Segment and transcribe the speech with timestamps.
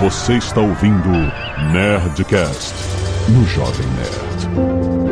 [0.00, 1.10] Você está ouvindo
[1.74, 2.74] Nerdcast
[3.28, 5.10] no Jovem Nerd.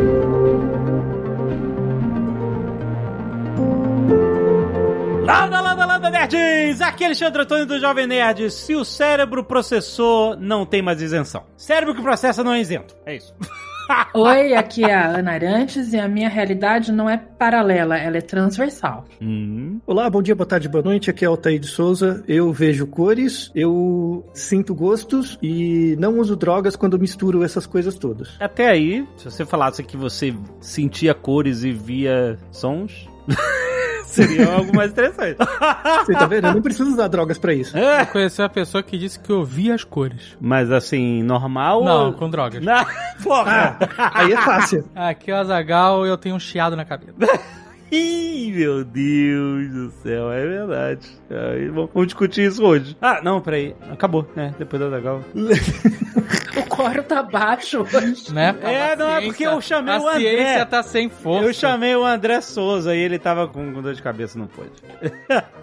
[5.27, 6.81] Landa, landa, landa, nerds!
[6.81, 8.51] Aqui é Alexandre Antônio do Jovem Nerd.
[8.51, 11.45] Se o cérebro processou, não tem mais isenção.
[11.55, 12.97] Cérebro que processa não é isento.
[13.05, 13.35] É isso.
[14.15, 18.21] Oi, aqui é a Ana Arantes e a minha realidade não é paralela, ela é
[18.21, 19.05] transversal.
[19.21, 19.81] Hum.
[19.87, 21.11] Olá, bom dia, boa tarde, boa noite.
[21.11, 22.23] Aqui é Altair de Souza.
[22.27, 28.37] Eu vejo cores, eu sinto gostos e não uso drogas quando misturo essas coisas todas.
[28.41, 33.09] Até aí, se você falasse que você sentia cores e via sons,
[34.09, 35.37] seria algo mais interessante.
[36.07, 36.47] Você tá vendo?
[36.49, 37.77] Eu não preciso usar drogas pra isso.
[37.77, 40.37] É, Eu conheci uma pessoa que disse que ouvia as cores.
[40.41, 41.85] Mas assim, normal?
[41.85, 42.63] Não, ou- com drogas.
[42.65, 42.85] Não,
[43.23, 43.77] porra!
[44.15, 44.85] Aí é fácil.
[44.95, 47.13] Aqui é o Azagal e eu tenho um chiado na cabeça.
[47.91, 51.09] Ih, meu Deus do céu, é verdade.
[51.31, 52.97] Aí, vamos vamos discutir isso hoje.
[53.01, 53.75] Ah, não, peraí.
[53.91, 54.55] Acabou, né?
[54.59, 55.23] Depois da legal.
[56.57, 58.33] O coro tá baixo hoje.
[58.35, 58.55] Né?
[58.63, 60.21] É, A não, é porque eu chamei a o André.
[60.21, 61.47] ciência tá sem força.
[61.47, 64.71] Eu chamei o André Souza e ele tava com, com dor de cabeça, não pôde.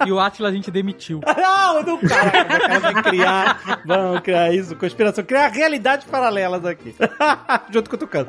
[0.05, 1.19] E o Atila a gente demitiu.
[1.37, 2.79] Não, não, cara.
[2.79, 3.81] Vai criar.
[3.85, 5.23] Vamos criar isso, conspiração.
[5.23, 6.95] Criar realidades paralelas aqui.
[7.71, 8.27] Junto com o Tucano.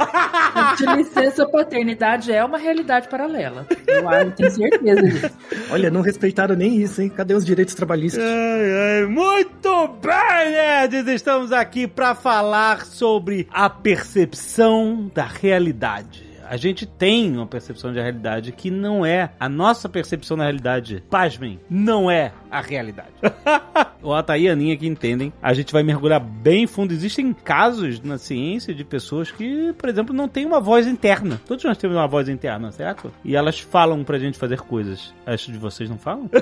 [0.77, 3.67] De licença paternidade é uma realidade paralela.
[3.87, 5.31] Eu acho, tenho certeza disso.
[5.71, 7.09] Olha, não respeitaram nem isso, hein?
[7.09, 8.23] Cadê os direitos trabalhistas?
[8.23, 11.07] Ai, ai, muito bem, nerds!
[11.09, 16.26] Estamos aqui pra falar sobre a percepção da realidade.
[16.49, 21.03] A gente tem uma percepção de realidade que não é a nossa percepção da realidade.
[21.11, 23.11] Pasmem, não é a realidade.
[24.03, 25.33] o Ataí e a Aninha que entendem.
[25.43, 26.93] A gente vai mergulhar bem fundo.
[26.93, 31.41] Existem casos na ciência de pessoas que, por exemplo, não têm uma voz interna.
[31.47, 33.13] Todos nós temos uma voz interna, certo?
[33.25, 35.13] E elas falam pra gente fazer coisas.
[35.27, 36.31] Acho de vocês não falam?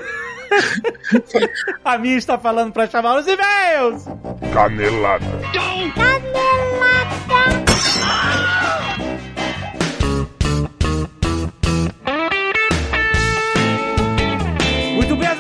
[1.85, 4.05] A minha está falando pra chamar os e-mails!
[4.53, 5.25] Canelada.
[5.25, 6.75] Muito bem,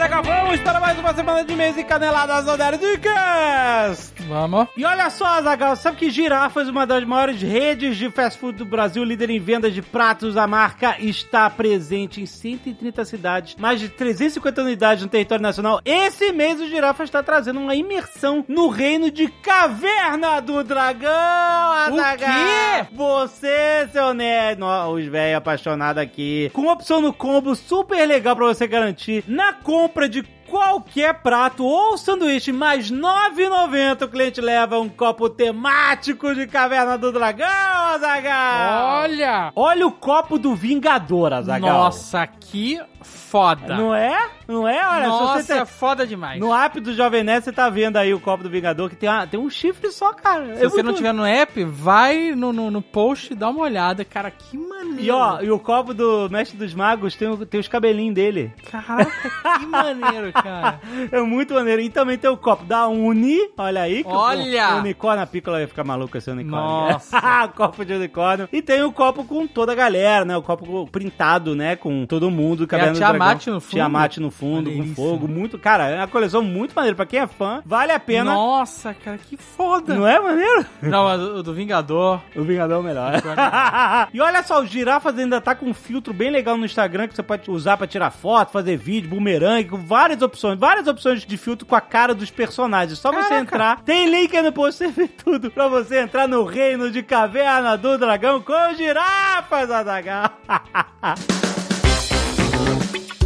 [0.04, 4.12] Zeca, vamos para mais uma semana de e-mails e caneladas do Nerdcast!
[4.28, 4.68] Vamos.
[4.76, 8.64] E olha só, Zagal, sabe que Girafas, uma das maiores redes de fast food do
[8.64, 13.88] Brasil, líder em vendas de pratos, a marca está presente em 130 cidades, mais de
[13.88, 15.80] 350 unidades no território nacional.
[15.84, 22.16] Esse mês o Girafas está trazendo uma imersão no reino de Caverna do Dragão, Azaghal.
[22.18, 22.88] quê?
[22.92, 28.66] Você, seu nerd, os velhos apaixonados aqui, com opção no combo super legal pra você
[28.66, 30.22] garantir na compra de
[30.58, 36.96] qualquer prato ou sanduíche mais R$ 9,90 o cliente leva um copo temático de Caverna
[36.96, 39.00] do Dragão, Azagal.
[39.02, 39.52] Olha!
[39.56, 41.68] Olha o copo do Vingador, Azagal.
[41.76, 43.76] Nossa, que foda.
[43.76, 44.30] Não é?
[44.46, 44.86] Não é?
[44.86, 46.38] Olha, Nossa, se você é foda demais.
[46.38, 49.08] no app do Jovem Nerd, você tá vendo aí o copo do Vingador que tem,
[49.08, 50.54] uma- tem um chifre só, cara.
[50.56, 54.04] Se você não tiver no app, vai no, no, no post e dá uma olhada.
[54.04, 55.00] Cara, que maneiro.
[55.02, 58.52] E ó, e o copo do Mestre dos Magos tem, tem os cabelinhos dele.
[58.70, 59.10] Caraca,
[59.58, 60.80] que maneiro, cara.
[61.10, 61.80] É muito maneiro.
[61.80, 64.04] E também tem o copo da Uni, olha aí.
[64.04, 64.70] que Olha!
[64.70, 66.92] O, o unicórnio, a Pícola ia ficar maluca esse unicórnio.
[66.92, 67.48] Nossa.
[67.56, 68.48] copo de unicórnio.
[68.52, 70.36] E tem o copo com toda a galera, né?
[70.36, 71.76] O copo printado, né?
[71.76, 72.66] Com todo mundo.
[72.66, 73.70] Tem a Caverna do Tiamat no fundo.
[73.70, 75.28] Tiamat no fundo, com fogo.
[75.28, 76.94] Muito, cara, é uma coleção muito maneira.
[76.94, 78.32] Pra quem é fã, vale a pena.
[78.32, 79.94] Nossa, cara, que foda.
[79.94, 80.66] Não é maneiro?
[80.82, 82.20] Não, mas o do Vingador.
[82.36, 83.12] O Vingador é o melhor.
[83.20, 87.08] Vingador e olha só, o Girafas ainda tá com um filtro bem legal no Instagram
[87.08, 91.24] que você pode usar pra tirar foto, fazer vídeo, bumerangue, com várias opções, várias opções
[91.24, 92.98] de filtro com a cara dos personagens.
[92.98, 93.40] Só você Caraca.
[93.40, 97.02] entrar, tem link aí no post, você vê tudo pra você entrar no reino de
[97.02, 100.30] Caverna do Dragão com Girafas, Adagal.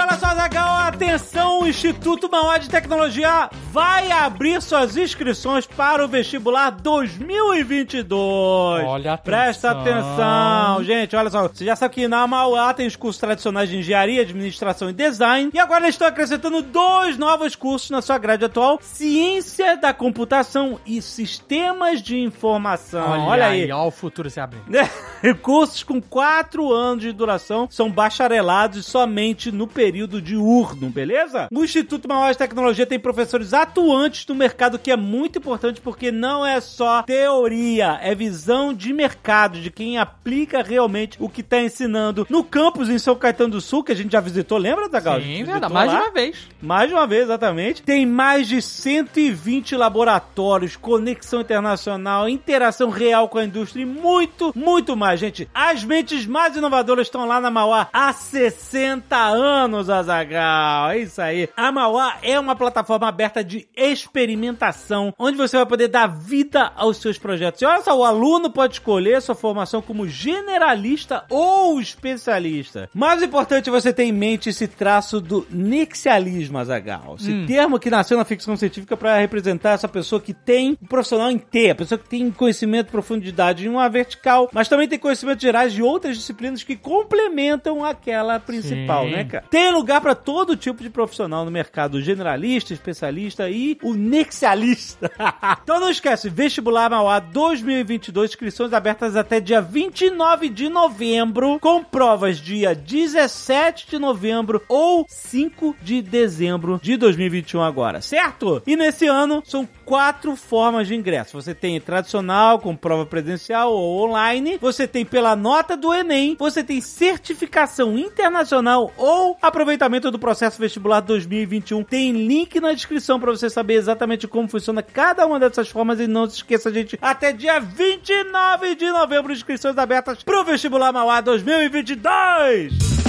[0.00, 6.08] Olha só, Zagal, atenção, o Instituto Mauá de Tecnologia vai abrir suas inscrições para o
[6.08, 8.82] vestibular 2022.
[8.86, 10.22] Olha, Presta atenção.
[10.22, 11.46] atenção, gente, olha só.
[11.46, 15.50] Você já sabe que na Mauá tem os cursos tradicionais de engenharia, administração e design.
[15.52, 20.80] E agora eles estão acrescentando dois novos cursos na sua grade atual: Ciência da Computação
[20.86, 23.06] e Sistemas de Informação.
[23.06, 23.72] Olha, olha aí, aí.
[23.72, 24.64] ó o futuro se abrindo.
[25.42, 31.48] Cursos com quatro anos de duração são bacharelados somente no período diurno, beleza?
[31.52, 36.10] O Instituto Mauá de Tecnologia tem professores atuantes no mercado, que é muito importante porque
[36.10, 41.60] não é só teoria, é visão de mercado, de quem aplica realmente o que está
[41.60, 45.20] ensinando no campus em São Caetano do Sul, que a gente já visitou, lembra, Zagal?
[45.20, 45.72] Sim, verdade.
[45.72, 46.02] Mais de lá.
[46.02, 46.48] uma vez.
[46.60, 47.82] Mais de uma vez, exatamente.
[47.82, 54.96] Tem mais de 120 laboratórios, conexão internacional, interação real com a indústria e muito, muito
[54.96, 55.48] mais, gente.
[55.54, 60.90] As mentes mais inovadoras estão lá na Mauá há 60 anos, Azagal.
[60.90, 61.48] É isso aí.
[61.56, 66.98] A Mauá é uma plataforma aberta de experimentação, onde você vai poder dar vida aos
[66.98, 67.60] seus projetos.
[67.62, 72.88] E olha só, o aluno pode escolher sua formação como generalista ou especialista.
[72.94, 77.16] Mais importante você ter em mente esse traço do nixialismo, Azagal.
[77.18, 77.46] Esse Hum.
[77.46, 81.72] termo que nasceu na ficção científica para representar essa pessoa que tem um profissional inteiro,
[81.72, 85.82] a pessoa que tem conhecimento, profundidade em uma vertical, mas também tem conhecimentos gerais de
[85.82, 89.10] outras disciplinas que complementam aquela principal, Sim.
[89.12, 89.44] né, cara?
[89.50, 95.10] Tem lugar para todo tipo de profissional no mercado, generalista, especialista e o nexialista.
[95.62, 102.38] então não esquece, vestibular Mauá 2022, inscrições abertas até dia 29 de novembro, com provas
[102.38, 108.62] dia 17 de novembro ou 5 de dezembro de 2021 agora, certo?
[108.66, 111.32] E nesse ano são quatro formas de ingresso.
[111.32, 116.62] Você tem tradicional, com prova presencial ou online, você tem pela nota do Enem, você
[116.62, 121.82] tem certificação internacional ou aproveitamento do processo vestibular 2021.
[121.82, 126.06] Tem link na descrição para você saber exatamente como funciona cada uma dessas formas e
[126.06, 132.99] não se esqueça, gente, até dia 29 de novembro, inscrições abertas pro vestibular Mauá 2022.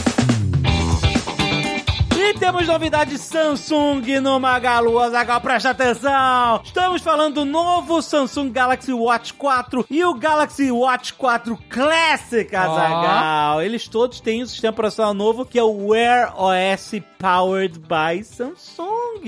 [2.23, 6.61] E temos novidade Samsung no Magalu, Azagal, presta atenção!
[6.63, 13.63] Estamos falando do novo Samsung Galaxy Watch 4 e o Galaxy Watch 4 Classic, Azagal.
[13.63, 19.21] Eles todos têm um sistema operacional novo que é o Wear OS Powered by Samsung.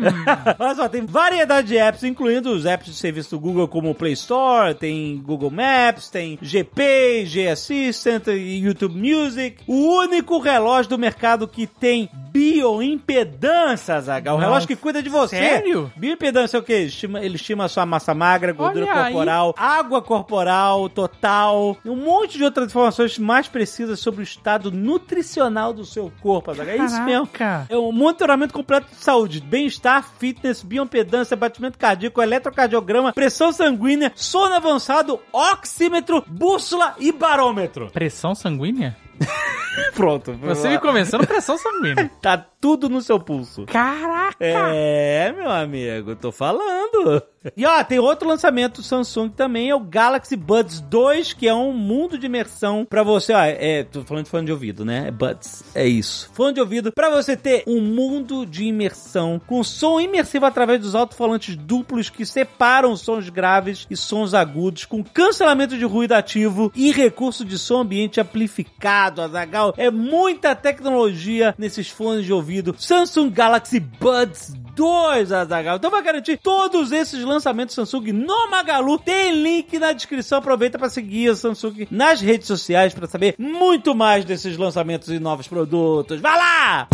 [0.58, 3.94] Olha só, tem variedade de apps, incluindo os apps de serviço do Google como o
[3.94, 9.62] Play Store, tem Google Maps, tem GP, G Assistant YouTube Music.
[9.66, 14.30] O único relógio do mercado que tem bioimpedância, Zaga.
[14.32, 15.36] O Nossa, relógio que cuida de você.
[15.36, 15.90] sério?
[15.96, 16.82] Bioimpedância é o quê?
[16.84, 19.12] Estima- ele estima a sua massa magra, gordura Olha aí.
[19.12, 24.70] corporal, água corporal total, e um monte de outras informações mais precisas sobre o estado
[24.70, 26.70] nutricional do seu corpo, Zaga.
[26.72, 27.28] É isso mesmo.
[27.68, 34.54] É um monitoramento completo de saúde, bem-estar, fitness, bioimpedância, batimento cardíaco, eletrocardiograma, pressão sanguínea, sono
[34.54, 37.90] avançado, oxímetro, bússola e barômetro.
[37.90, 38.96] Pressão sanguínea?
[39.94, 40.32] Pronto.
[40.34, 42.10] Você me convencendo pressão sanguínea.
[42.20, 43.64] Tá tudo no seu pulso.
[43.66, 44.36] Caraca!
[44.40, 47.22] É, meu amigo, tô falando.
[47.56, 51.72] E ó, tem outro lançamento Samsung também, é o Galaxy Buds 2, que é um
[51.72, 55.08] mundo de imersão pra você, ó, é, tô falando de fone de ouvido, né?
[55.08, 56.30] É Buds, é isso.
[56.32, 60.94] Fone de ouvido pra você ter um mundo de imersão com som imersivo através dos
[60.94, 66.90] alto-falantes duplos que separam sons graves e sons agudos com cancelamento de ruído ativo e
[66.92, 69.74] recurso de som ambiente amplificado, Azagal.
[69.76, 72.74] É muita tecnologia nesses fones de ouvido.
[72.78, 75.76] Samsung Galaxy Buds 2, Azagal.
[75.76, 78.98] Então vai garantir todos esses lançamentos Samsung no Magalu.
[78.98, 80.38] Tem link na descrição.
[80.38, 85.18] Aproveita para seguir a Samsung nas redes sociais para saber muito mais desses lançamentos e
[85.18, 86.20] novos produtos.
[86.20, 86.88] Vai lá!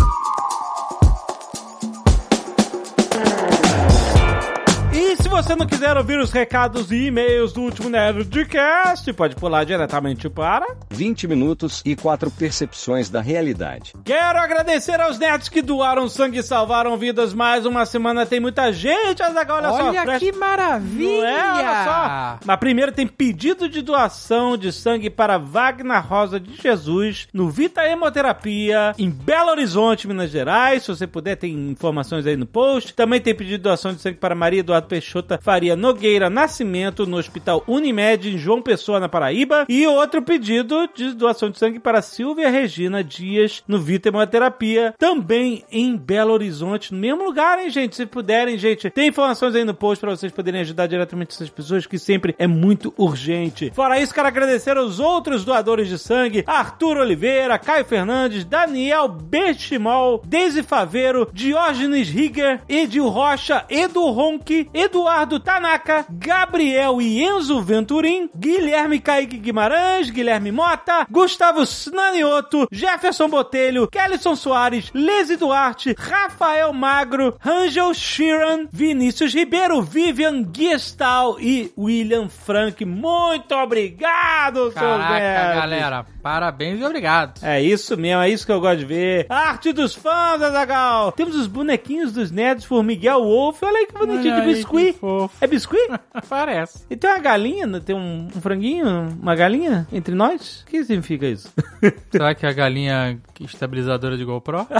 [5.34, 10.64] Você não quiser ouvir os recados e e-mails do último Nerdcast, pode pular diretamente para...
[10.90, 13.94] 20 minutos e quatro percepções da realidade.
[14.04, 17.34] Quero agradecer aos nerds que doaram sangue e salvaram vidas.
[17.34, 19.88] Mais uma semana tem muita gente, Azaghal, olha, só.
[19.88, 21.20] Olha presta- que maravilha!
[21.20, 21.52] Não é?
[21.52, 22.38] Olha só.
[22.46, 27.82] Mas primeiro tem pedido de doação de sangue para Wagner Rosa de Jesus no Vita
[27.82, 30.84] Hemoterapia em Belo Horizonte, Minas Gerais.
[30.84, 32.94] Se você puder, tem informações aí no post.
[32.94, 37.16] Também tem pedido de doação de sangue para Maria Eduardo Peixoto Faria Nogueira Nascimento no
[37.16, 39.64] Hospital Unimed em João Pessoa, na Paraíba.
[39.69, 45.64] E outro pedido de doação de sangue para Silvia Regina Dias no Vita Hemoterapia, também
[45.70, 47.96] em Belo Horizonte, no mesmo lugar, hein, gente?
[47.96, 51.86] Se puderem, gente, tem informações aí no post para vocês poderem ajudar diretamente essas pessoas,
[51.86, 53.72] que sempre é muito urgente.
[53.74, 60.22] Fora isso, quero agradecer aos outros doadores de sangue: Arthur Oliveira, Caio Fernandes, Daniel Bestimol,
[60.26, 68.99] Deise Faveiro, Diógenes Rigger, Edil Rocha, Edu Ronque, Eduardo Tanaka, Gabriel e Enzo Venturim, Guilherme
[68.99, 77.94] Kaique Guimarães, Guilherme Mota, Gustavo Snanioto, Jefferson Botelho, Kellison Soares, Lese Duarte, Rafael Magro, Rangel
[77.94, 82.85] Sheeran, Vinícius Ribeiro, Vivian Gestal e William Frank.
[82.85, 85.55] Muito obrigado, seus Caraca, nerds.
[85.55, 86.06] galera.
[86.23, 87.41] Parabéns e obrigado.
[87.43, 89.27] É isso mesmo, é isso que eu gosto de ver.
[89.29, 91.13] Arte dos fãs, Azagal.
[91.13, 93.63] Temos os bonequinhos dos nerds por Miguel Wolf.
[93.63, 94.97] Olha aí que bonitinho de biscuit.
[95.05, 95.37] Fofo.
[95.41, 95.87] É biscuit?
[96.29, 96.84] Parece.
[96.89, 97.81] E tem uma galinha, né?
[97.84, 100.63] tem um, um franguinho, uma galinha entre nós?
[100.63, 101.53] O que significa isso?
[102.11, 104.67] Será que é a galinha estabilizadora de GoPro?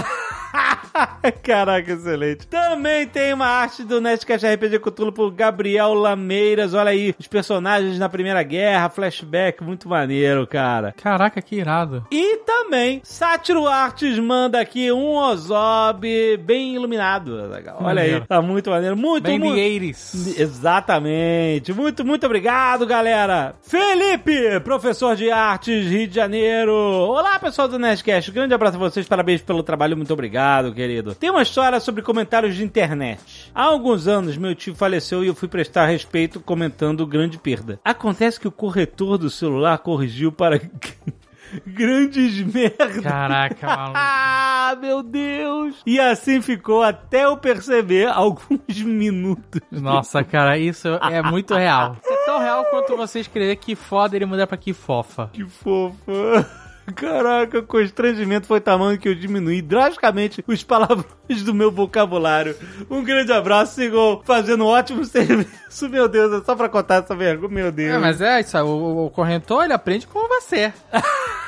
[1.43, 2.47] Caraca, excelente.
[2.47, 6.73] Também tem uma arte do Nerdcast RPG Cthulhu por Gabriel Lameiras.
[6.73, 10.93] Olha aí, os personagens na Primeira Guerra, flashback, muito maneiro, cara.
[10.93, 12.05] Caraca, que irado.
[12.11, 17.35] E também, Sátiro Artes manda aqui um Ozob bem iluminado.
[17.35, 18.25] Olha aí, Maneiro.
[18.25, 18.95] tá muito maneiro.
[18.95, 19.55] Muito, Bem muito.
[19.55, 20.14] the 80s.
[20.37, 21.73] Exatamente.
[21.73, 23.55] Muito, muito obrigado, galera.
[23.61, 26.73] Felipe, professor de artes, Rio de Janeiro.
[26.73, 28.31] Olá, pessoal do Nerdcast.
[28.31, 29.07] Grande abraço a vocês.
[29.07, 29.97] Parabéns pelo trabalho.
[29.97, 31.13] Muito obrigado, querido.
[31.15, 33.51] Tem uma história sobre comentários de internet.
[33.53, 37.79] Há alguns anos, meu tio faleceu e eu fui prestar respeito comentando grande perda.
[37.83, 40.61] Acontece que o corretor do celular corrigiu para
[41.65, 43.01] grandes merdas.
[43.03, 43.93] Caraca, maluco.
[43.97, 45.75] Ah, meu Deus!
[45.85, 49.61] E assim ficou até eu perceber alguns minutos.
[49.71, 51.95] Nossa, cara, isso é muito real.
[52.03, 55.29] Isso é tão real quanto você escrever que foda ele mudar pra que fofa.
[55.31, 56.64] Que fofa.
[56.93, 62.55] Caraca, o constrangimento foi tamanho que eu diminuí drasticamente os palavrões do meu vocabulário.
[62.89, 65.89] Um grande abraço, sigam fazendo um ótimo serviço.
[65.89, 67.95] Meu Deus, é só pra contar essa vergonha, meu Deus.
[67.95, 70.73] É, mas é isso, o, o corretor ele aprende com você.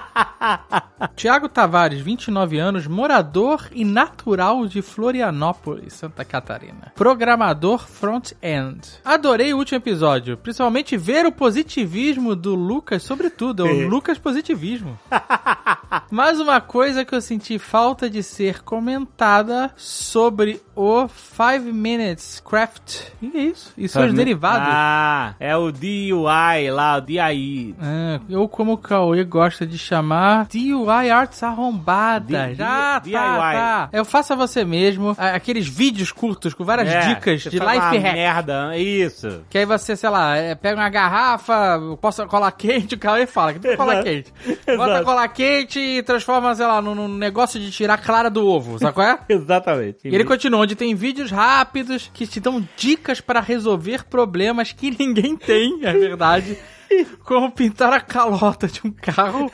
[1.16, 6.92] Tiago Tavares, 29 anos, morador e natural de Florianópolis, Santa Catarina.
[6.94, 9.00] Programador front-end.
[9.04, 14.98] Adorei o último episódio, principalmente ver o positivismo do Lucas, sobretudo, é o Lucas positivismo.
[16.10, 23.00] Mas uma coisa que eu senti falta de ser comentada sobre o 5 Minutes Craft.
[23.22, 23.72] O que é isso?
[23.76, 24.68] E seus derivados.
[24.70, 27.74] Ah, é o DUI lá, o DIY.
[27.80, 32.48] Ah, ou como o Cauê gosta de chamar, DIY Arts arrombada.
[32.48, 33.52] D- Já, D- tá, DIY.
[33.54, 33.88] tá.
[33.92, 38.14] Eu faço a você mesmo, aqueles vídeos curtos com várias É, dicas de life hack.
[38.14, 39.42] merda, isso.
[39.50, 43.52] Que aí você, sei lá, é, pega uma garrafa, posso colar quente, o Cauê fala
[43.54, 44.02] que Exato.
[44.02, 44.32] quente.
[44.76, 48.78] Bota colar quente e transforma, sei lá, num, num negócio de tirar clara do ovo,
[48.78, 49.18] sabe qual é?
[49.28, 49.98] Exatamente.
[50.04, 54.96] E ele continua, onde tem vídeos rápidos que te dão dicas para resolver problemas que
[54.96, 56.56] ninguém tem, é verdade.
[57.24, 59.50] Como pintar a calota de um carro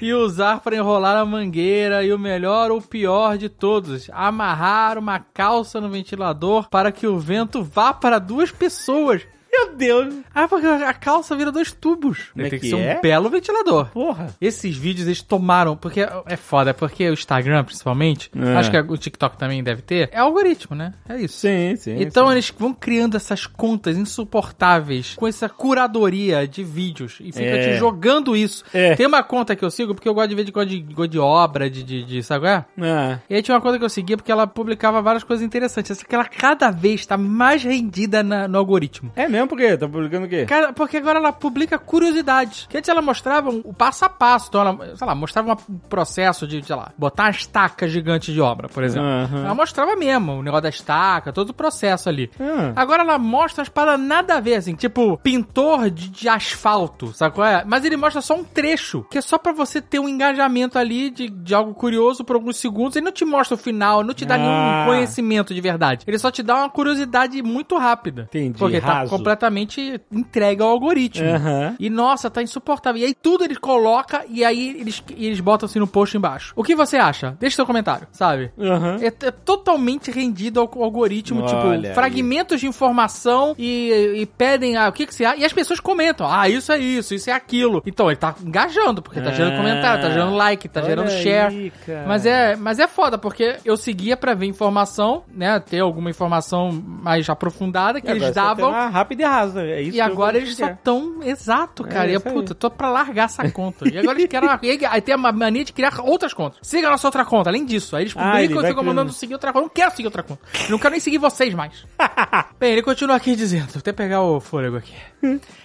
[0.00, 2.04] e usar para enrolar a mangueira.
[2.04, 7.18] E o melhor ou pior de todos, amarrar uma calça no ventilador para que o
[7.18, 9.22] vento vá para duas pessoas.
[9.54, 10.14] Meu Deus.
[10.34, 12.30] Ah, porque a calça vira dois tubos.
[12.32, 12.96] Como é tem que, que ser é?
[12.96, 13.86] um belo ventilador.
[13.90, 14.28] Porra.
[14.40, 18.56] Esses vídeos eles tomaram, porque é foda, porque o Instagram, principalmente, É.
[18.56, 20.94] acho que o TikTok também deve ter, é algoritmo, né?
[21.08, 21.38] É isso.
[21.40, 21.96] Sim, sim.
[22.00, 27.72] Então eles vão criando essas contas insuportáveis com essa curadoria de vídeos e fica É.
[27.74, 28.64] te jogando isso.
[28.72, 28.94] É.
[28.96, 31.10] Tem uma conta que eu sigo porque eu gosto de ver de, gosto de, gosto
[31.10, 32.64] de obra, de, de, de sabe qual é?
[32.80, 35.90] Ah, E aí tinha uma conta que eu seguia porque ela publicava várias coisas interessantes.
[35.90, 39.12] Essa que ela cada vez tá mais rendida na- no algoritmo.
[39.14, 40.44] é mesmo porque tá publicando o quê?
[40.46, 42.66] Cara, porque agora ela publica curiosidades.
[42.68, 44.48] Que antes ela mostrava o passo a passo.
[44.48, 48.40] Então ela, sei lá, mostrava um processo de, sei lá, botar uma estaca gigante de
[48.40, 49.08] obra, por exemplo.
[49.08, 49.44] Aham.
[49.44, 52.30] Ela mostrava mesmo o negócio da estaca, todo o processo ali.
[52.40, 52.72] Ah.
[52.76, 57.34] Agora ela mostra as paradas nada a ver, assim, tipo, pintor de, de asfalto, sabe
[57.34, 57.64] qual é?
[57.66, 61.10] Mas ele mostra só um trecho, que é só pra você ter um engajamento ali
[61.10, 62.96] de, de algo curioso por alguns segundos.
[62.96, 64.38] Ele não te mostra o final, não te dá Ah.
[64.38, 66.04] nenhum conhecimento de verdade.
[66.06, 68.22] Ele só te dá uma curiosidade muito rápida.
[68.22, 69.10] Entendi, Porque tá raso.
[69.36, 71.28] Completamente entregue ao algoritmo.
[71.28, 71.76] Aham.
[71.78, 73.00] E nossa, tá insuportável.
[73.00, 76.52] E aí tudo eles colocam e aí eles, eles botam assim no post embaixo.
[76.56, 77.36] O que você acha?
[77.40, 78.52] Deixa seu comentário, sabe?
[78.58, 78.96] Aham.
[79.00, 81.94] É, é totalmente rendido ao ao algoritmo, Olha tipo, aí.
[81.94, 85.36] fragmentos de informação e, e pedem ah, o que que você acha.
[85.38, 87.82] E as pessoas comentam, ah, isso é isso, isso é aquilo.
[87.84, 89.56] Então, ele tá engajando, porque tá gerando Ah.
[89.58, 91.72] comentário, tá gerando like, tá Olha gerando aí, share.
[91.84, 92.04] cara.
[92.08, 96.70] Mas é, mas é foda, porque eu seguia pra ver informação, né, ter alguma informação
[96.72, 98.70] mais aprofundada que eles davam.
[98.70, 98.88] uma
[99.22, 99.62] e rasa.
[99.62, 102.08] É isso E agora eles só tão exato, cara.
[102.08, 102.32] É e é aí.
[102.32, 103.88] puta, tô pra largar essa conta.
[103.88, 104.48] E agora eles querem.
[104.48, 106.58] uma- e aí, tem a mania de criar outras contas.
[106.62, 107.96] Siga a nossa outra conta, além disso.
[107.96, 109.60] Aí eles Ah, publicam e vai ficam mandando seguir outra conta.
[109.64, 110.40] Eu não quero seguir outra conta.
[110.64, 111.86] Eu não quero nem seguir vocês mais.
[112.58, 114.92] Bem, ele continua aqui dizendo, vou até pegar o fôlego aqui.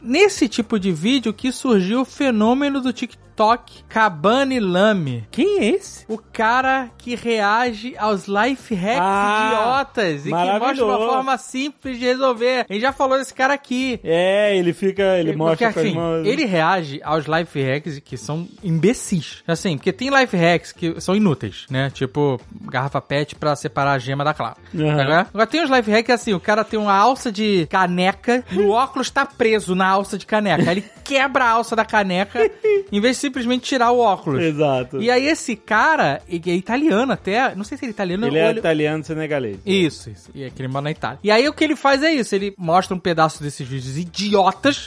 [0.02, 5.28] Nesse tipo de vídeo que surgiu o fenômeno do TikTok Cabane Lame.
[5.32, 6.06] Quem é esse?
[6.08, 9.48] O cara que reage aos life hacks Ah,
[9.86, 12.66] idiotas e que mostra uma forma simples de resolver.
[12.70, 14.00] A gente já falou desse cara aqui.
[14.04, 15.18] É, ele fica.
[15.18, 16.26] Ele Porque, mostra as assim, mãos.
[16.26, 19.44] ele reage aos life hacks que são imbecis.
[19.48, 21.90] Assim, porque tem life hacks que são inúteis, né?
[21.90, 22.40] Tipo,
[22.70, 24.58] garrafa pet pra separar a gema da clara.
[24.76, 24.98] Aham.
[24.98, 25.28] Tá ligado?
[25.34, 28.60] Agora tem os life hacks é assim, o cara tem uma alça de caneca e
[28.60, 30.64] o óculos tá preso na alça de caneca.
[30.70, 32.50] Aí ele quebra a alça da caneca
[32.92, 34.42] em vez de simplesmente tirar o óculos.
[34.42, 35.02] Exato.
[35.02, 38.38] E aí esse cara, ele é italiano até, não sei se ele é italiano ele
[38.38, 38.60] ou é ele...
[38.60, 39.58] italiano senegalês.
[39.66, 40.30] Isso, isso.
[40.34, 41.20] E é que ele mora na Itália.
[41.24, 44.86] E aí o que ele faz é isso, ele mostra um pedaço desses vídeos idiotas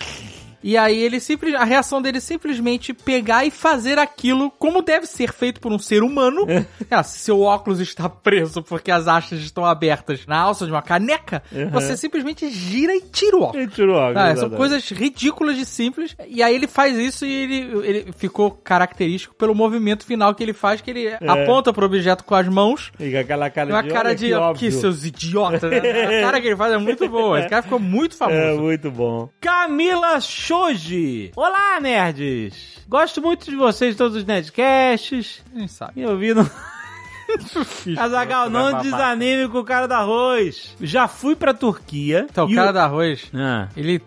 [0.63, 5.07] E aí ele simples, a reação dele é simplesmente pegar e fazer aquilo como deve
[5.07, 6.47] ser feito por um ser humano.
[6.91, 10.83] É, se seu óculos está preso porque as hastes estão abertas na alça de uma
[10.83, 13.63] caneca, você simplesmente gira e tira o óculos.
[13.63, 16.15] Ele tirou óculos, Ah, são coisas ridículas de simples.
[16.27, 20.53] E aí ele faz isso e ele, ele ficou característico pelo movimento final que ele
[20.53, 22.93] faz, que ele aponta pro objeto com as mãos.
[22.99, 25.79] E com aquela cara Uma de cara olha de que que, seus idiotas, né?
[25.79, 27.39] A cara que ele faz é muito boa.
[27.41, 28.39] Esse cara ficou muito famoso.
[28.39, 29.29] É muito bom.
[29.41, 30.21] Camila
[30.55, 31.31] Shoji.
[31.37, 32.81] Olá, nerds.
[32.89, 35.41] Gosto muito de vocês, todos os nerdcasts.
[35.55, 36.01] Quem sabe?
[36.01, 36.41] E ouvindo.
[37.97, 40.75] Azagal, não desanime com o cara do arroz.
[40.81, 42.27] Já fui pra Turquia.
[42.29, 44.03] Então, o cara do arroz, Ah, ele.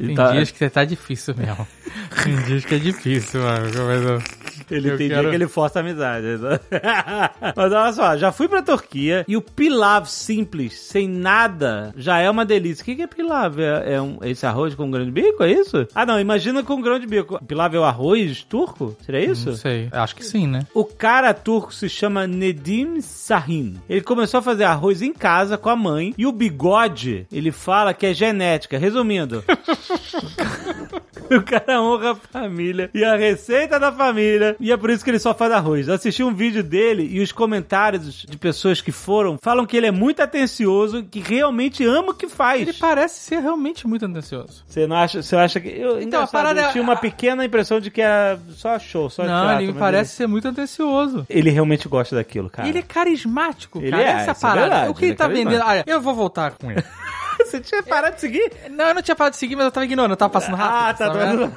[0.00, 1.64] Ele Tem tá- dias que tá difícil mesmo.
[2.24, 3.66] Tem dias que é difícil, mano.
[3.86, 6.26] Mas eu- ele eu tem dia quero- que ele força a amizade.
[7.56, 12.30] Mas olha só, já fui pra Turquia e o pilav simples, sem nada, já é
[12.30, 12.82] uma delícia.
[12.82, 13.58] O que que é pilav?
[13.60, 15.86] É, é um, esse arroz com grão de bico, é isso?
[15.94, 17.42] Ah, não, imagina com grão de bico.
[17.46, 18.96] Pilav é o arroz turco?
[19.04, 19.50] Seria isso?
[19.50, 19.88] Não sei.
[19.92, 20.66] Acho que sim, né?
[20.74, 23.76] O cara turco se chama Nedim Sahin.
[23.88, 27.92] Ele começou a fazer arroz em casa com a mãe e o bigode, ele fala
[27.94, 28.78] que é genética.
[28.78, 29.42] Resumindo,
[31.30, 35.10] o cara honra a família e a receita da família e é por isso que
[35.10, 35.88] ele só faz arroz.
[35.88, 39.90] Assisti um vídeo dele e os comentários de pessoas que foram falam que ele é
[39.90, 42.62] muito atencioso, que realmente ama o que faz.
[42.62, 44.64] Ele parece ser realmente muito atensioso.
[44.66, 47.44] Você não acha, você acha que eu, Então, a parada eu é- tinha uma pequena
[47.44, 51.26] impressão de que era só show, só não, teatro, ele parece ser muito atencioso.
[51.28, 52.68] ele, ele realmente gosta daquilo, cara.
[52.68, 54.02] Ele é carismático, Ele cara.
[54.02, 54.60] é, Essa é parada.
[54.60, 55.62] verdade, o que ele ele é tá vendendo.
[55.64, 56.82] Olha, eu vou voltar com ele.
[57.38, 58.50] Você tinha parado de seguir?
[58.70, 60.10] não, eu não tinha parado de seguir, mas eu tava ignorando.
[60.12, 60.76] Eu tava passando rápido.
[60.76, 61.52] Ah, tá, sabe?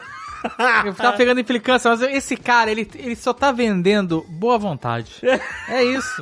[0.50, 0.84] Tá.
[0.86, 5.14] Eu tava pegando implicância, mas esse cara, ele, ele só tá vendendo boa vontade.
[5.68, 6.22] É isso.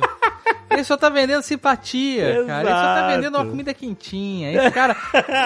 [0.70, 2.60] Ele só tá vendendo simpatia, cara.
[2.60, 3.16] Ele só tá Exato.
[3.16, 4.52] vendendo uma comida quentinha.
[4.52, 4.96] Esse cara,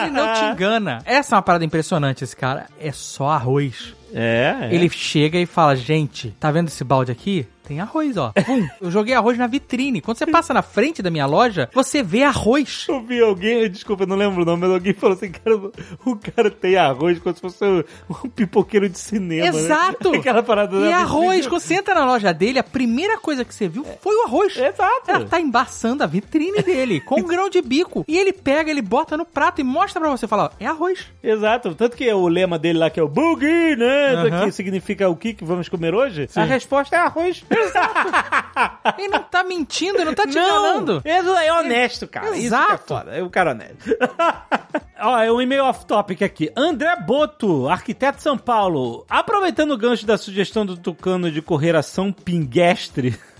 [0.03, 0.99] ele não te engana.
[1.05, 2.67] Essa é uma parada impressionante, esse cara.
[2.79, 3.95] É só arroz.
[4.13, 4.75] É, é.
[4.75, 7.47] Ele chega e fala, gente, tá vendo esse balde aqui?
[7.67, 8.33] Tem arroz, ó.
[8.45, 10.01] Pum, eu joguei arroz na vitrine.
[10.01, 12.87] Quando você passa na frente da minha loja, você vê arroz.
[12.89, 15.57] Eu vi alguém, desculpa, eu não lembro o nome, mas alguém falou assim, cara,
[16.05, 19.51] o cara tem arroz como se fosse um, pipoqueiro de cinema.
[19.51, 19.59] né?
[19.59, 20.13] Exato!
[20.15, 23.55] Aquela parada E da arroz, quando você entra na loja dele, a primeira coisa que
[23.55, 24.57] você viu foi o arroz.
[24.57, 25.11] Exato.
[25.11, 28.05] Ela tá embaçando a vitrine dele com um grão de bico.
[28.07, 31.07] E ele pega, ele bota no prato e mostra pra você falar, é arroz.
[31.23, 31.75] Exato.
[31.75, 34.45] Tanto que o lema dele lá que é o boogie, né?
[34.45, 36.29] Que significa o que que vamos comer hoje.
[36.37, 37.43] A resposta é arroz.
[38.99, 41.03] Ele não tá mentindo, ele não tá te enganando.
[41.05, 42.27] Isso é honesto, cara.
[42.27, 42.85] Isso que é Exato.
[42.87, 43.11] foda.
[43.13, 43.97] É o cara honesto.
[45.01, 46.53] Ó, é um e-mail off-topic aqui.
[46.57, 49.05] André Boto, arquiteto de São Paulo.
[49.09, 53.19] Aproveitando o gancho da sugestão do Tucano de correr a São Pinguestre...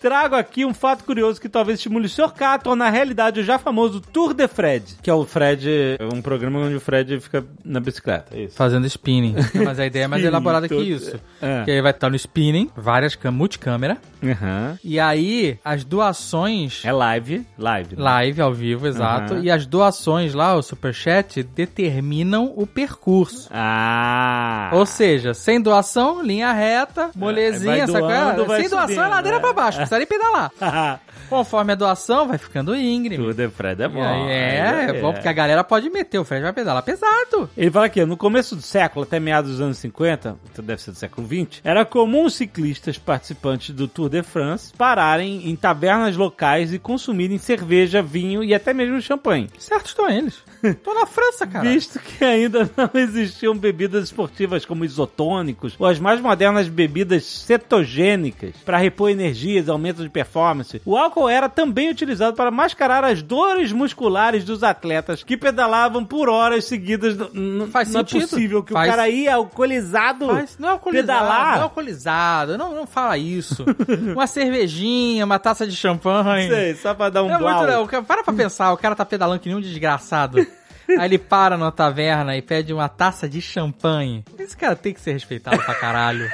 [0.00, 2.32] Trago aqui um fato curioso que talvez estimule o Sr.
[2.32, 4.96] K a tornar realidade o já famoso Tour de Fred.
[5.02, 8.36] Que é o Fred, é um programa onde o Fred fica na bicicleta.
[8.36, 8.56] É isso.
[8.56, 9.34] Fazendo spinning.
[9.64, 11.18] Mas a ideia é mais Spinning, elaborada que isso.
[11.40, 11.64] É.
[11.64, 13.98] Que ele vai estar no spinning, várias multicâmera.
[14.22, 14.78] Aham.
[14.82, 16.82] E aí, as doações...
[16.84, 17.46] É live.
[17.58, 17.96] Live.
[17.96, 18.02] né?
[18.02, 19.34] Live, ao vivo, exato.
[19.34, 19.42] Aham.
[19.42, 23.48] E as doações lá, o superchat, determinam o percurso.
[23.52, 24.70] Ah!
[24.72, 27.86] Ou seja, sem doação, linha reta, molezinha, é?
[27.86, 29.43] doando, vai Sem doação subindo, é ladeira né?
[29.44, 30.50] Pra baixo, precisa nem pedalar.
[31.28, 33.22] Conforme a doação, vai ficando íngreme.
[33.22, 34.02] Tour de Fred é bom.
[34.02, 37.50] aí, é, é bom porque a galera pode meter, o Fred vai pedalar pesado.
[37.56, 40.90] Ele fala aqui, no começo do século, até meados dos anos 50, então deve ser
[40.92, 46.72] do século 20, era comum ciclistas participantes do Tour de France pararem em tabernas locais
[46.72, 49.48] e consumirem cerveja, vinho e até mesmo champanhe.
[49.58, 50.42] Certo estão eles.
[50.82, 51.68] Tô na França, cara.
[51.68, 58.54] Visto que ainda não existiam bebidas esportivas como isotônicos ou as mais modernas bebidas cetogênicas
[58.64, 63.72] para repor energias, aumento de performance, o álcool era também utilizado para mascarar as dores
[63.72, 67.16] musculares dos atletas que pedalavam por horas seguidas.
[67.16, 67.28] N-
[67.62, 68.24] n- Faz não sentido.
[68.24, 71.52] é possível que Faz- o cara ia alcoolizado Mas não é alcoolizado, pedalar.
[71.52, 73.64] não é alcoolizado, não, não fala isso.
[74.14, 76.48] uma cervejinha, uma taça de champanhe.
[76.48, 77.86] Sei, só pra dar um é blau.
[78.06, 80.38] Para pra pensar, o cara tá pedalando que nem um desgraçado.
[80.98, 84.22] Aí ele para na taverna e pede uma taça de champanhe.
[84.38, 86.28] Esse cara tem que ser respeitado pra caralho.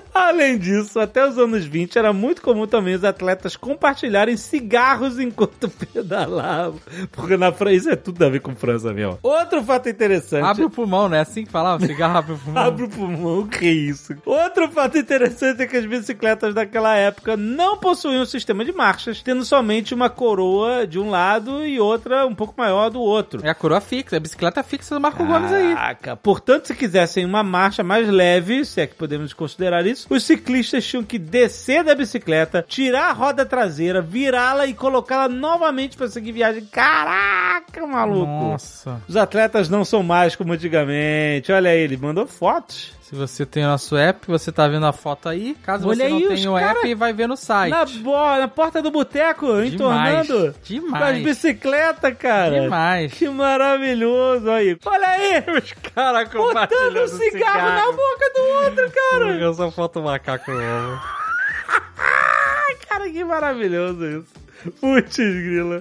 [0.14, 5.68] Além disso, até os anos 20 era muito comum também os atletas compartilharem cigarros enquanto
[5.92, 6.80] pedalavam.
[7.12, 9.18] Porque na França, isso é tudo a ver com França mesmo.
[9.22, 10.44] Outro fato interessante.
[10.44, 11.84] Abre o pulmão, não é assim que falava?
[11.86, 12.62] Cigarro abre o pulmão.
[12.66, 14.14] Abre o pulmão, o que isso?
[14.24, 19.22] Outro fato interessante é que as bicicletas daquela época não possuíam um sistema de marchas,
[19.22, 23.46] tendo somente uma coroa de um lado e outra um pouco maior do outro.
[23.46, 25.74] É a coroa fixa, é a bicicleta fixa do Marco Gomes aí.
[25.74, 26.16] Caraca.
[26.16, 30.24] Portanto, se quisessem uma marcha mais leve, se é que podemos considerar isso, isso, os
[30.24, 36.08] ciclistas tinham que descer da bicicleta, tirar a roda traseira, virá-la e colocá-la novamente para
[36.08, 36.64] seguir viagem.
[36.66, 38.26] Caraca, maluco!
[38.26, 39.00] Nossa.
[39.08, 41.52] Os atletas não são mais como antigamente.
[41.52, 42.95] Olha aí, ele mandou fotos.
[43.08, 45.56] Se você tem o nosso app, você tá vendo a foto aí.
[45.62, 47.70] Caso Olha você não tenha o app, vai ver no site.
[47.70, 50.36] Na, bo- na porta do boteco, entornando.
[50.36, 51.22] Com as Demais.
[51.22, 52.62] bicicletas, cara.
[52.62, 53.12] Demais.
[53.12, 54.76] Que maravilhoso aí.
[54.84, 59.36] Olha aí, Os caras botando um cigarro, na boca do outro, cara.
[59.36, 61.00] Eu só falta o macaco novo.
[62.88, 64.72] Cara, que maravilhoso isso.
[64.80, 65.78] Putz, grila.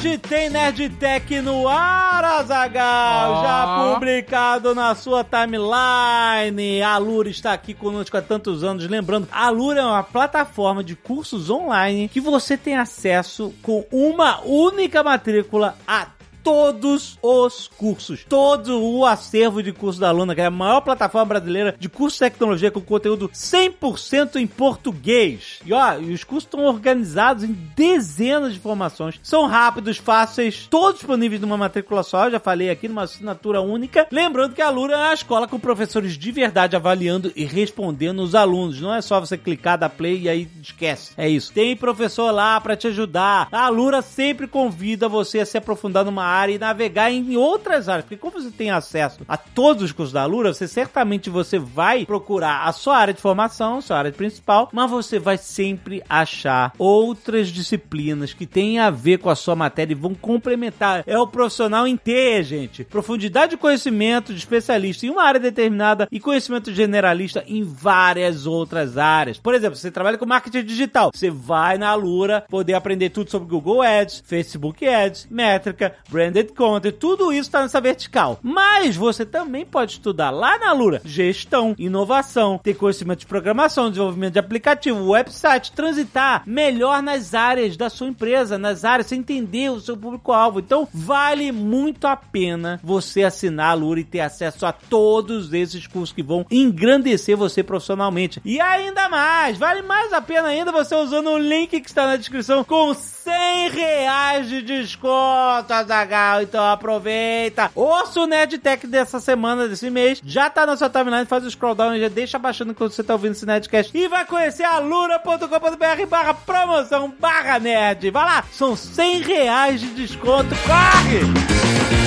[0.00, 6.80] Hoje tem Nerdtech no ar, Azagal, já publicado na sua timeline.
[6.80, 8.88] A Lura está aqui conosco há tantos anos.
[8.88, 14.40] Lembrando, a Lura é uma plataforma de cursos online que você tem acesso com uma
[14.40, 16.06] única matrícula a
[16.42, 18.24] todos os cursos.
[18.28, 22.16] Todo o acervo de curso da Aluna, que é a maior plataforma brasileira de curso
[22.16, 25.60] de tecnologia com conteúdo 100% em português.
[25.64, 29.20] E ó, os cursos estão organizados em dezenas de formações.
[29.22, 32.26] São rápidos, fáceis, todos disponíveis numa matrícula só.
[32.26, 34.06] Eu já falei aqui, numa assinatura única.
[34.10, 38.34] Lembrando que a Alura é a escola com professores de verdade avaliando e respondendo os
[38.34, 38.80] alunos.
[38.80, 41.12] Não é só você clicar, dar play e aí esquece.
[41.16, 41.52] É isso.
[41.52, 43.48] Tem professor lá pra te ajudar.
[43.50, 48.04] A Alura sempre convida você a se aprofundar numa área e navegar em outras áreas.
[48.04, 52.06] Porque como você tem acesso a todos os cursos da Alura, você certamente você vai
[52.06, 56.72] procurar a sua área de formação, a sua área principal, mas você vai sempre achar
[56.78, 61.02] outras disciplinas que têm a ver com a sua matéria e vão complementar.
[61.06, 62.84] É o profissional em T, gente.
[62.84, 68.96] Profundidade de conhecimento de especialista em uma área determinada e conhecimento generalista em várias outras
[68.96, 69.38] áreas.
[69.38, 73.48] Por exemplo, você trabalha com marketing digital, você vai na Alura poder aprender tudo sobre
[73.48, 78.38] Google Ads, Facebook Ads, métrica, branded content, tudo isso está nessa vertical.
[78.42, 84.34] Mas você também pode estudar lá na Alura gestão, inovação, ter conhecimento de programação, desenvolvimento
[84.34, 89.80] de aplicativo, website, transitar melhor nas áreas da sua empresa, nas áreas, você entender o
[89.80, 90.60] seu público-alvo.
[90.60, 95.86] Então, vale muito a pena você assinar a Alura e ter acesso a todos esses
[95.86, 98.42] cursos que vão engrandecer você profissionalmente.
[98.44, 102.16] E ainda mais, vale mais a pena ainda você usando o link que está na
[102.16, 102.92] descrição com
[103.30, 106.42] 100 reais de desconto, Azagal.
[106.42, 107.70] Então aproveita.
[107.74, 110.20] Ouça o Nerdtech dessa semana, desse mês.
[110.24, 113.04] Já tá na sua timeline, faz o scroll down e já deixa baixando enquanto você
[113.04, 113.96] tá ouvindo esse Nerdcast.
[113.96, 118.10] E vai conhecer alura.com.br barra promoção barra nerd.
[118.10, 120.50] Vai lá, são 100 reais de desconto.
[120.66, 121.99] Corre!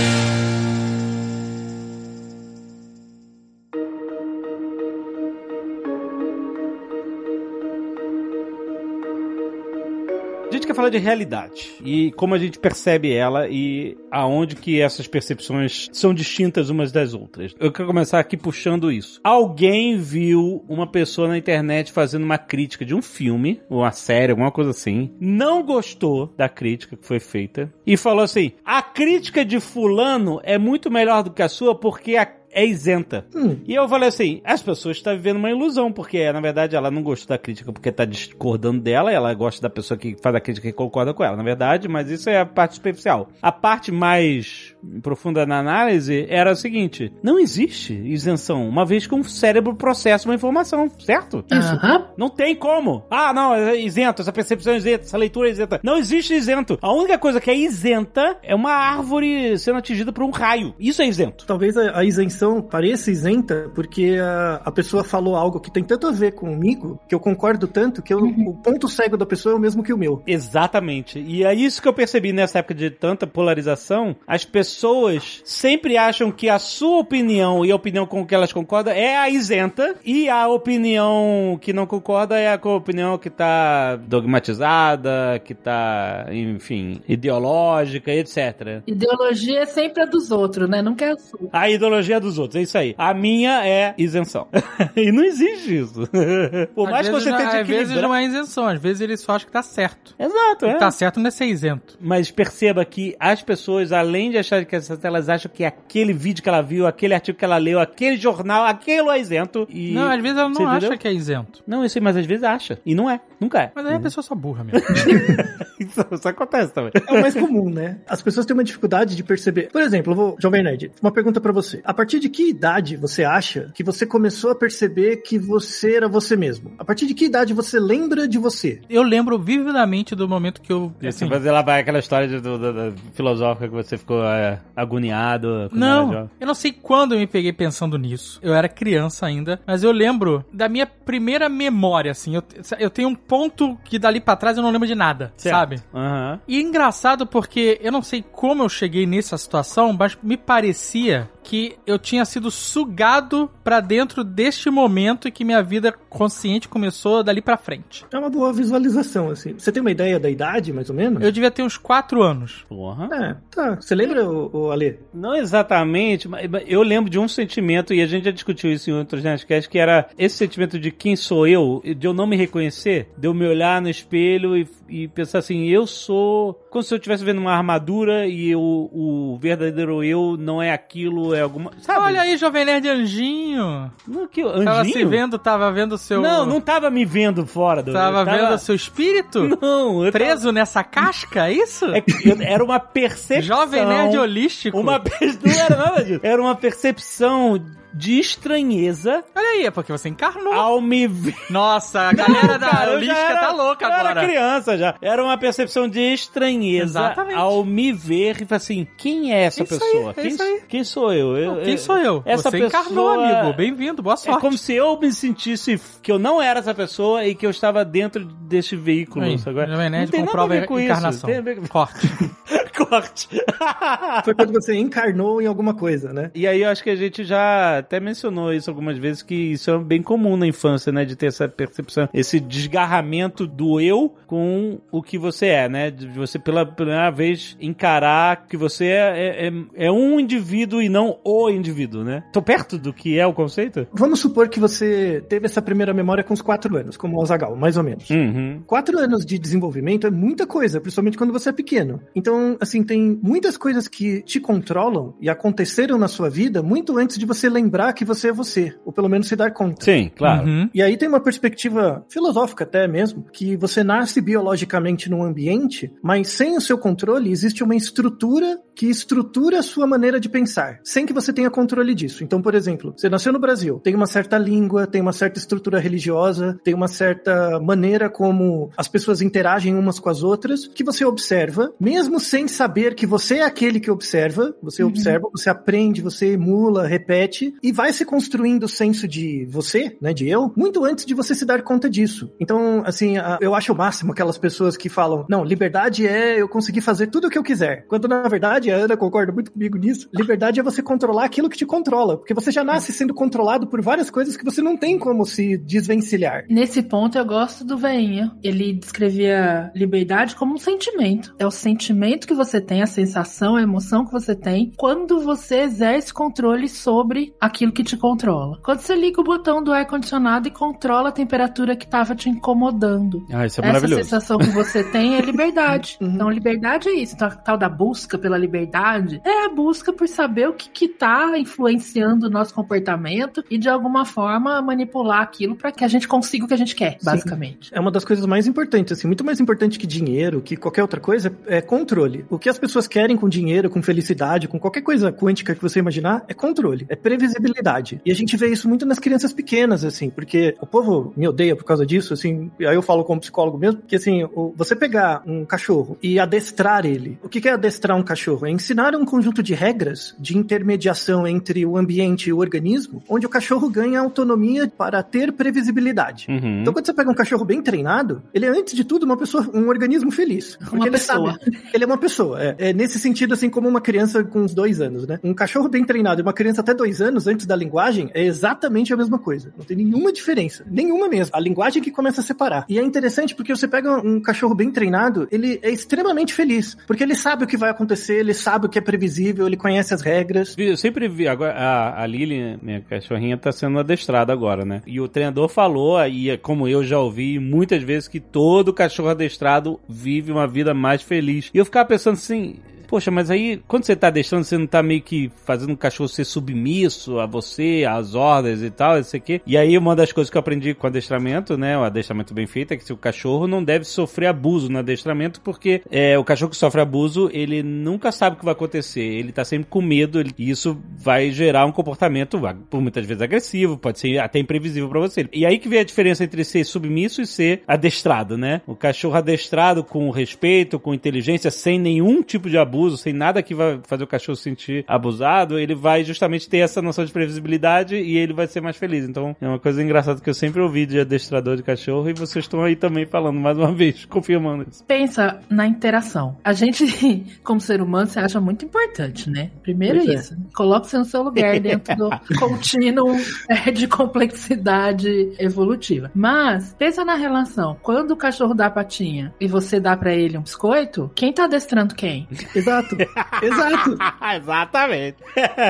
[10.74, 15.90] Quer falar de realidade e como a gente percebe ela e aonde que essas percepções
[15.94, 17.54] são distintas umas das outras.
[17.60, 19.22] Eu quero começar aqui puxando isso.
[19.24, 24.32] Alguém viu uma pessoa na internet fazendo uma crítica de um filme, ou uma série,
[24.32, 29.46] alguma coisa assim, não gostou da crítica que foi feita e falou assim: "A crítica
[29.46, 33.26] de fulano é muito melhor do que a sua porque a é isenta.
[33.36, 33.58] Hum.
[33.68, 37.02] E eu falei assim: as pessoas estão vivendo uma ilusão, porque na verdade ela não
[37.02, 40.68] gostou da crítica porque tá discordando dela, ela gosta da pessoa que faz a crítica
[40.68, 43.30] e concorda com ela, na verdade, mas isso é a parte superficial.
[43.42, 49.16] A parte mais profunda na análise era o seguinte: não existe isenção, uma vez que
[49.16, 51.44] um cérebro processa uma informação, certo?
[51.52, 52.08] Aham.
[52.18, 53.04] Não tem como.
[53.10, 55.80] Ah, não, é isento, essa percepção é isenta, essa leitura é isenta.
[55.84, 56.78] Não existe isento.
[56.82, 60.74] A única coisa que é isenta é uma árvore sendo atingida por um raio.
[60.80, 61.46] Isso é isento.
[61.46, 62.06] Talvez a, a
[62.43, 66.99] isenção pareça isenta porque a, a pessoa falou algo que tem tanto a ver comigo
[67.08, 69.93] que eu concordo tanto que eu- o ponto cego da pessoa é o mesmo que
[69.93, 70.21] o meu.
[70.27, 71.19] Exatamente.
[71.19, 74.15] E é isso que eu percebi nessa época de tanta polarização.
[74.27, 78.93] As pessoas sempre acham que a sua opinião e a opinião com que elas concordam
[78.93, 85.39] é a isenta e a opinião que não concorda é a opinião que tá dogmatizada,
[85.43, 88.82] que tá, enfim, ideológica, etc.
[88.88, 90.82] Ideologia é sempre a dos outros, né?
[90.82, 91.39] Nunca é a sua.
[91.51, 92.96] A ideologia dos outros, é isso aí.
[92.98, 94.48] A minha é isenção.
[94.96, 96.08] e não existe isso.
[96.76, 99.34] Por mais que você não- tente às vezes não é isenção, às vezes ele só
[99.34, 100.15] acha que tá certo.
[100.17, 100.74] Exato, O é.
[100.74, 101.98] que tá certo não é ser isento.
[102.02, 106.41] Mas perceba que as pessoas, além de achar que essas elas acham que aquele vídeo
[106.43, 109.67] que ela viu, aquele artigo que ela leu, aquele jornal, aquilo é isento.
[109.69, 109.91] E...
[109.93, 110.89] Não, às vezes ela Você não entendeu?
[110.89, 111.63] acha que é isento.
[111.67, 112.80] Não, isso aí, mas às vezes acha.
[112.86, 113.19] E não é.
[113.39, 113.72] Nunca é.
[113.76, 114.80] Mas aí a pessoa só burra mesmo.
[115.80, 116.91] isso, isso acontece também.
[117.08, 117.98] É o mais comum, né?
[118.08, 119.69] As pessoas têm uma dificuldade de perceber.
[119.72, 121.82] Por exemplo, eu vou, Jovem Nerd, uma pergunta pra você.
[121.84, 126.08] A partir de que idade você acha que você começou a perceber que você era
[126.08, 126.72] você mesmo?
[126.80, 128.82] A partir de que idade você lembra de você?
[128.90, 130.92] Eu lembro vividamente do momento que eu.
[131.02, 133.98] E assim, assim, mas lá vai aquela história de- do- do- da filosófica que você
[133.98, 135.70] ficou é, agoniado.
[135.72, 138.40] Não, eu não sei quando eu me peguei pensando nisso.
[138.42, 142.36] Eu era criança ainda, mas eu lembro da minha primeira memória, assim.
[142.36, 142.44] Eu,
[142.80, 145.56] eu tenho um ponto que dali pra trás eu não lembro de nada, Certo.
[145.56, 145.76] sabe?
[145.94, 146.40] Aham.
[146.48, 151.30] E é engraçado porque eu não sei como eu cheguei nessa situação, mas me parecia
[151.44, 157.23] que eu tinha sido sugado pra dentro deste momento e que minha vida consciente começou
[157.23, 158.06] dali pra frente.
[158.12, 159.54] É uma boa visualização, assim.
[159.58, 161.23] Você tem uma ideia da idade, mais ou menos?
[161.23, 162.63] Eu devia ter uns 4 anos.
[162.69, 163.10] Porra.
[163.12, 163.76] É, tá.
[163.76, 164.99] Você lembra, o, o Ale?
[165.13, 168.89] Não exatamente, mas mas eu lembro de um sentimento, e a gente já discutiu isso
[168.89, 172.36] em outros Nerdcasts, que era esse sentimento de quem sou eu, de eu não me
[172.36, 176.54] reconhecer, de eu me olhar no espelho e, e pensar assim, eu sou.
[176.69, 181.34] Como se eu estivesse vendo uma armadura e eu, o verdadeiro eu não é aquilo,
[181.34, 181.71] é alguma.
[181.80, 181.92] Sabe?
[181.99, 183.91] Olha aí, Jovem Nerd Anjinho.
[184.08, 184.93] Não, que, Tava anjinho?
[184.93, 186.21] se vendo, tava vendo o seu.
[186.21, 187.91] Não, não tava me vendo fora do.
[187.93, 189.43] Tava eu vendo o seu espírito?
[189.62, 191.86] Não, eu tava- Preso nessa casca, é isso?
[191.88, 193.41] É eu- era uma percepção.
[193.58, 194.77] Jovem Nerd Holístico.
[194.79, 194.99] Uma
[195.43, 196.19] Não era nada disso.
[196.23, 197.62] Era uma percepção
[197.93, 200.53] de estranheza Olha aí, é porque você encarnou.
[200.53, 201.36] ao me ver.
[201.49, 204.10] Nossa, a galera da Cara, eu holística era- tá louca eu agora.
[204.12, 204.95] era criança já.
[205.01, 207.36] Era uma percepção de estranheza Exatamente.
[207.38, 210.12] ao me ver e assim: quem é essa Isso aí, pessoa?
[210.12, 210.62] é quem, isso aí.
[210.67, 211.38] quem sou eu?
[211.38, 212.23] Eu- Não, quem eu- sou eu?
[212.25, 212.67] Essa você pessoa...
[212.82, 213.53] encarnou, amigo.
[213.56, 214.41] Bem-vindo, boa É sorte.
[214.41, 217.84] como se eu me sentisse que eu não era essa pessoa e que eu estava
[217.86, 219.23] dentro desse veículo.
[219.25, 219.65] Aí, sabe?
[219.67, 220.86] Jovem Nerd não tem nada a ver com a isso.
[220.91, 221.29] encarnação.
[221.29, 221.67] Tem a ver.
[221.67, 222.08] Corte.
[222.76, 223.30] Corte.
[224.24, 226.32] Foi quando você encarnou em alguma coisa, né?
[226.34, 229.72] E aí eu acho que a gente já até mencionou isso algumas vezes, que isso
[229.72, 231.06] é bem comum na infância, né?
[231.06, 235.92] De ter essa percepção, esse desgarramento do eu com o que você é, né?
[235.92, 239.52] De você pela primeira vez encarar que você é, é,
[239.86, 242.24] é um indivíduo e não o indivíduo, né?
[242.32, 243.88] Tô perto do que é o conceito?
[243.92, 247.56] Vamos supor que você teve essa primeira memória com os quatro anos, como o Azagal,
[247.56, 248.10] mais ou menos.
[248.10, 248.62] Uhum.
[248.66, 252.02] Quatro anos de desenvolvimento é muita coisa, principalmente quando você é pequeno.
[252.16, 257.17] Então, assim, tem muitas coisas que te controlam e aconteceram na sua vida muito antes
[257.17, 259.86] de você lembrar que você é você, ou pelo menos se dar conta.
[259.86, 260.47] Sim, claro.
[260.47, 260.69] Uhum.
[260.73, 266.30] E aí tem uma perspectiva filosófica até mesmo, que você nasce biologicamente num ambiente, mas
[266.30, 271.06] sem o seu controle existe uma estrutura que estrutura a sua maneira de pensar, sem
[271.06, 272.23] que você tenha controle disso.
[272.23, 275.80] Então, por exemplo, você nasceu no Brasil, tem uma certa língua, tem uma certa estrutura
[275.80, 281.06] religiosa, tem uma certa maneira como as pessoas interagem umas com as outras, que você
[281.06, 286.34] observa, mesmo sem saber que você é aquele que observa, você observa, você aprende, você
[286.34, 291.06] emula, repete, e vai se construindo o senso de você, né, de eu, muito antes
[291.06, 292.32] de você se dar conta disso.
[292.39, 296.82] Então, assim, eu acho o máximo aquelas pessoas que falam, não, liberdade é eu conseguir
[296.82, 297.86] fazer tudo o que eu quiser.
[297.88, 301.58] Quando, na verdade, a Ana concorda muito comigo nisso, liberdade é você controlar aquilo que
[301.58, 305.00] te controla, porque você já nasce sendo controlado por várias coisas que você não tem
[305.00, 306.46] como se desvencilhar.
[306.50, 308.32] Nesse ponto eu gosto do veinho.
[308.44, 311.34] Ele descrevia liberdade como um sentimento.
[311.39, 315.62] É o sentimento que você tem, a sensação, a emoção que você tem quando você
[315.62, 318.60] exerce controle sobre aquilo que te controla.
[318.63, 322.29] Quando você liga o botão do ar condicionado e controla a temperatura que estava te
[322.29, 323.25] incomodando.
[323.32, 324.03] Ah, isso é Essa maravilhoso.
[324.03, 325.97] sensação que você tem é liberdade.
[326.03, 326.15] Uhum.
[326.15, 327.15] Então, liberdade é isso.
[327.15, 330.88] Então, a tal da busca pela liberdade é a busca por saber o que, que
[330.88, 336.08] tá influenciando o nosso comportamento e, de alguma forma, manipular aquilo para que a gente
[336.08, 337.06] consiga o que a gente quer, Sim.
[337.06, 337.69] basicamente.
[337.73, 340.99] É uma das coisas mais importantes, assim, muito mais importante que dinheiro, que qualquer outra
[340.99, 342.25] coisa, é controle.
[342.36, 345.80] O que as pessoas querem com dinheiro, com felicidade, com qualquer coisa quântica que você
[345.80, 348.02] imaginar, é controle, é previsibilidade.
[348.06, 351.56] E a gente vê isso muito nas crianças pequenas, assim, porque o povo me odeia
[351.56, 355.22] por causa disso, assim, e aí eu falo como psicólogo mesmo, porque assim, você pegar
[355.26, 358.46] um cachorro e adestrar ele, o que é adestrar um cachorro?
[358.46, 363.26] É ensinar um conjunto de regras de intermediação entre o ambiente e o organismo, onde
[363.26, 366.28] o cachorro ganha autonomia para ter previsibilidade.
[366.30, 366.62] Uhum.
[366.62, 369.48] Então, quando você pega um cachorro bem treinado, ele é, antes de tudo, uma pessoa,
[369.54, 370.58] um organismo feliz.
[370.72, 371.34] Uma ele pessoa.
[371.34, 372.23] sabe- ele é uma pessoa.
[372.38, 375.20] É, é nesse sentido, assim, como uma criança com uns dois anos, né?
[375.24, 378.94] Um cachorro bem treinado e uma criança até dois anos, antes da linguagem, é exatamente
[378.94, 379.54] a mesma coisa.
[379.58, 380.66] Não tem nenhuma diferença.
[380.70, 381.36] Nenhuma mesmo.
[381.36, 382.66] A linguagem que começa a separar.
[382.70, 386.78] E é interessante porque você pega um cachorro bem treinado, ele é extremamente feliz.
[386.88, 389.94] Porque ele sabe o que vai acontecer, ele sabe o que é previsível, ele conhece
[389.94, 390.56] as regras.
[390.58, 394.82] Eu sempre vi, agora a, a Lily, minha cachorrinha, tá sendo adestrada agora, né?
[394.86, 399.10] E o treinador falou, e é como eu já ouvi muitas vezes, que todo cachorro
[399.10, 401.50] adestrado vive uma vida mais feliz.
[401.54, 402.60] E eu ficava pensando assim.
[402.93, 406.08] Poxa, mas aí quando você tá deixando, você não tá meio que fazendo o cachorro
[406.08, 409.41] ser submisso a você, às ordens e tal, isso aqui.
[409.47, 412.71] E aí uma das coisas que eu aprendi com adestramento, né, o adestramento bem feito,
[412.71, 416.56] é que o cachorro não deve sofrer abuso no adestramento, porque é, o cachorro que
[416.56, 420.51] sofre abuso, ele nunca sabe o que vai acontecer, ele tá sempre com medo, e
[420.51, 425.27] isso vai gerar um comportamento, por muitas vezes agressivo, pode ser até imprevisível pra você.
[425.34, 428.62] E aí que vem a diferença entre ser submisso e ser adestrado, né?
[428.67, 433.54] O cachorro adestrado com respeito, com inteligência, sem nenhum tipo de abuso, sem nada que
[433.54, 437.96] vai fazer o cachorro se sentir abusado, ele vai justamente ter essa noção de previsibilidade
[437.96, 439.08] e ele vai ser mais feliz.
[439.08, 442.46] Então, é uma coisa engraçada que eu sempre ouvi de adestrador de cachorro e vocês
[442.46, 444.84] estão aí também falando mais uma vez, confirmando isso.
[444.86, 446.38] Pensa na interação.
[446.43, 449.52] A gente, como ser humano, se acha muito importante, né?
[449.62, 450.15] Primeiro Pois é é.
[450.15, 450.38] isso.
[450.56, 453.15] Coloque-se no seu lugar dentro do contínuo
[453.50, 456.12] é, de complexidade evolutiva.
[456.13, 457.78] Mas, pensa na relação.
[457.82, 461.46] Quando o cachorro dá a patinha e você dá pra ele um biscoito, quem tá
[461.46, 462.28] adestrando quem?
[462.63, 462.97] Exato.
[463.41, 463.97] Exato.
[464.36, 465.17] Exatamente.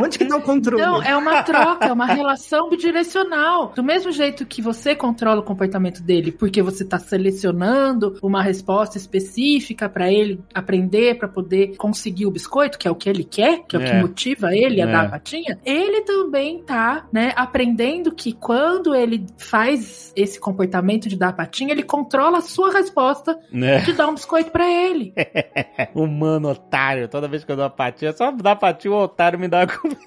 [0.03, 0.82] Onde que tá o controle?
[0.82, 3.71] Então, é uma troca, é uma relação bidirecional.
[3.75, 8.97] Do mesmo jeito que você controla o comportamento dele, porque você está selecionando uma resposta
[8.97, 13.63] específica para ele aprender, para poder conseguir o biscoito, que é o que ele quer,
[13.67, 13.86] que é, o É.
[13.86, 14.91] que motiva ele a É.
[14.91, 21.15] dar a patinha, ele também tá, né, aprendendo que quando ele faz esse comportamento de
[21.17, 23.79] dar a patinha, ele controla a sua resposta Né?
[23.79, 25.13] de dar um biscoito para ele.
[25.95, 26.83] Humano otário.
[27.10, 29.67] Toda vez que eu dou uma patinha, só dar patinha, o otário me dá uma
[29.78, 30.00] comida.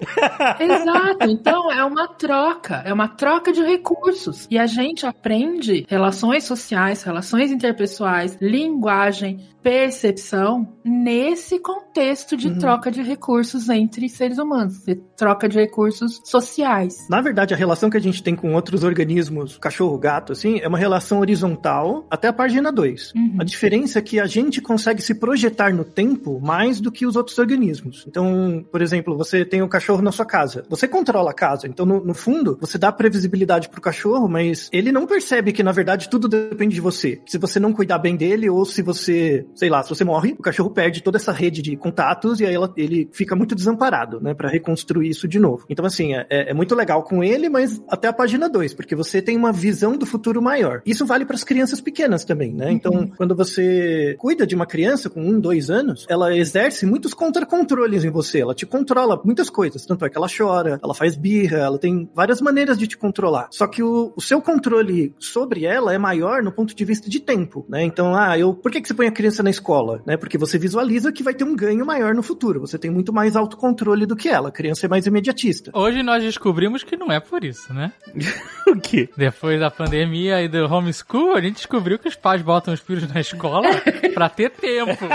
[0.59, 1.29] Exato.
[1.29, 4.47] Então é uma troca, é uma troca de recursos.
[4.49, 12.57] E a gente aprende relações sociais, relações interpessoais, linguagem, percepção nesse contexto de Uhum.
[12.57, 16.95] troca de recursos entre seres humanos, de troca de recursos sociais.
[17.09, 20.67] Na verdade, a relação que a gente tem com outros organismos, cachorro, gato, assim, é
[20.69, 23.11] uma relação horizontal até a página 2.
[23.13, 23.35] Uhum.
[23.39, 27.17] A diferença é que a gente consegue se projetar no tempo mais do que os
[27.17, 28.05] outros organismos.
[28.07, 30.63] Então, por exemplo, você tem o cachorro na sua casa.
[30.69, 31.67] Você controla a casa.
[31.67, 35.73] Então, no, no fundo, você dá previsibilidade pro cachorro, mas ele não percebe que, na
[35.73, 37.21] verdade, tudo depende de você.
[37.25, 40.41] Se você não cuidar bem dele, ou se você, sei lá, se você morre, o
[40.41, 44.33] cachorro perde toda essa rede de contatos e aí ela- ele fica muito desamparado, né,
[44.33, 45.65] Pra reconstruir isso de novo.
[45.69, 49.19] Então, assim, é, é muito legal com ele, mas até a página 2, porque você
[49.21, 50.81] tem uma visão do futuro maior.
[50.85, 52.71] Isso vale para as crianças pequenas também, né?
[52.71, 58.03] Então, quando você cuida de uma criança com um, dois anos, ela exerce muitos contra-controles
[58.03, 58.41] em você.
[58.41, 59.85] Ela te controla muitas coisas.
[59.85, 63.47] Tanto é que ela chora, ela faz birra, ela tem várias maneiras de te controlar.
[63.51, 67.19] Só que o, o seu controle sobre ela é maior no ponto de vista de
[67.19, 67.83] tempo, né?
[67.83, 70.01] Então, ah, eu, por que, que você põe a criança na escola?
[70.05, 70.17] Né?
[70.17, 72.59] Porque você visualiza que vai ter um ganho maior no futuro.
[72.61, 74.49] Você tem muito mais autocontrole do que ela.
[74.49, 75.71] A criança é mais imediatista.
[75.73, 77.91] Hoje nós descobrimos que não é por isso, né?
[78.67, 79.09] o quê?
[79.17, 83.11] Depois da pandemia e do homeschool, a gente descobriu que os pais botam os filhos
[83.11, 83.67] na escola
[84.13, 85.05] pra ter tempo.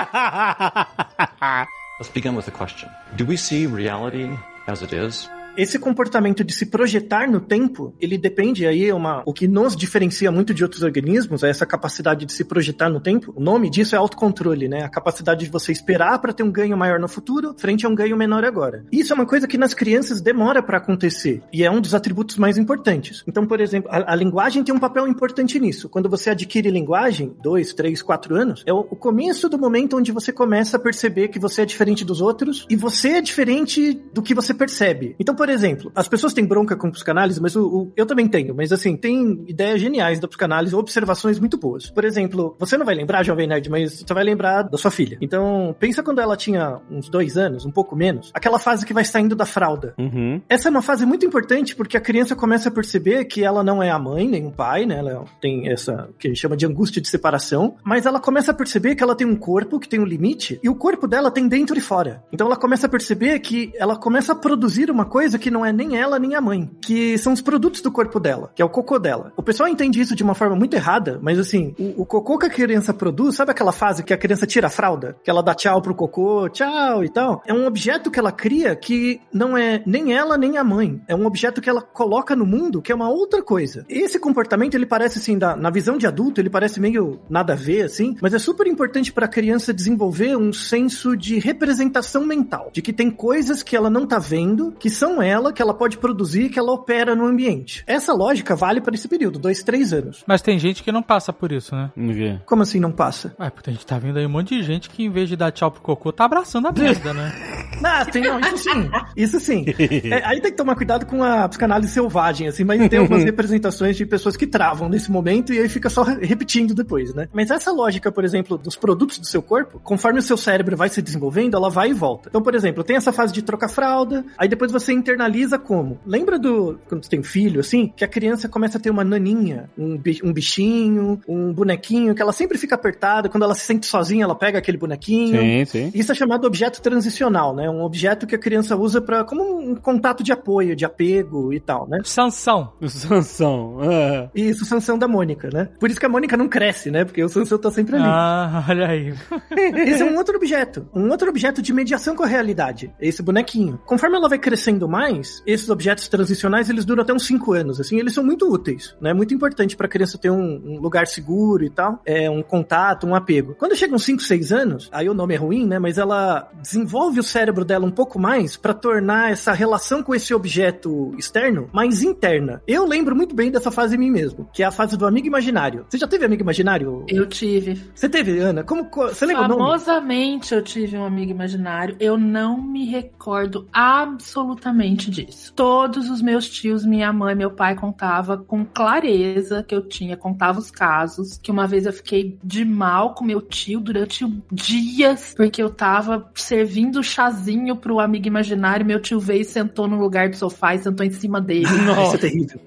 [1.99, 2.89] Let's begin with a question.
[3.17, 4.29] Do we see reality
[4.67, 5.29] as it is?
[5.57, 9.77] Esse comportamento de se projetar no tempo, ele depende aí, é uma, o que nos
[9.77, 13.35] diferencia muito de outros organismos é essa capacidade de se projetar no tempo.
[13.37, 14.83] O nome disso é autocontrole, né?
[14.83, 17.95] A capacidade de você esperar para ter um ganho maior no futuro, frente a um
[17.95, 18.87] ganho menor agora.
[18.91, 22.37] Isso é uma coisa que nas crianças demora para acontecer e é um dos atributos
[22.37, 23.23] mais importantes.
[23.27, 25.87] Então, por exemplo, a, a linguagem tem um papel importante nisso.
[25.87, 30.13] Quando você adquire linguagem, dois, três, quatro anos, é o, o começo do momento onde
[30.13, 34.23] você começa a perceber que você é diferente dos outros e você é diferente do
[34.23, 35.15] que você percebe.
[35.21, 38.55] Então, por exemplo, as pessoas têm bronca com psicanálise, mas o, o- eu também tenho,
[38.55, 41.91] mas assim, tem ideias geniais da psicanálise, observações muito boas.
[41.91, 45.19] Por exemplo, você não vai lembrar, Jovem Nerd, mas você vai lembrar da sua filha.
[45.21, 49.05] Então, pensa quando ela tinha uns dois anos, um pouco menos, aquela fase que vai
[49.05, 49.95] saindo da fralda.
[49.99, 50.41] Uhum.
[50.49, 53.83] Essa é uma fase muito importante porque a criança começa a perceber que ela não
[53.83, 54.99] é a mãe nem o pai, né?
[54.99, 58.55] Ela tem essa que a gente chama de angústia de separação, mas ela começa a
[58.55, 61.49] perceber que ela tem um corpo que tem um limite e o corpo dela tem
[61.49, 62.23] dentro e fora.
[62.33, 65.73] Então ela começa a perceber que ela começa a produzir uma coisa que não é
[65.73, 68.69] nem ela nem a mãe, que são os produtos do corpo dela, que é o
[68.69, 69.33] cocô dela.
[69.37, 72.47] O pessoal entende isso de uma forma muito errada, mas assim, o, o cocô que
[72.47, 75.17] a criança produz, sabe aquela fase que a criança tira a fralda?
[75.23, 77.43] Que ela dá tchau pro cocô, tchau e tal?
[77.47, 81.01] É um objeto que ela cria que não é nem ela nem a mãe.
[81.09, 83.85] É um objeto que ela coloca no mundo que é uma outra coisa.
[83.89, 87.57] Esse comportamento, ele parece assim, da- na visão de adulto, ele parece meio nada a
[87.57, 92.71] ver, assim, mas é super importante para a criança desenvolver um senso de representação mental,
[92.73, 95.73] de que tem coisas que ela não tá vendo, que são com ela, que ela
[95.73, 97.85] pode produzir, que ela opera no ambiente.
[97.87, 100.25] Essa lógica vale para esse período, dois, três anos.
[100.27, 101.91] Mas tem gente que não passa por isso, né?
[101.95, 102.39] Quê?
[102.45, 103.35] Como assim não passa?
[103.39, 105.37] Ué, porque a gente tá vendo aí um monte de gente que em vez de
[105.37, 107.33] dar tchau pro cocô, tá abraçando a merda, né?
[107.85, 108.91] Ah, tem, não, isso sim.
[109.17, 109.65] Isso sim.
[110.09, 113.97] É, aí tem que tomar cuidado com a psicanálise selvagem, assim, mas tem algumas representações
[113.97, 117.29] de pessoas que travam nesse momento e aí fica só re- repetindo depois, né?
[117.33, 120.89] Mas essa lógica, por exemplo, dos produtos do seu corpo, conforme o seu cérebro vai
[120.91, 122.29] se desenvolvendo, ela vai e volta.
[122.29, 125.99] Então, por exemplo, tem essa fase de trocar fralda, aí depois você internaliza como?
[126.07, 129.71] Lembra do, quando você tem filho, assim, que a criança começa a ter uma naninha,
[129.77, 133.87] um, bi- um bichinho, um bonequinho, que ela sempre fica apertada, quando ela se sente
[133.87, 135.41] sozinha, ela pega aquele bonequinho.
[135.41, 135.91] Sim, sim.
[135.95, 137.69] Isso é chamado objeto transicional, né?
[137.69, 141.61] Um objeto que a criança usa para como um contato de apoio, de apego e
[141.61, 142.01] tal, né?
[142.05, 142.73] Sansão.
[142.81, 143.79] O Sansão.
[143.83, 144.29] ah.
[144.35, 145.69] Isso, Sansão da Mônica, né?
[145.79, 147.05] Por isso que a Mônica não cresce, né?
[147.05, 148.05] Porque o Sansão tá sempre ali.
[148.07, 149.15] Ah, olha aí.
[149.87, 150.89] Esse é um outro objeto.
[150.95, 152.93] Um outro objeto de mediação com a realidade.
[153.01, 153.81] Esse bonequinho.
[153.87, 155.02] Conforme ela vai crescendo mais,
[155.47, 157.81] esses objetos transicionais, eles duram até uns 5 anos.
[157.81, 159.13] Assim, eles são muito úteis, né?
[159.13, 162.01] Muito importante pra criança ter um, um lugar seguro e tal.
[162.05, 163.55] É, um contato, um apego.
[163.59, 165.79] Quando chega uns 5, 6 anos, aí o nome é ruim, né?
[165.79, 170.35] Mas ela desenvolve o cérebro dela um pouco mais pra tornar essa relação com esse
[170.35, 172.63] objeto externo mais interna.
[172.67, 175.27] Eu lembro muito bem dessa fase em mim mesmo, que é a fase do amigo
[175.27, 175.85] imaginário.
[175.89, 177.05] Você já teve amigo imaginário?
[177.09, 177.81] Eu tive.
[177.95, 178.63] Você teve, Ana?
[178.65, 179.61] Como, co- você lembra o nome?
[179.63, 181.97] Famosamente eu tive um amigo imaginário.
[182.01, 185.53] Eu não me recordo absolutamente disso.
[185.55, 190.59] Todos os meus tios, minha mãe, meu pai contava com clareza que eu tinha, contava
[190.59, 191.39] os casos.
[191.43, 196.31] Que uma vez eu fiquei de mal com meu tio durante dias, porque eu tava
[196.35, 198.87] servindo chazinho pro amigo imaginário.
[198.87, 201.67] Meu tio veio e sentou no lugar do sofá e sentou em cima dele.
[202.07, 202.61] Isso é terrível.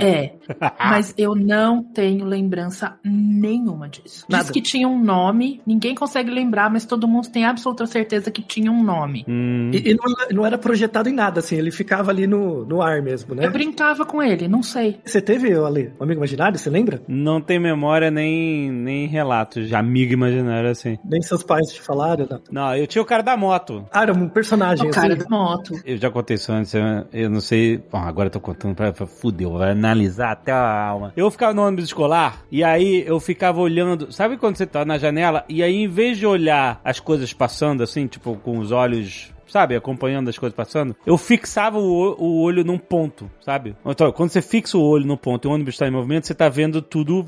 [0.00, 0.32] É,
[0.78, 4.24] mas eu não tenho lembrança nenhuma disso.
[4.28, 4.44] Nada.
[4.44, 8.42] Diz que tinha um nome, ninguém consegue lembrar, mas todo mundo tem absoluta certeza que
[8.42, 9.24] tinha um nome.
[9.28, 9.70] Hum.
[9.72, 13.02] E, e não, não era projetado em nada, assim, ele ficava ali no, no ar
[13.02, 13.46] mesmo, né?
[13.46, 15.00] Eu brincava com ele, não sei.
[15.04, 17.00] Você teve, Ale, um amigo imaginário, você lembra?
[17.08, 20.98] Não tem memória nem, nem relatos de amigo imaginário assim.
[21.04, 22.40] Nem seus pais te falaram, não.
[22.50, 23.84] Não, eu tinha o cara da moto.
[23.92, 25.24] Ah, era um personagem, O cara assim.
[25.24, 25.74] da moto.
[25.84, 27.78] Eu já contei isso antes, eu, eu não sei.
[27.90, 31.12] Bom, agora eu tô contando pra, pra fudeu, vai analisar até a alma.
[31.16, 34.12] Eu ficava no ônibus escolar e aí eu ficava olhando.
[34.12, 37.82] Sabe quando você tá na janela e aí em vez de olhar as coisas passando
[37.82, 39.33] assim, tipo com os olhos.
[39.54, 43.76] Sabe, acompanhando as coisas passando, eu fixava o, o- olho num ponto, sabe?
[43.86, 46.34] Então, quando você fixa o olho no ponto e o ônibus está em movimento, você
[46.34, 47.24] tá vendo tudo,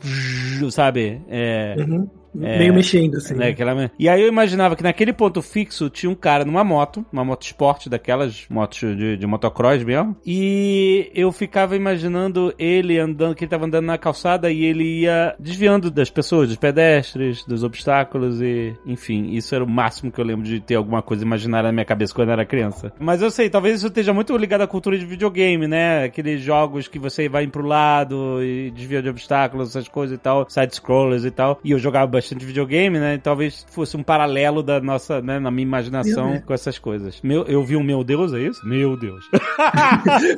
[0.73, 1.23] sabe?
[1.29, 2.11] É, Uhum.
[2.43, 3.35] É, Meio mexendo, assim.
[3.35, 3.91] né, aquela...
[3.99, 7.43] E aí eu imaginava que naquele ponto fixo tinha um cara numa moto, uma moto
[7.43, 10.17] esporte daquelas motos de, de motocross mesmo.
[10.25, 15.35] E eu ficava imaginando ele andando, que ele tava andando na calçada e ele ia
[15.39, 20.25] desviando das pessoas, dos pedestres, dos obstáculos e, enfim, isso era o máximo que eu
[20.25, 22.93] lembro de ter alguma coisa imaginária na minha cabeça quando eu era criança.
[22.99, 26.05] Mas eu sei, talvez isso esteja muito ligado à cultura de videogame, né?
[26.05, 30.47] Aqueles jogos que você vai pro lado e desvia de obstáculos, essas coisas e tal,
[30.49, 31.61] side-scrollers e tal.
[31.65, 33.15] E eu jogava bastante videogame, né?
[33.15, 37.21] E talvez fosse um paralelo da nossa, né, na minha imaginação Meu com essas coisas.
[37.23, 38.67] Meu, eu vi um meu Deus, é isso?
[38.67, 39.25] Meu Deus.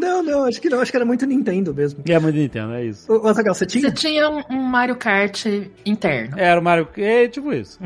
[0.00, 2.02] Não, não, acho que não, acho que era muito Nintendo mesmo.
[2.06, 3.10] é muito Nintendo, é isso.
[3.12, 3.90] Ô, Azaghal, você Você tinha?
[3.92, 5.46] tinha um, um Mario Kart
[5.86, 6.36] interno.
[6.36, 7.78] Era o Mario, é tipo isso.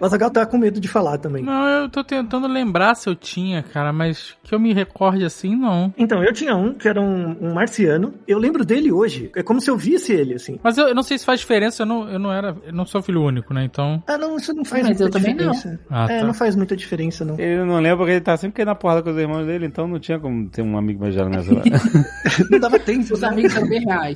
[0.00, 1.42] O Azaghal tá com medo de falar também.
[1.44, 5.54] Não, eu tô tentando lembrar se eu tinha, cara, mas que eu me recorde assim,
[5.54, 5.94] não.
[5.96, 8.14] Então, eu tinha um que era um, um marciano.
[8.26, 9.30] Eu lembro dele hoje.
[9.36, 10.58] É como se eu visse ele, assim.
[10.62, 12.56] Mas eu, eu não sei se faz diferença, eu não, eu não era.
[12.64, 13.64] Eu não sou filho único, né?
[13.64, 14.02] Então.
[14.06, 15.52] Ah, não, isso não faz Mas muita eu também não.
[15.52, 15.80] diferença.
[15.90, 16.26] Ah, é, tá.
[16.26, 17.38] não faz muita diferença, não.
[17.38, 19.86] Ele não lembra porque ele tá sempre caindo na porrada com os irmãos dele, então
[19.86, 21.64] não tinha como ter um amigo imaginário nessa hora.
[22.50, 23.14] Não dava tempo.
[23.14, 23.28] Os né?
[23.28, 24.14] amigos eram bem reais.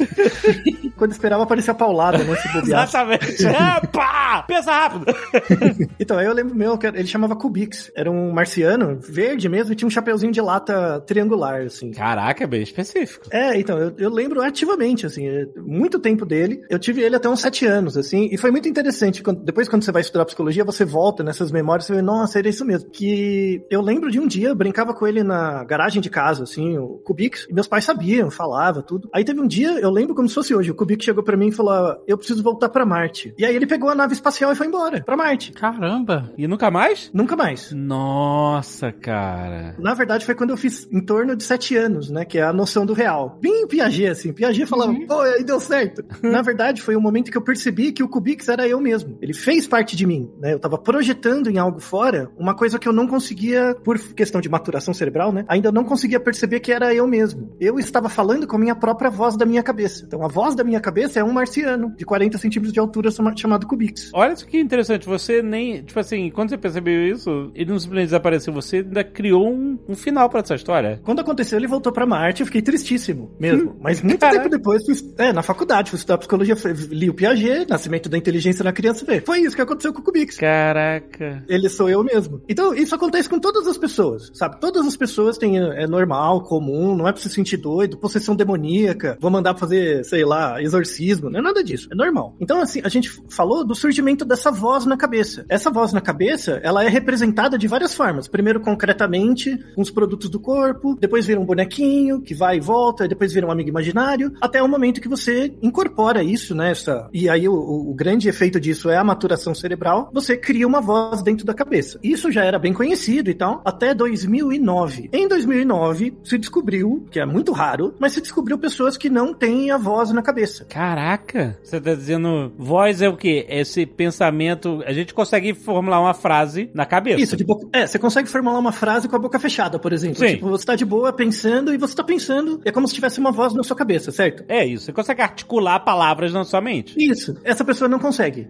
[0.96, 2.36] Quando esperava aparecer a paulada, né?
[2.36, 2.96] Se bobeasse.
[2.96, 3.46] Exatamente.
[3.46, 4.44] É, pá!
[4.46, 5.06] Pensa rápido!
[5.98, 7.90] Então, aí eu lembro meu, ele chamava Kubix.
[7.94, 11.90] Era um marciano, verde mesmo, e tinha um chapeuzinho de lata triangular, assim.
[11.92, 13.26] Caraca, é bem específico.
[13.30, 16.62] É, então, eu, eu lembro ativamente, assim, é, muito tempo dele.
[16.70, 19.22] Eu tive ele até uns sete anos, assim, e foi muito interessante.
[19.22, 22.48] quando- depois, quando você vai estudar psicologia, você volta nessas memórias e vê, nossa, era
[22.48, 22.90] isso mesmo.
[22.90, 26.76] Que eu lembro de um dia, eu brincava com ele na garagem de casa, assim,
[26.78, 29.08] o Kubix, e meus pais sabiam, falava tudo.
[29.12, 31.48] Aí teve um dia, eu lembro como se fosse hoje, o Kubix chegou pra mim
[31.48, 33.32] e falou, "Ah, eu preciso voltar pra Marte.
[33.38, 35.52] E aí ele pegou a nave espacial e foi embora, pra Marte.
[35.52, 36.30] Caramba!
[36.36, 37.10] E nunca mais?
[37.12, 37.72] Nunca mais.
[37.72, 39.74] Nossa, cara.
[39.78, 42.24] Na verdade, foi quando eu fiz em torno de sete anos, né?
[42.24, 43.38] Que é a noção do real.
[43.40, 44.32] Bem Piaget, assim.
[44.32, 46.04] Piaget falava, pô, aí deu certo.
[46.22, 49.18] Na verdade, foi o momento que eu percebi percebi que o Kubix era eu mesmo.
[49.20, 50.54] Ele fez parte de mim, né?
[50.54, 54.48] Eu tava projetando em algo fora uma coisa que eu não conseguia, por questão de
[54.48, 55.44] maturação cerebral, né?
[55.46, 57.54] Ainda não conseguia perceber que era eu mesmo.
[57.60, 60.04] Eu estava falando com a minha própria voz da minha cabeça.
[60.06, 63.36] Então a voz da minha cabeça é um marciano de 40 centímetros de altura chama-
[63.36, 64.10] chamado Kubix.
[64.14, 65.82] Olha isso que interessante, você nem.
[65.82, 69.94] Tipo assim, quando você percebeu isso, ele não simplesmente desapareceu, você ainda criou um, um
[69.94, 70.98] final pra essa história.
[71.04, 73.76] Quando aconteceu, ele voltou pra Marte, eu fiquei tristíssimo mesmo.
[73.82, 74.38] Mas muito Caraca.
[74.44, 76.56] tempo depois, fui, é, na faculdade, fui estudar psicologia,
[76.90, 79.20] li o Piaget, Nascimento da Inteligência na Criança, vê.
[79.20, 80.36] Foi isso que aconteceu com o Kubix.
[80.36, 81.44] Caraca.
[81.48, 82.42] Ele sou eu mesmo.
[82.48, 84.60] Então, isso acontece com todas as pessoas, sabe?
[84.60, 89.16] Todas as pessoas têm, é normal, comum, não é pra se sentir doido, possessão demoníaca,
[89.20, 92.34] vou mandar pra fazer, sei lá, exorcismo, não é nada disso, é normal.
[92.40, 95.44] Então, assim, a gente falou do surgimento dessa voz na cabeça.
[95.48, 98.28] Essa voz na cabeça, ela é representada de várias formas.
[98.28, 103.08] Primeiro, concretamente, com os produtos do corpo, depois vira um bonequinho, que vai e volta,
[103.08, 106.70] depois vira um amigo imaginário, até o momento que você incorpora isso, né?
[106.70, 110.66] Essa, e aí o, o- o grande efeito disso é a maturação cerebral, você cria
[110.66, 111.98] uma voz dentro da cabeça.
[112.02, 115.08] Isso já era bem conhecido e tal, até 2009.
[115.12, 119.70] Em 2009, se descobriu, que é muito raro, mas se descobriu pessoas que não têm
[119.70, 120.64] a voz na cabeça.
[120.66, 121.58] Caraca.
[121.62, 122.52] Você tá dizendo.
[122.58, 123.46] Voz é o quê?
[123.48, 124.82] Esse pensamento.
[124.86, 127.20] A gente consegue formular uma frase na cabeça.
[127.20, 127.66] Isso, de boca.
[127.72, 130.18] É, você consegue formular uma frase com a boca fechada, por exemplo.
[130.18, 130.34] Sim.
[130.34, 133.30] Tipo, você tá de boa pensando e você tá pensando, é como se tivesse uma
[133.32, 134.44] voz na sua cabeça, certo?
[134.48, 134.86] É isso.
[134.86, 136.94] Você consegue articular palavras na sua mente.
[136.98, 138.48] Isso, essa pessoa não consegue.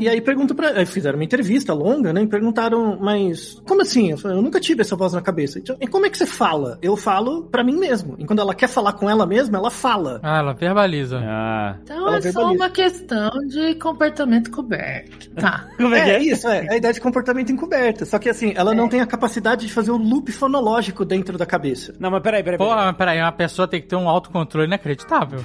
[0.00, 0.70] E aí pergunto pra.
[0.78, 2.22] aí Fizeram uma entrevista longa, né?
[2.22, 4.10] E perguntaram, mas como assim?
[4.12, 5.58] Eu, falei, eu nunca tive essa voz na cabeça.
[5.58, 6.78] Então, e como é que você fala?
[6.80, 8.14] Eu falo pra mim mesmo.
[8.18, 10.20] E quando ela quer falar com ela mesma, ela fala.
[10.22, 11.20] Ah, ela verbaliza.
[11.22, 11.76] Ah.
[11.82, 12.62] Então Ela é só verbaliza.
[12.62, 15.30] uma questão de comportamento coberto.
[15.30, 15.66] Tá.
[15.76, 16.22] Como é que É, é?
[16.22, 16.66] isso, é.
[16.66, 18.04] É a ideia de comportamento encoberta.
[18.04, 21.44] Só que assim, ela não tem a capacidade de fazer o loop fonológico dentro da
[21.44, 21.94] cabeça.
[21.98, 22.58] Não, mas peraí, peraí.
[22.58, 22.84] Pô, peraí.
[22.86, 25.44] mas peraí, uma pessoa tem que ter um autocontrole inacreditável.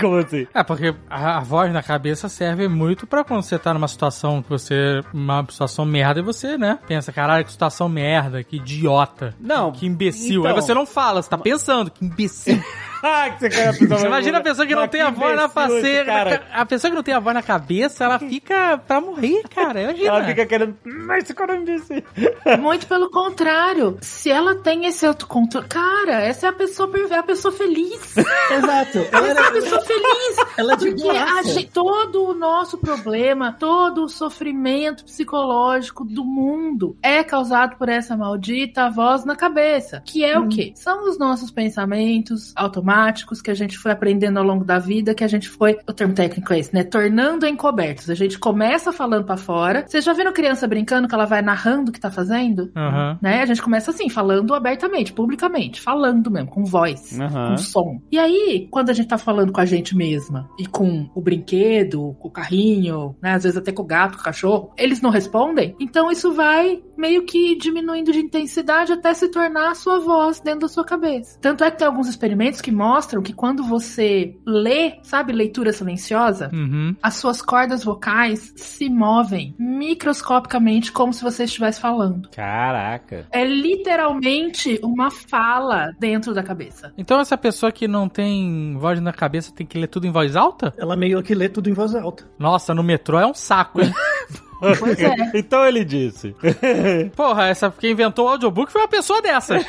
[0.00, 0.46] Como assim?
[0.54, 4.42] É, porque a, a voz na cabeça serve muito pra quando você tá numa situação
[4.42, 5.00] que você.
[5.12, 6.78] Uma situação merda e você, né?
[6.86, 9.34] Pensa, caralho, que situação merda, que idiota.
[9.40, 10.40] Não, Que imbecil.
[10.40, 10.46] então.
[10.54, 12.62] Aí você não fala, você tá pensando, que imbecil.
[13.06, 16.04] Ah, que você Você imagina a pessoa que não tem a voz na faceira.
[16.06, 16.42] cara.
[16.52, 19.82] A pessoa que não tem a voz na cabeça, ela fica pra morrer, cara.
[19.82, 20.08] Imagina.
[20.08, 20.76] Ela fica querendo.
[20.84, 22.02] Mas esse cara me disse.
[22.58, 23.98] Muito pelo contrário.
[24.00, 25.66] Se ela tem esse autocontrole.
[25.68, 28.16] Cara, essa é a pessoa, é a pessoa feliz.
[28.50, 28.98] Exato.
[29.12, 30.36] Ela Essa é a pessoa feliz.
[30.56, 36.96] ela é de Porque gente- todo o nosso problema, todo o sofrimento psicológico do mundo
[37.02, 40.02] é causado por essa maldita voz na cabeça.
[40.04, 40.72] Que é o quê?
[40.74, 42.93] São os nossos pensamentos automáticos
[43.42, 46.14] que a gente foi aprendendo ao longo da vida, que a gente foi, o termo
[46.14, 46.84] técnico é esse, né?
[46.84, 48.08] Tornando encobertos.
[48.08, 49.84] A gente começa falando pra fora.
[49.86, 52.70] Vocês já viram criança brincando que ela vai narrando o que tá fazendo?
[52.76, 53.18] Aham.
[53.20, 53.42] Né?
[53.42, 57.50] A gente começa assim, falando abertamente, publicamente, falando mesmo, com voz Aham.
[57.50, 58.00] com som.
[58.10, 62.16] E aí, quando a gente tá falando com a gente mesma e com o brinquedo,
[62.20, 65.10] com o carrinho, né, às vezes até com o gato, com o cachorro, eles não
[65.10, 70.40] respondem, então isso vai meio que diminuindo de intensidade até se tornar a sua voz
[70.40, 71.38] dentro da sua cabeça.
[71.40, 72.83] Tanto é que tem alguns experimentos que mostram
[73.22, 76.94] que quando você lê, sabe, leitura silenciosa, Uhum.
[77.02, 82.28] as suas cordas vocais se movem microscopicamente como se você estivesse falando.
[82.30, 83.26] Caraca.
[83.30, 86.92] É literalmente uma fala dentro da cabeça.
[86.96, 90.36] Então essa pessoa que não tem voz na cabeça tem que ler tudo em voz
[90.36, 90.72] alta?
[90.76, 92.24] Ela meio que lê tudo em voz alta.
[92.38, 93.92] Nossa, no metrô é um saco, hein?
[94.78, 95.14] Pois é.
[95.34, 96.34] então ele disse.
[97.14, 99.62] Porra, essa quem inventou o audiobook foi uma pessoa dessas.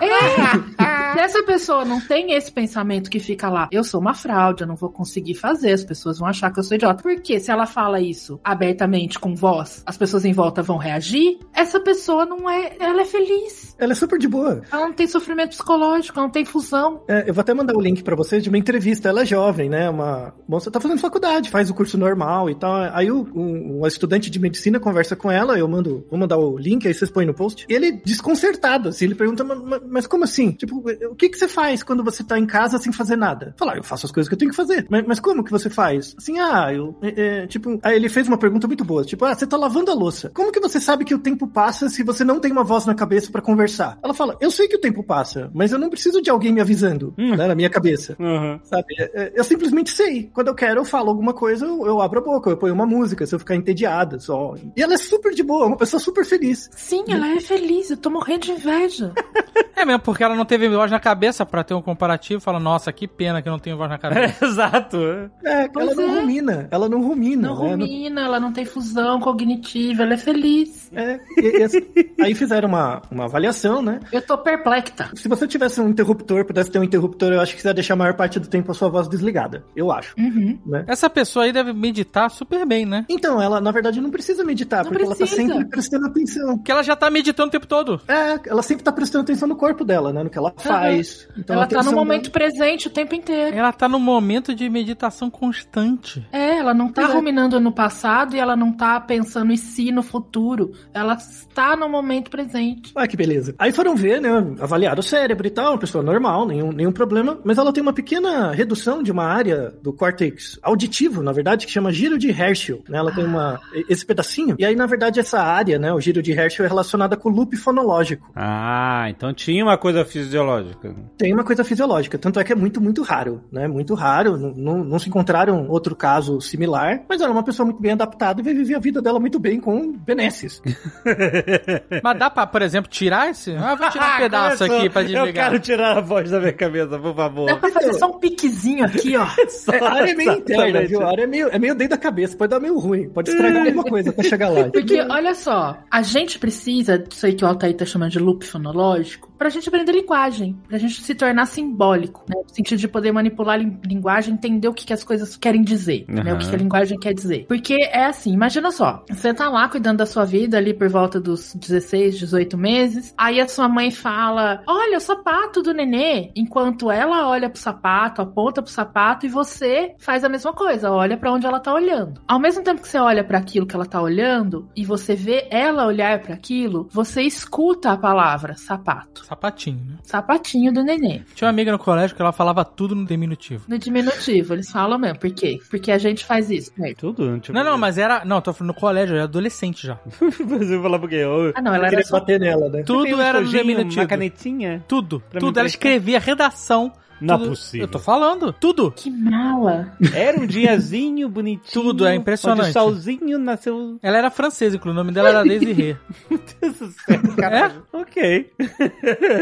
[0.00, 1.12] É.
[1.14, 4.66] Se essa pessoa não tem esse pensamento que fica lá, eu sou uma fraude, eu
[4.66, 7.02] não vou conseguir fazer, as pessoas vão achar que eu sou idiota.
[7.02, 11.78] Porque se ela fala isso abertamente, com voz, as pessoas em volta vão reagir, essa
[11.80, 12.72] pessoa não é.
[12.80, 13.74] Ela é feliz.
[13.78, 14.62] Ela é super de boa.
[14.72, 17.02] Ela não tem sofrimento psicológico, ela não tem fusão.
[17.08, 19.08] É, eu vou até mandar o link pra vocês de uma entrevista.
[19.08, 19.88] Ela é jovem, né?
[19.90, 22.74] Uma moça tá fazendo faculdade, faz o curso normal e tal.
[22.92, 26.56] Aí o, um, um estudante de medicina conversa com ela, eu mando, vou mandar o
[26.58, 27.66] link, aí vocês põem no post.
[27.68, 30.52] E ele desconcertado, assim, ele pergunta, "Ma- ma- mas como assim?
[30.52, 33.54] Tipo, o que que você faz quando você tá em casa sem fazer nada?
[33.56, 34.86] Falar, eu faço as coisas que eu tenho que fazer.
[34.88, 36.14] Mas, mas como que você faz?
[36.18, 39.34] Assim, ah, eu, é, é, tipo, aí ele fez uma pergunta muito boa, tipo, ah,
[39.34, 40.30] você tá lavando a louça.
[40.34, 42.94] Como que você sabe que o tempo passa se você não tem uma voz na
[42.94, 43.98] cabeça pra conversar?
[44.02, 46.60] Ela fala, eu sei que o tempo passa, mas eu não preciso de alguém me
[46.60, 47.36] avisando, Hum.
[47.36, 48.16] né, na minha cabeça.
[48.18, 48.58] Uhum.
[48.64, 48.94] Sabe?
[48.98, 50.30] É, é, Eu simplesmente sei.
[50.32, 52.86] Quando eu quero, eu falo alguma coisa, eu, eu abro a boca, eu ponho uma
[52.86, 54.54] música, se eu ficar entediada só.
[54.76, 56.68] E ela é super de boa, uma pessoa super feliz.
[56.76, 59.12] Sim, ela é feliz, eu tô morrendo de inveja.
[59.76, 62.40] É mesmo, porque ela não teve voz na cabeça pra ter um comparativo.
[62.40, 64.44] Fala, nossa, que pena que eu não tenho voz na cabeça.
[64.44, 64.98] Exato.
[65.44, 66.20] É, Pois ela não é.
[66.20, 67.48] rumina, ela não rumina.
[67.48, 67.70] Não né?
[67.84, 70.90] rumina, ela não tem fusão cognitiva, ela é feliz.
[70.94, 71.80] É, e- e assim,
[72.20, 74.00] aí fizeram uma, uma avaliação, né?
[74.12, 75.10] Eu tô perplexa.
[75.14, 77.94] Se você tivesse um interruptor, pudesse ter um interruptor, eu acho que você ia deixar
[77.94, 79.64] a maior parte do tempo a sua voz desligada.
[79.74, 80.14] Eu acho.
[80.18, 80.58] Uhum.
[80.66, 80.84] Né?
[80.86, 83.04] Essa pessoa aí deve meditar super bem, né?
[83.08, 85.42] Então, ela, na verdade, não precisa meditar, Não porque ela tá precisa.
[85.52, 86.56] sempre prestando atenção.
[86.56, 88.00] Porque ela já tá meditando o tempo todo.
[88.08, 90.22] É, ela sempre tá prestando atenção no corpo dela, né?
[90.22, 91.28] No que ela faz.
[91.36, 93.56] Então, ela tá no momento dela- presente o tempo inteiro.
[93.56, 96.26] Ela tá num momento de meditação constante.
[96.32, 97.16] É, ela não tá Pois é.
[97.16, 100.72] ruminando no passado e ela não tá pensando em si no futuro.
[100.92, 102.92] Ela está no momento presente.
[102.94, 103.54] Ah, que beleza.
[103.58, 104.30] Aí foram ver, né?
[104.60, 107.38] Avaliaram o cérebro e tal, uma pessoa normal, nenhum, nenhum problema.
[107.44, 111.72] Mas ela tem uma pequena redução de uma área do córtex auditivo, na verdade, que
[111.72, 112.82] chama giro de Herschel.
[112.88, 112.98] Né?
[112.98, 114.56] Ela tem uma, esse pedacinho.
[114.58, 115.92] E aí, na verdade, essa área, né?
[115.92, 118.30] O giro de Herschel é relacionada com o loop fonológico.
[118.34, 120.94] Ah, então tinha uma coisa fisiológica.
[121.18, 122.16] Tem uma coisa fisiológica.
[122.16, 123.68] Tanto é que é muito, muito raro, né?
[123.68, 124.38] Muito raro.
[124.38, 127.02] Não, se encontraram outro caso similar.
[127.06, 129.38] Mas ela é uma pessoa muito bem adaptada e vai viver a vida dela muito
[129.38, 130.62] bem com benesses.
[132.02, 133.54] Mas dá pra, por exemplo, tirar esse?
[133.54, 134.78] Ah, vou tirar um pedaço Começou.
[134.78, 135.32] aqui pra Eu desligar.
[135.50, 137.46] quero tirar a voz da minha cabeça, por favor.
[137.46, 139.26] Dá pra fazer só um piquezinho aqui, ó.
[139.74, 141.02] É, a área é meio interna, viu?
[141.02, 143.66] A área é meio, é meio dentro da cabeça, pode dar meio ruim, pode estragar
[143.66, 144.64] alguma coisa até chegar lá.
[144.70, 148.44] Porque, olha só, a gente precisa disso aí que o Altair tá chamando de loop
[148.46, 152.40] fonológico pra gente aprender linguagem, pra gente se tornar simbólico, né?
[152.46, 156.04] No sentido de poder manipular lin- linguagem, entender o que, que as coisas querem dizer,
[156.08, 156.32] né?
[156.32, 157.46] O que, que a linguagem quer dizer.
[157.46, 161.20] Porque é assim, imagina só, você tá lá cuidando da sua vida ali por volta
[161.20, 166.90] dos 16, 18 meses, aí a sua mãe fala, olha o sapato do nenê, enquanto
[166.90, 171.32] ela olha pro sapato, aponta pro sapato e você faz a mesma coisa, olha pra
[171.32, 172.20] onde ela tá olhando.
[172.28, 175.46] Ao mesmo tempo que você olha pra aquilo que ela tá olhando e você vê
[175.50, 179.23] ela olhar pra aquilo, você escuta a palavra sapato.
[179.24, 179.96] Sapatinho, né?
[180.02, 181.22] Sapatinho do nenê.
[181.34, 183.64] Tinha uma amiga no colégio que ela falava tudo no diminutivo.
[183.68, 185.18] No diminutivo, eles falam mesmo.
[185.18, 185.58] Por quê?
[185.70, 186.72] Porque a gente faz isso.
[186.76, 186.92] né?
[186.96, 187.38] Tudo?
[187.40, 188.24] Tipo, Não, não, mas era.
[188.24, 189.98] Não, tô falando no colégio, eu era adolescente já.
[190.20, 191.52] Você falar porque eu...
[191.54, 192.20] Ah, não, ela Eu era queria só...
[192.20, 192.82] bater nela, né?
[192.82, 194.00] Tudo um era no diminutivo.
[194.02, 194.84] Uma canetinha?
[194.86, 195.58] Tudo, tudo.
[195.58, 196.92] Ela escrevia redação.
[197.20, 197.50] Não é tudo.
[197.50, 197.86] possível.
[197.86, 198.92] Eu tô falando, tudo.
[198.92, 199.96] Que mala.
[200.12, 201.84] Era um diazinho bonitinho.
[201.84, 202.70] Tudo, é impressionante.
[202.70, 203.98] O solzinho nasceu...
[204.02, 205.00] Ela era francesa, inclusive.
[205.00, 205.96] O nome dela era Desirê.
[206.60, 207.82] Deus do céu, cara.
[207.92, 208.52] Ok.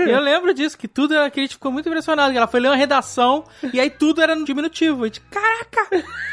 [0.08, 2.30] Eu lembro disso, que tudo era que a gente ficou muito impressionado.
[2.32, 5.04] que Ela foi ler uma redação e aí tudo era no diminutivo.
[5.04, 6.04] A gente, caraca!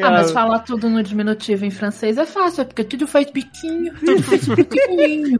[0.00, 3.92] Ah, mas falar tudo no diminutivo em francês é fácil, é porque tudo faz biquinho,
[3.98, 5.36] tudo faz pequenininho.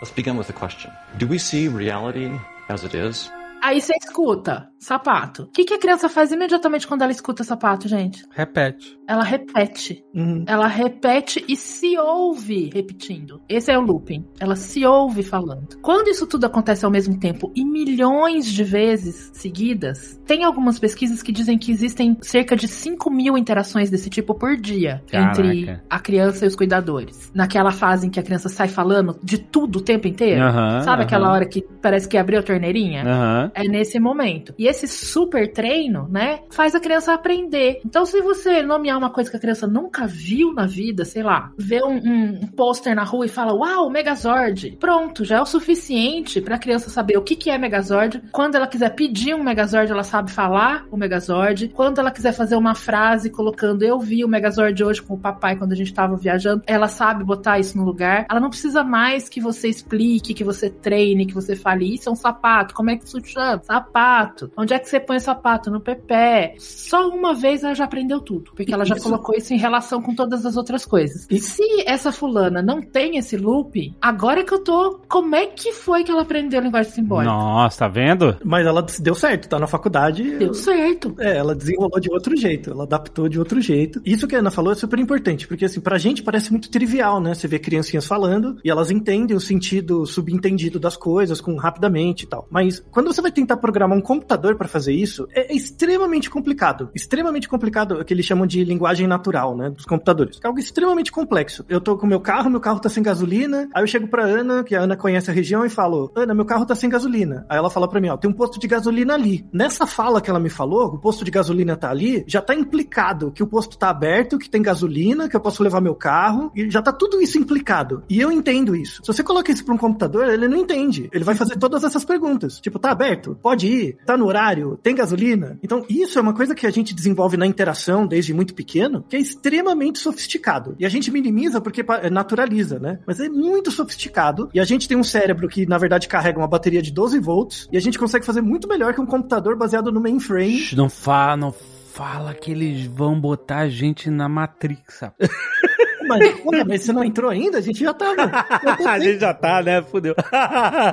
[0.00, 0.90] Let's begin with a question.
[1.18, 2.30] Do we see reality
[2.72, 3.30] as it is?
[3.62, 5.44] Aí você escuta, sapato.
[5.44, 8.24] O que, que a criança faz imediatamente quando ela escuta sapato, gente?
[8.30, 8.98] Repete.
[9.06, 10.04] Ela repete.
[10.12, 10.44] Uhum.
[10.48, 13.40] Ela repete e se ouve repetindo.
[13.48, 14.24] Esse é o looping.
[14.40, 15.78] Ela se ouve falando.
[15.80, 21.22] Quando isso tudo acontece ao mesmo tempo e milhões de vezes seguidas, tem algumas pesquisas
[21.22, 25.40] que dizem que existem cerca de 5 mil interações desse tipo por dia Caraca.
[25.40, 27.30] entre a criança e os cuidadores.
[27.32, 30.42] Naquela fase em que a criança sai falando de tudo o tempo inteiro.
[30.42, 31.34] Aham, Sabe aquela aham.
[31.36, 33.04] hora que parece que abriu a torneirinha?
[33.06, 33.51] Aham.
[33.54, 34.54] É nesse momento.
[34.58, 37.80] E esse super treino, né, faz a criança aprender.
[37.84, 41.52] Então, se você nomear uma coisa que a criança nunca viu na vida, sei lá,
[41.58, 44.76] vê um, um- pôster na rua e fala, uau, Megazord.
[44.78, 48.22] Pronto, já é o suficiente pra criança saber o que, que é Megazord.
[48.32, 51.68] Quando ela quiser pedir um Megazord, ela sabe falar o Megazord.
[51.68, 55.56] Quando ela quiser fazer uma frase colocando, eu vi o Megazord hoje com o papai
[55.56, 58.26] quando a gente tava viajando, ela sabe botar isso no lugar.
[58.30, 62.12] Ela não precisa mais que você explique, que você treine, que você fale, isso é
[62.12, 63.20] um sapato, como é que isso
[63.62, 64.50] Sapato.
[64.56, 65.70] Onde é que você põe o sapato?
[65.70, 66.54] No pepé.
[66.58, 69.04] Só uma vez ela já aprendeu tudo, porque ela já Isso.
[69.04, 71.26] colocou isso em relação com todas as outras coisas.
[71.30, 75.72] E se essa fulana não tem esse loop, agora que eu tô, como é que
[75.72, 77.32] foi que ela aprendeu linguagem simbólica?
[77.32, 78.36] Nossa, tá vendo?
[78.44, 80.36] Mas ela deu certo, tá na faculdade.
[80.36, 81.14] Deu certo.
[81.18, 84.00] É, ela desenrolou de outro jeito, ela adaptou de outro jeito.
[84.04, 87.20] Isso que a Ana falou é super importante, porque assim, pra gente parece muito trivial,
[87.20, 87.34] né?
[87.34, 92.26] Você vê criancinhas falando e elas entendem o sentido subentendido das coisas com rapidamente e
[92.26, 92.46] tal.
[92.50, 96.90] Mas quando você vai tentar programar um computador pra fazer isso, é extremamente complicado.
[96.94, 99.70] Extremamente complicado, o que eles chamam de linguagem natural, né?
[99.70, 100.38] Dos computadores.
[100.42, 101.64] É algo extremamente complexo.
[101.68, 104.62] Eu tô com meu carro, meu carro tá sem gasolina, aí eu chego pra Ana,
[104.62, 107.46] que a Ana conhece a região, e falo: Ana, meu carro tá sem gasolina.
[107.48, 109.46] Aí ela fala pra mim: Ó, tem um posto de gasolina ali.
[109.52, 113.30] Nessa fala que ela me falou, o posto de gasolina tá ali, já tá implicado
[113.30, 116.70] que o posto tá aberto, que tem gasolina, que eu posso levar meu carro, e
[116.70, 118.02] já tá tudo isso implicado.
[118.08, 119.00] E eu entendo isso.
[119.02, 121.08] Se você coloca isso pra um computador, ele não entende.
[121.12, 122.60] Ele vai fazer todas essas perguntas.
[122.60, 123.21] Tipo, tá aberto?
[123.22, 123.38] Perto?
[123.40, 123.96] Pode ir?
[124.04, 124.78] Tá no horário?
[124.82, 125.58] Tem gasolina?
[125.62, 129.16] Então, isso é uma coisa que a gente desenvolve na interação desde muito pequeno, que
[129.16, 130.74] é extremamente sofisticado.
[130.78, 132.98] E a gente minimiza porque pa- naturaliza, né?
[133.06, 134.50] Mas é muito sofisticado.
[134.52, 137.68] E a gente tem um cérebro que, na verdade, carrega uma bateria de 12 volts.
[137.70, 140.68] E a gente consegue fazer muito melhor que um computador baseado no mainframe.
[140.74, 141.52] Não fala, não
[141.92, 145.14] fala que eles vão botar a gente na Matrix, sabe?
[146.18, 147.58] Mas, pô, mas você não entrou ainda?
[147.58, 148.04] A gente já tô
[148.86, 149.82] a gente já tá, né?
[149.82, 150.14] Fudeu.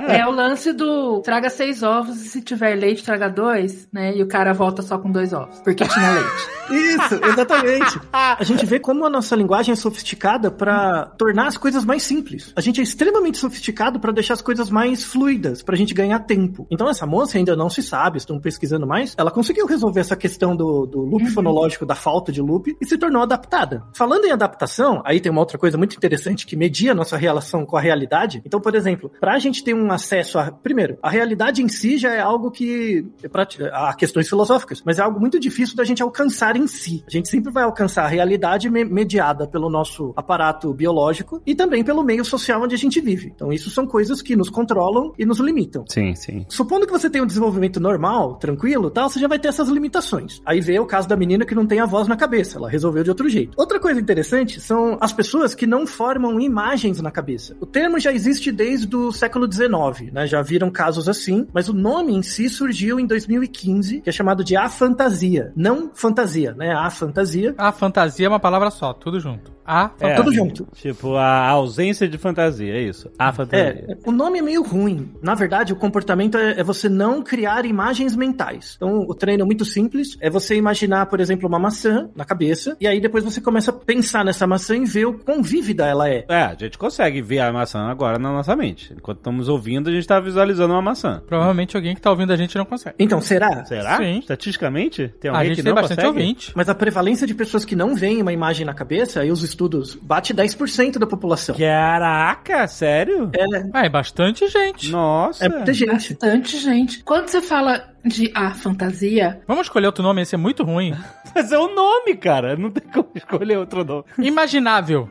[0.08, 4.16] É o lance do traga seis ovos e se tiver leite, traga dois, né?
[4.16, 6.60] E o cara volta só com dois ovos, porque tinha leite.
[6.70, 8.00] Isso, exatamente.
[8.12, 12.52] A gente vê como a nossa linguagem é sofisticada para tornar as coisas mais simples.
[12.54, 16.66] A gente é extremamente sofisticado para deixar as coisas mais fluidas, pra gente ganhar tempo.
[16.70, 20.54] Então essa moça ainda não se sabe, estão pesquisando mais, ela conseguiu resolver essa questão
[20.54, 23.84] do, do loop fonológico, da falta de loop, e se tornou adaptada.
[23.94, 27.64] Falando em adaptação, aí tem uma outra coisa muito interessante que media a nossa relação
[27.66, 28.42] com a realidade.
[28.44, 30.50] Então, por exemplo, pra gente ter um acesso a.
[30.50, 33.04] Primeiro, a realidade em si já é algo que.
[33.22, 33.28] é
[33.72, 37.02] Há questões filosóficas, mas é algo muito difícil da gente alcançar em si.
[37.06, 41.82] A gente sempre vai alcançar a realidade me- mediada pelo nosso aparato biológico e também
[41.84, 43.32] pelo meio social onde a gente vive.
[43.34, 45.84] Então, isso são coisas que nos controlam e nos limitam.
[45.88, 46.44] Sim, sim.
[46.48, 50.40] Supondo que você tenha um desenvolvimento normal, tranquilo, tal, você já vai ter essas limitações.
[50.44, 53.02] Aí vê o caso da menina que não tem a voz na cabeça, ela resolveu
[53.02, 53.54] de outro jeito.
[53.56, 57.56] Outra coisa interessante são as pessoas que não formam imagens na cabeça.
[57.60, 60.26] O termo já existe desde o século XIX, né?
[60.26, 64.42] Já viram casos assim, mas o nome em si surgiu em 2015, que é chamado
[64.42, 65.52] de afantasia.
[65.54, 66.72] Não fantasia, né?
[66.72, 67.54] A fantasia.
[67.58, 69.52] A fantasia é uma palavra só, tudo junto.
[69.70, 70.66] A Tá tudo junto.
[70.74, 73.08] Tipo, a ausência de fantasia, é isso.
[73.16, 73.84] A fantasia.
[73.88, 75.12] É, o nome é meio ruim.
[75.22, 78.74] Na verdade, o comportamento é, é você não criar imagens mentais.
[78.76, 80.16] Então, o treino é muito simples.
[80.20, 83.74] É você imaginar, por exemplo, uma maçã na cabeça, e aí depois você começa a
[83.74, 86.24] pensar nessa maçã e ver o quão vívida ela é.
[86.28, 88.92] É, a gente consegue ver a maçã agora na nossa mente.
[88.96, 91.22] Enquanto estamos ouvindo, a gente tá visualizando uma maçã.
[91.28, 92.96] Provavelmente alguém que tá ouvindo a gente não consegue.
[92.98, 93.64] Então, será?
[93.64, 93.98] Será?
[93.98, 94.18] Sim.
[94.18, 95.12] Estatisticamente?
[95.20, 96.18] Tem A alguém gente que tem não bastante consegue?
[96.20, 96.52] ouvinte.
[96.56, 99.59] Mas a prevalência de pessoas que não veem uma imagem na cabeça, aí os estudos,
[100.02, 101.54] bate 10% da população.
[101.56, 103.30] Caraca, sério?
[103.32, 104.90] É, Ah, é bastante gente.
[104.90, 105.44] Nossa.
[105.44, 105.90] é muita gente.
[106.14, 107.02] Bastante gente.
[107.04, 110.94] Quando você fala de a fantasia, Vamos escolher outro nome, esse é muito ruim.
[111.34, 112.56] Mas é o nome, cara.
[112.56, 114.04] Não tem como escolher outro nome.
[114.18, 115.08] Imaginável.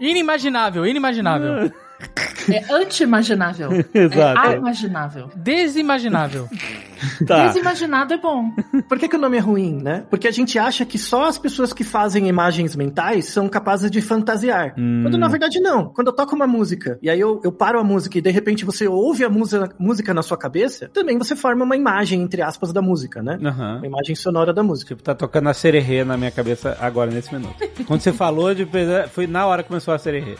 [0.00, 1.70] Inimaginável, inimaginável.
[2.52, 3.70] é anti-imaginável.
[3.94, 4.48] Exato.
[4.50, 5.30] É imaginável.
[5.36, 6.48] Desimaginável.
[7.26, 7.46] Tá.
[7.48, 8.52] Desimaginado é bom.
[8.88, 10.04] Por que, que o nome é ruim, né?
[10.10, 14.00] Porque a gente acha que só as pessoas que fazem imagens mentais são capazes de
[14.00, 14.74] fantasiar.
[14.78, 15.02] Hum.
[15.02, 15.88] Quando na verdade não.
[15.88, 18.64] Quando eu toco uma música e aí eu, eu paro a música e de repente
[18.64, 22.72] você ouve a música, música na sua cabeça, também você forma uma imagem, entre aspas,
[22.72, 23.38] da música, né?
[23.42, 23.78] Aham.
[23.78, 24.94] Uma imagem sonora da música.
[24.94, 27.56] Tipo, tá tocando a sererê na minha cabeça agora, nesse minuto.
[27.86, 28.66] Quando você falou de...
[29.10, 30.36] Foi na hora que começou a sererê.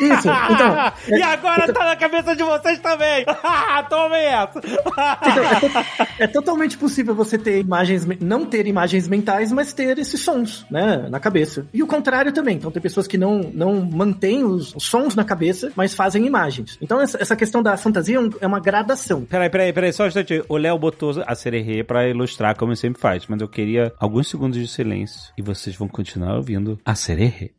[0.00, 0.92] Isso, então.
[1.18, 3.24] e agora tá na cabeça de vocês também.
[3.88, 4.60] Tomem essa.
[4.60, 5.84] Então, é,
[6.18, 11.08] é totalmente possível você ter imagens, não ter imagens mentais, mas ter esses sons, né,
[11.08, 11.66] na cabeça.
[11.72, 12.56] E o contrário também.
[12.56, 16.78] Então tem pessoas que não, não mantêm os, sons na cabeça, mas fazem imagens.
[16.80, 19.24] Então essa, questão da fantasia é é uma gradação.
[19.24, 20.42] Peraí, peraí, peraí, só um instante.
[20.48, 23.26] O Léo botou a sererê pra ilustrar, como ele sempre faz.
[23.28, 25.32] Mas eu queria alguns segundos de silêncio.
[25.36, 27.52] E vocês vão continuar ouvindo a sererê.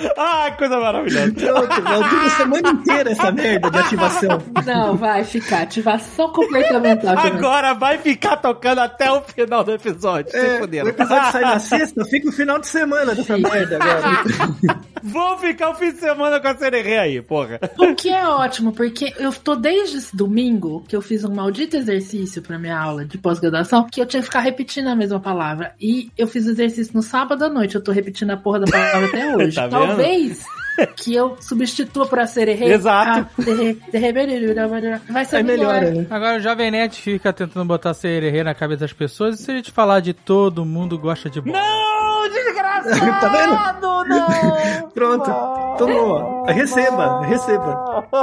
[0.16, 1.32] Ai, coisa maravilhosa.
[1.32, 4.42] Pronto, Valdir, a semana inteira essa merda de ativação.
[4.66, 5.62] Não, vai ficar.
[5.62, 7.14] Ativação comportamental.
[7.14, 10.30] vai- Agora vai ficar tocando até o final do episódio.
[10.30, 13.42] Se É, o episódio sai na sexta, fica o final de semana dessa Sim.
[13.42, 14.78] merda agora.
[15.02, 17.60] Vou ficar o fim de semana com a sererê aí, porra.
[17.78, 21.76] O que é ótimo, porque eu tô desde esse domingo que eu fiz um maldito
[21.76, 25.72] exercício pra minha aula de pós-graduação, que eu tinha que ficar repetindo a mesma palavra.
[25.80, 28.66] E eu fiz o exercício no sábado à noite, eu tô repetindo a porra da
[28.66, 29.54] palavra até hoje.
[29.54, 30.06] Tá vendo?
[30.06, 30.44] Talvez
[30.96, 32.66] que eu substitua por a sererê.
[32.66, 33.28] Exato.
[33.38, 35.74] a sererê, sererê, Vai ser Aí melhor.
[35.80, 36.06] melhora, né?
[36.10, 39.40] Agora o Jovem Nerd fica tentando botar sererê na cabeça das pessoas.
[39.40, 41.58] E se a gente falar de todo mundo gosta de bola?
[41.58, 43.20] Não, desgraçado!
[43.20, 44.08] Tá vendo?
[44.08, 44.88] Não!
[44.94, 45.30] Pronto,
[45.78, 46.44] tomou.
[46.46, 48.04] Receba, receba.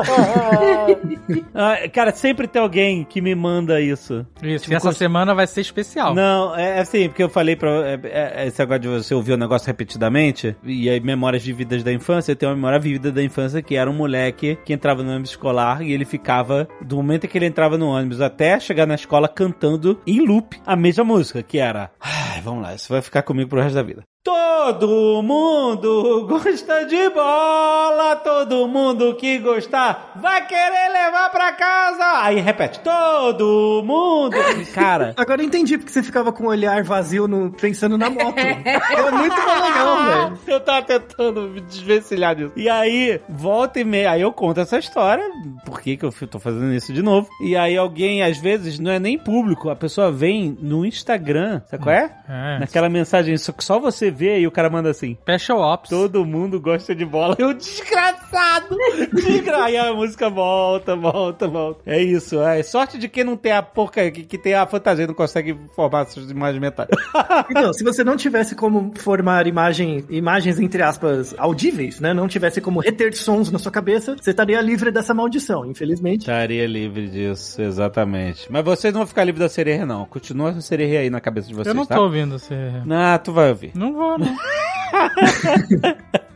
[1.53, 4.25] Ah, cara, sempre tem alguém que me manda isso.
[4.43, 6.13] Isso, Tipo, e essa cons- semana vai ser especial.
[6.13, 7.69] Não, é assim, porque eu falei pra.
[7.87, 11.91] É, é, esse negócio de você ouvir o negócio repetidamente, e aí memórias vívidas da
[11.93, 15.09] infância, eu tenho uma memória vívida da infância que era um moleque que entrava no
[15.11, 18.85] ônibus escolar e ele ficava, do momento em que ele entrava no ônibus até chegar
[18.85, 21.91] na escola, cantando em loop a mesma música, que era.
[22.01, 24.05] Ai, vamos lá, isso vai ficar comigo pro resto da vida.
[24.35, 32.23] Todo mundo gosta de bola, todo mundo que gostar vai querer levar pra casa.
[32.23, 34.35] Aí repete, todo mundo.
[34.73, 38.35] Cara, Agora eu entendi porque você ficava com o olhar vazio no- pensando na moto.
[38.39, 40.03] é muito legal,
[40.33, 40.39] velho.
[40.47, 42.51] eu tava tentando me desvencilhar disso.
[42.55, 45.23] E aí, volta e meia, aí eu conto essa história,
[45.63, 47.29] por que que eu tô fazendo isso de novo.
[47.39, 51.83] E aí alguém, às vezes, não é nem público, a pessoa vem no Instagram, sabe
[51.83, 52.11] qual é?
[52.27, 52.59] É.
[52.59, 55.17] Naquela mensagem só que só você vê e o cara manda assim.
[55.21, 55.89] Special Ops.
[55.89, 57.35] Todo mundo gosta de bola.
[57.37, 58.77] Eu, desgraçado!
[59.13, 59.63] Desgra...
[59.65, 61.81] Aí a música volta, volta, volta.
[61.85, 62.39] É isso.
[62.39, 65.13] É sorte de quem não tem a porca, que, que tem a fantasia e não
[65.13, 66.89] consegue formar essas imagens mentais.
[67.49, 72.13] Então, se você não tivesse como formar imagem, imagens, entre aspas, audíveis, né?
[72.13, 76.21] Não tivesse como reter sons na sua cabeça, você estaria livre dessa maldição, infelizmente.
[76.21, 78.47] Estaria livre disso, exatamente.
[78.49, 80.05] Mas vocês não vão ficar livres da sereia, não.
[80.05, 81.95] Continua a sereia aí na cabeça de vocês, Eu não tá?
[81.95, 82.55] tô ouvindo você.
[82.85, 83.71] Não, tu vai ouvir.
[83.75, 84.37] Não vou, agora.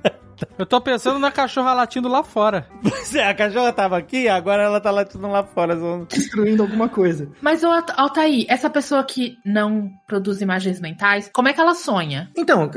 [0.58, 2.68] Eu tô pensando na cachorra latindo lá fora.
[3.00, 5.76] Pois é, a cachorra tava aqui, agora ela tá latindo lá fora.
[6.08, 7.28] Destruindo alguma coisa.
[7.42, 11.74] Mas, ô, Alt- Altair, essa pessoa que não produz imagens mentais, como é que ela
[11.74, 12.30] sonha?
[12.38, 12.70] Então,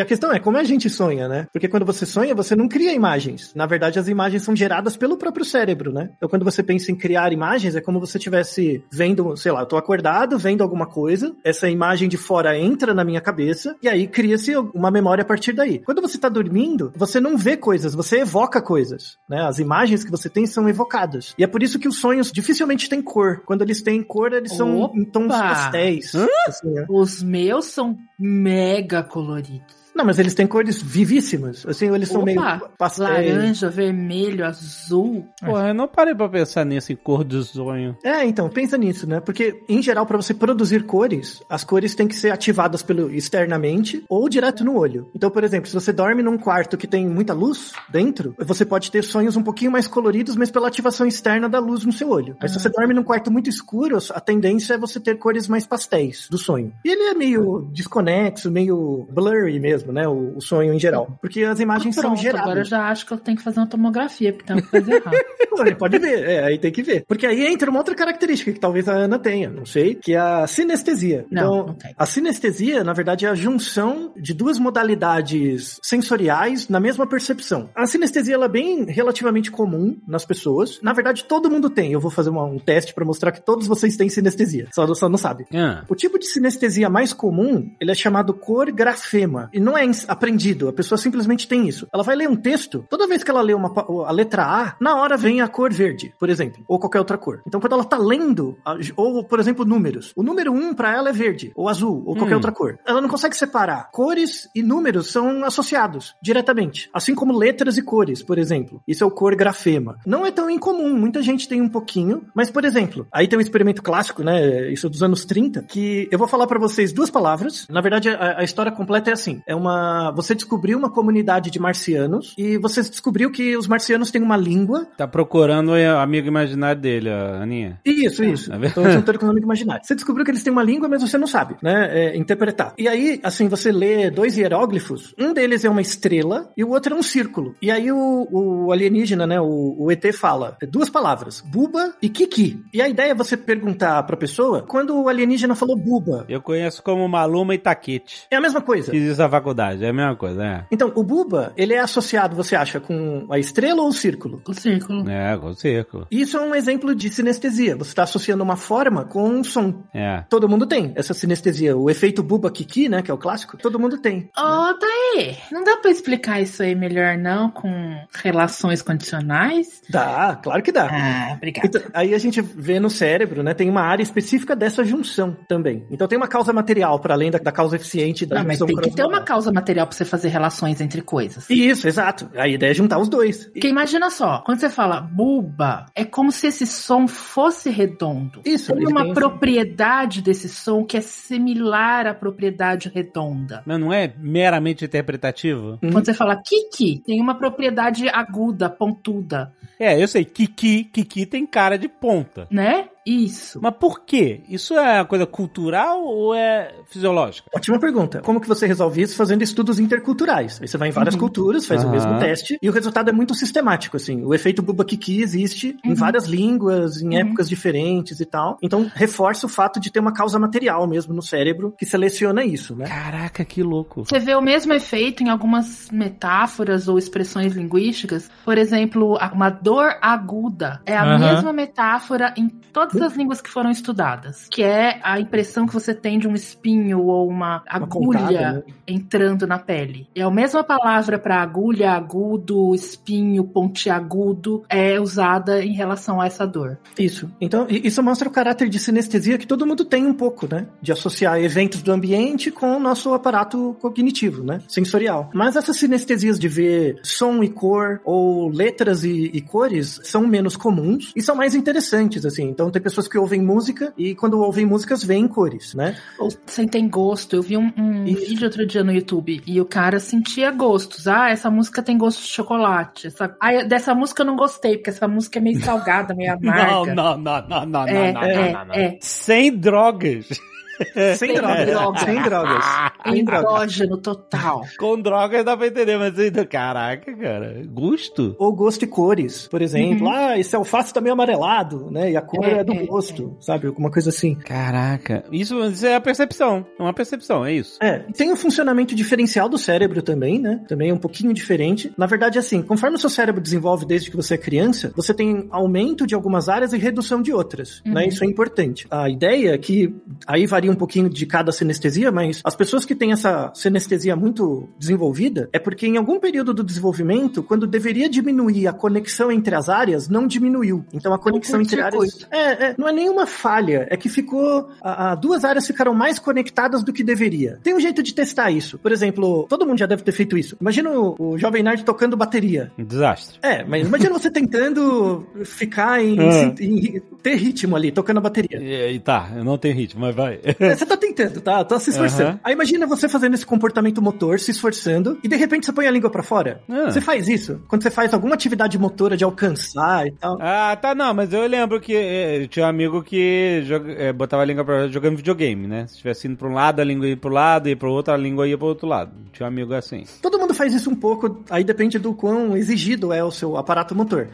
[0.00, 1.46] a questão é como a gente sonha, né?
[1.52, 3.52] Porque quando você sonha, você não cria imagens.
[3.54, 6.10] Na verdade, as imagens são geradas pelo próprio cérebro, né?
[6.16, 9.66] Então, quando você pensa em criar imagens, é como você estivesse vendo, sei lá, eu
[9.66, 14.08] tô acordado, vendo alguma coisa, essa imagem de fora entra na minha cabeça, e aí
[14.08, 15.78] cria-se uma memória a partir daí.
[15.80, 19.42] Quando você tá dormindo, você não vê coisas, você evoca coisas, né?
[19.42, 21.34] As imagens que você tem são evocadas.
[21.38, 23.42] E é por isso que os sonhos dificilmente têm cor.
[23.46, 24.98] Quando eles têm cor, eles são Opa!
[24.98, 26.12] em tons pastéis.
[26.48, 26.86] assim, né?
[26.88, 29.85] Os meus são mega coloridos.
[29.96, 31.64] Não, mas eles têm cores vivíssimas.
[31.66, 32.40] Assim, eles são Opa, meio
[32.76, 33.34] pastéis.
[33.34, 35.26] Laranja, vermelho, azul.
[35.40, 37.96] Porra, eu não parei pra pensar nisso em cor do sonho.
[38.04, 39.20] É, então, pensa nisso, né?
[39.20, 44.04] Porque, em geral, para você produzir cores, as cores têm que ser ativadas pelo externamente
[44.06, 45.08] ou direto no olho.
[45.14, 48.90] Então, por exemplo, se você dorme num quarto que tem muita luz dentro, você pode
[48.90, 52.36] ter sonhos um pouquinho mais coloridos, mas pela ativação externa da luz no seu olho.
[52.40, 55.66] Mas se você dorme num quarto muito escuro, a tendência é você ter cores mais
[55.66, 56.72] pastéis do sonho.
[56.84, 60.06] E ele é meio desconexo, meio blurry mesmo, né?
[60.08, 61.16] O, o sonho em geral.
[61.20, 62.42] Porque as imagens Ah, são pronto, geradas.
[62.46, 64.94] agora eu já acho que eu tenho que fazer uma tomografia, porque tem uma coisa
[64.94, 65.16] errada.
[65.78, 67.04] Pode ver, é, aí tem que ver.
[67.08, 70.18] Porque aí entra uma outra característica que talvez a Ana tenha, não sei, que é
[70.18, 71.24] a sinestesia.
[71.30, 71.94] Não, então, não tem.
[71.96, 77.68] a sinestesia, na verdade, é a junção de duas modalidades sensoriais na mesma percepção.
[77.74, 80.78] A sinestesia ela é bem relativamente comum nas pessoas.
[80.82, 81.92] Na verdade, todo mundo tem.
[81.92, 84.68] Eu vou fazer uma- um teste para mostrar que todos vocês têm sinestesia.
[84.74, 85.46] Só, só não sabe.
[85.54, 89.48] Ah, O tipo de sinestesia mais comum, ele é chamado cor grafema.
[89.52, 91.86] E não é aprendido, a pessoa simplesmente tem isso.
[91.92, 93.72] Ela vai ler um texto, toda vez que ela lê uma,
[94.06, 97.42] a letra A, na hora vem a cor verde, por exemplo, ou qualquer outra cor.
[97.46, 98.56] Então quando ela tá lendo,
[98.96, 102.34] ou por exemplo, números, o número 1 para ela é verde, ou azul, ou qualquer
[102.34, 102.38] Hum.
[102.38, 102.78] outra cor.
[102.86, 103.90] Ela não consegue separar.
[103.92, 108.82] Cores e números são associados diretamente, assim como letras e cores, por exemplo.
[108.86, 109.98] Isso é o cor grafema.
[110.06, 113.42] Não é tão incomum, muita gente tem um pouquinho, mas por exemplo, aí tem um
[113.42, 117.10] experimento clássico, né, isso é dos anos 30, que eu vou falar para vocês duas
[117.10, 117.66] palavras.
[117.70, 119.65] Na verdade, a, a história completa é assim: é uma,
[120.14, 124.86] você descobriu uma comunidade de marcianos e você descobriu que os marcianos têm uma língua
[124.96, 127.80] tá procurando o amigo imaginário dele, a Aninha.
[127.84, 128.50] isso, isso.
[128.50, 128.66] Vendo?
[128.66, 129.84] Então, juntando com o nome imaginário.
[129.84, 131.86] Você descobriu que eles têm uma língua, mas você não sabe, né?
[131.86, 132.74] é, interpretar.
[132.76, 135.14] E aí, assim, você lê dois hieróglifos.
[135.18, 137.54] Um deles é uma estrela e o outro é um círculo.
[137.62, 139.40] E aí o, o alienígena, né?
[139.40, 142.62] O, o ET fala duas palavras: buba e kiki.
[142.72, 146.24] E a ideia é você perguntar pra pessoa quando o alienígena falou buba.
[146.28, 148.26] Eu conheço como Maluma e Taquete.
[148.30, 148.90] É a mesma coisa.
[148.90, 150.64] Fiz isso na faculdade, é a mesma coisa, é.
[150.70, 154.42] Então, o buba, ele é associado, você acha, com a estrela ou o círculo?
[154.46, 155.08] O círculo.
[155.08, 156.06] É, com círculo.
[156.10, 157.76] Isso é um exemplo de sinestesia.
[157.76, 159.84] Você está associando uma forma com um som.
[159.94, 160.24] É.
[160.28, 161.76] Todo mundo tem essa sinestesia.
[161.76, 164.30] O efeito Buba Kiki, né, que é o clássico, todo mundo tem.
[164.36, 167.70] Ô, Thaí, não dá pra explicar isso aí melhor, não, com
[168.12, 169.82] relações condicionais?
[169.88, 170.88] Dá, claro que dá.
[170.90, 171.68] Ah, obrigada.
[171.68, 175.86] Então, aí a gente vê no cérebro, né, tem uma área específica dessa junção também.
[175.90, 178.76] Então tem uma causa material, para além da, da causa eficiente da Não, mas tem
[178.76, 179.35] que ter uma cromossomal.
[179.36, 181.48] Causa material pra você fazer relações entre coisas.
[181.50, 182.30] Isso, exato.
[182.36, 183.46] A ideia é juntar os dois.
[183.46, 188.40] Porque imagina só, quando você fala buba, é como se esse som fosse redondo.
[188.44, 193.62] Isso, Tem uma propriedade desse som que é similar à propriedade redonda.
[193.66, 195.78] Mas não é meramente interpretativo?
[195.82, 195.92] Uhum.
[195.92, 200.24] Quando você fala kiki, tem uma propriedade aguda, pontuda, É, eu sei.
[200.24, 202.46] Kiki, Kiki tem cara de ponta.
[202.50, 202.88] né?
[203.06, 203.60] Isso.
[203.62, 204.40] Mas por quê?
[204.48, 207.48] Isso é coisa cultural ou é fisiológica?
[207.54, 208.20] Ótima pergunta.
[208.20, 210.58] Como que você resolve isso fazendo estudos interculturais?
[210.60, 211.92] Aí você vai em várias culturas, faz o Aham.
[211.92, 214.24] mesmo teste e o resultado é muito sistemático, assim.
[214.24, 218.58] O efeito Bubba-Kiki existe em várias línguas, em épocas diferentes e tal.
[218.60, 222.74] Então, reforça o fato de ter uma causa material mesmo no cérebro que seleciona isso,
[222.74, 222.86] né?
[222.88, 224.04] Caraca, que louco.
[224.04, 228.28] Você vê o mesmo efeito em algumas metáforas ou expressões linguísticas.
[228.44, 230.80] Por exemplo, a- uma dor aguda.
[230.84, 234.46] É a mesma metáfora em todas as línguas que foram estudadas.
[234.50, 238.62] Que é a impressão que você tem de um espinho ou uma agulha pontada, né?
[238.86, 240.08] entrando na pele.
[240.14, 244.64] É a mesma palavra para agulha, agudo, espinho, pontiagudo.
[244.68, 246.78] É usada em relação a essa dor.
[246.98, 247.30] Isso.
[247.40, 250.66] Então, isso mostra o caráter de sinestesia que todo mundo tem um pouco, né?
[250.80, 254.60] De associar eventos do ambiente com o nosso aparato cognitivo, né?
[254.68, 255.30] Sensorial.
[255.34, 260.56] Mas essas sinestesias de ver som e cor, ou letras e, e cores, são menos
[260.56, 262.44] comuns e são mais interessantes, assim.
[262.44, 265.96] Então, tem pessoas que ouvem música e quando ouvem músicas, veem cores, né?
[266.20, 267.34] Ou sentem gosto.
[267.34, 271.08] Eu vi um, um vídeo outro dia no YouTube e o cara sentia gostos.
[271.08, 273.08] Ah, essa música tem gosto de chocolate.
[273.08, 273.36] Essa...
[273.40, 276.94] Ah, dessa música eu não gostei, porque essa música é meio salgada, meio amarga.
[276.94, 278.74] Não, não, não, não, não, É, não, é, não, não, não.
[278.74, 278.98] é.
[279.00, 280.28] Sem drogas.
[281.16, 282.00] Sem drogas.
[282.04, 282.64] Sem drogas.
[283.06, 283.20] Sem.
[283.20, 284.62] Endógeno total.
[284.78, 288.34] Com drogas dá pra entender, mas ainda, caraca, cara, gosto?
[288.38, 290.08] Ou gosto e cores, por exemplo.
[290.08, 292.10] Ah, esse alface tá meio amarelado, né?
[292.10, 293.66] E a cor é, É, do é, gosto, sabe?
[293.66, 294.34] Alguma coisa assim.
[294.34, 297.78] Caraca, isso, isso é a percepção, é uma percepção, é isso.
[297.80, 300.64] É, tem o funcionamento diferencial do cérebro também, né?
[300.68, 301.92] Também é um pouquinho diferente.
[301.96, 305.46] Na verdade, assim, conforme o seu cérebro desenvolve desde que você é criança, você tem
[305.50, 308.06] aumento de algumas áreas e redução de outras, né?
[308.06, 308.86] Isso é importante.
[308.90, 309.94] A ideia é que,
[310.26, 314.68] aí varia um pouquinho de cada sinestesia, mas as pessoas que têm essa sinestesia muito
[314.78, 319.68] desenvolvida, é porque em algum período do desenvolvimento, quando deveria diminuir a conexão entre as
[319.68, 320.84] áreas, não diminuiu.
[320.92, 322.26] Então a conexão entre áreas...
[322.30, 324.68] É, é, não é nenhuma falha, é que ficou.
[324.80, 327.58] A, a- duas áreas ficaram mais conectadas do que deveria.
[327.62, 328.78] Tem um jeito de testar isso.
[328.78, 330.56] Por exemplo, todo mundo já deve ter feito isso.
[330.60, 332.70] Imagina o, o Jovem Nerd tocando bateria.
[332.78, 333.38] Um desastre.
[333.42, 336.54] É, mas imagina você tentando ficar em, Ah.
[336.60, 338.58] em- ter ritmo ali, tocando a bateria.
[338.60, 340.38] E, e tá, eu não tenho ritmo, mas vai.
[340.58, 341.64] É, Você tá tentando, tá?
[341.64, 342.30] Tá se esforçando.
[342.30, 342.40] Aham.
[342.44, 345.90] Aí imagina você fazendo esse comportamento motor, se esforçando, e de repente você põe a
[345.90, 346.60] língua pra fora.
[346.68, 346.90] Ah.
[346.90, 350.38] Você faz isso quando você faz alguma atividade motora de alcançar e tal.
[350.40, 354.42] Ah, tá, não, mas eu lembro que eu tinha um amigo que joga- eh, botava
[354.42, 355.86] a língua pra jogando videogame, né?
[355.86, 358.16] Se estivesse indo pra um lado, a língua ia pro lado, ia pro outro, a
[358.16, 359.12] língua ia pro outro lado.
[359.32, 360.04] Tinha um amigo assim.
[360.22, 363.94] Todo mundo faz isso um pouco, aí depende do quão exigido é o seu aparato
[363.94, 364.28] motor.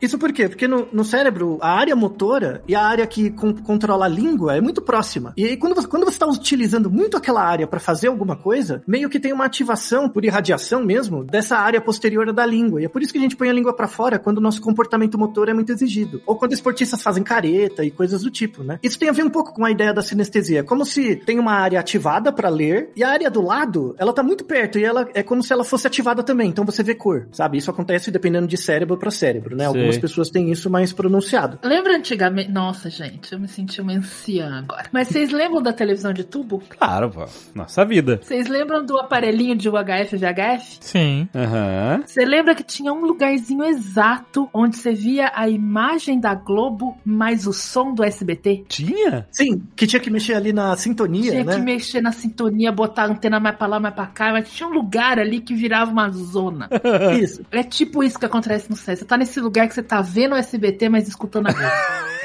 [0.00, 0.48] Isso por quê?
[0.48, 4.56] Porque no, no cérebro, a área motora e a área que con- controla a língua
[4.56, 5.32] é muito próxima.
[5.36, 8.82] E aí, quando você, quando você está utilizando muito aquela área para fazer alguma coisa,
[8.86, 12.80] meio que tem uma ativação por irradiação mesmo dessa área posterior da língua.
[12.80, 14.60] E é por isso que a gente põe a língua para fora quando o nosso
[14.60, 16.22] comportamento motor é muito exigido.
[16.26, 18.78] Ou quando esportistas fazem careta e coisas do tipo, né?
[18.82, 20.64] Isso tem a ver um pouco com a ideia da sinestesia.
[20.64, 24.22] Como se tem uma área ativada para ler e a área do lado, ela tá
[24.22, 26.48] muito perto e ela é como se ela fosse ativada também.
[26.48, 27.58] Então você vê cor, sabe?
[27.58, 29.64] Isso acontece dependendo de cérebro para cérebro, né?
[29.64, 29.66] Sei.
[29.66, 31.58] Algumas pessoas têm isso mais pronunciado.
[31.62, 32.50] Lembra antigamente?
[32.50, 34.88] Nossa, gente, eu me senti uma anciã agora.
[34.92, 36.62] Mas vocês lembram da televisão de tubo?
[36.68, 37.24] Claro, pô.
[37.54, 38.20] Nossa vida.
[38.22, 40.78] Vocês lembram do aparelhinho de UHF VHF?
[40.80, 41.26] Sim.
[41.34, 42.02] Aham.
[42.06, 47.46] Você lembra que tinha um lugarzinho exato onde você via a imagem da Globo mais
[47.46, 48.64] o som do SBT?
[48.68, 49.26] Tinha?
[49.32, 51.54] Sim, que tinha que mexer ali na sintonia, Tinha né?
[51.54, 54.68] que mexer na sintonia, botar a antena mais pra lá, mais pra cá, mas tinha
[54.68, 56.68] um lugar ali que virava uma zona.
[57.18, 57.40] Isso.
[57.50, 58.94] É tipo isso que acontece no céu.
[58.96, 61.70] Você tá nesse lugar que você tá vendo o SBT, mas escutando a Globo.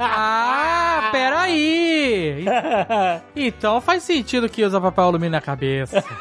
[0.00, 2.44] Ah, peraí!
[3.36, 6.02] Então faz sentido que usa papel alumínio na cabeça.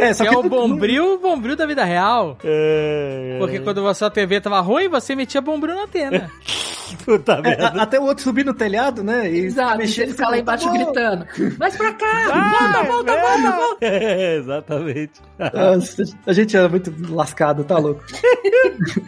[0.00, 2.36] É, só Que que é o bombril, bombril da vida real.
[2.44, 6.30] É, Porque quando a sua TV tava ruim, você metia bombril na antena.
[7.04, 7.68] Puta É, merda.
[7.68, 9.30] a- até o outro subir no telhado, né?
[9.30, 10.72] E Exato, mexer você fica lá tá embaixo bom.
[10.72, 11.26] gritando.
[11.56, 12.24] Mas pra cá!
[12.26, 13.84] volta, volta, volta, volta!
[13.86, 15.12] É, exatamente.
[15.38, 18.02] Nossa, a gente era muito lascado, tá louco?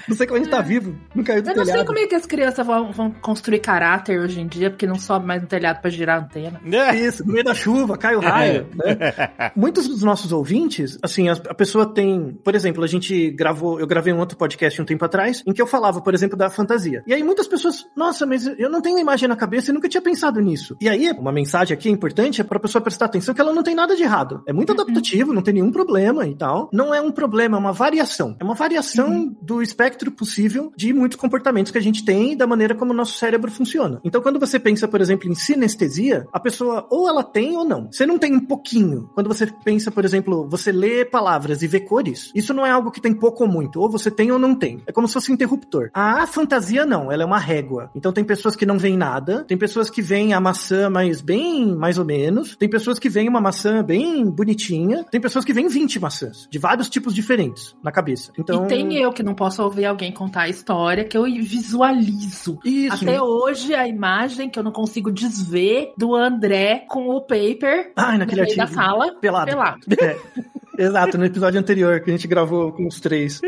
[0.08, 1.86] não sei como a gente tá vivo, não caiu do Eu não sei telhado.
[1.88, 5.26] como é que as crianças vão, vão construir caráter hoje em dia, porque não sobe
[5.26, 6.60] mais no telhado pra girar a antena.
[6.94, 9.52] Isso, no meio da chuva, cai o raio, né?
[9.56, 13.86] Muitos dos nossos ouvintes, assim, a, a pessoa tem, por exemplo, a gente gravou, eu
[13.86, 17.02] gravei um outro podcast um tempo atrás, em que eu falava, por exemplo, da fantasia.
[17.06, 20.00] E aí muitas pessoas nossa, mas eu não tenho imagem na cabeça e nunca tinha
[20.00, 20.76] pensado nisso.
[20.80, 23.74] E aí, uma mensagem aqui importante é pra pessoa prestar atenção que ela não tem
[23.74, 24.42] nada de errado.
[24.46, 26.68] É muito adaptativo, não tem nenhum problema e tal.
[26.72, 28.36] Não é um problema, é uma variação.
[28.40, 32.46] É uma variação do espectro possível de muitos comportamentos que a gente tem e da
[32.46, 34.00] maneira como o nosso cérebro funciona.
[34.04, 37.88] Então, quando você pensa, por exemplo, em sinestesia, a pessoa ou ela tem ou não.
[37.90, 39.10] Você não tem um pouquinho.
[39.14, 42.90] Quando você pensa, por exemplo, você lê palavras e vê cores, isso não é algo
[42.90, 43.80] que tem pouco ou muito.
[43.80, 44.82] Ou você tem ou não tem.
[44.86, 45.90] É como se fosse um interruptor.
[45.92, 47.90] A fantasia não, ela é uma régua.
[47.94, 51.74] Então tem pessoas que não veem nada, tem pessoas que veem a maçã, mas bem
[51.74, 52.56] mais ou menos.
[52.56, 55.04] Tem pessoas que veem uma maçã bem bonitinha.
[55.10, 58.32] Tem pessoas que veem 20 maçãs, de vários tipos diferentes na cabeça.
[58.38, 58.64] Então.
[58.64, 62.58] E tem eu que não posso ouvir alguém contar a história que eu visualizo.
[62.64, 63.04] Isso.
[63.04, 68.12] Até hoje, a imagem que eu não consigo desver do André com o paper Ai,
[68.12, 69.50] no naquele meio da sala, Pelado.
[69.50, 69.80] pelado.
[70.78, 70.84] É.
[70.84, 73.40] Exato, no episódio anterior que a gente gravou com os três.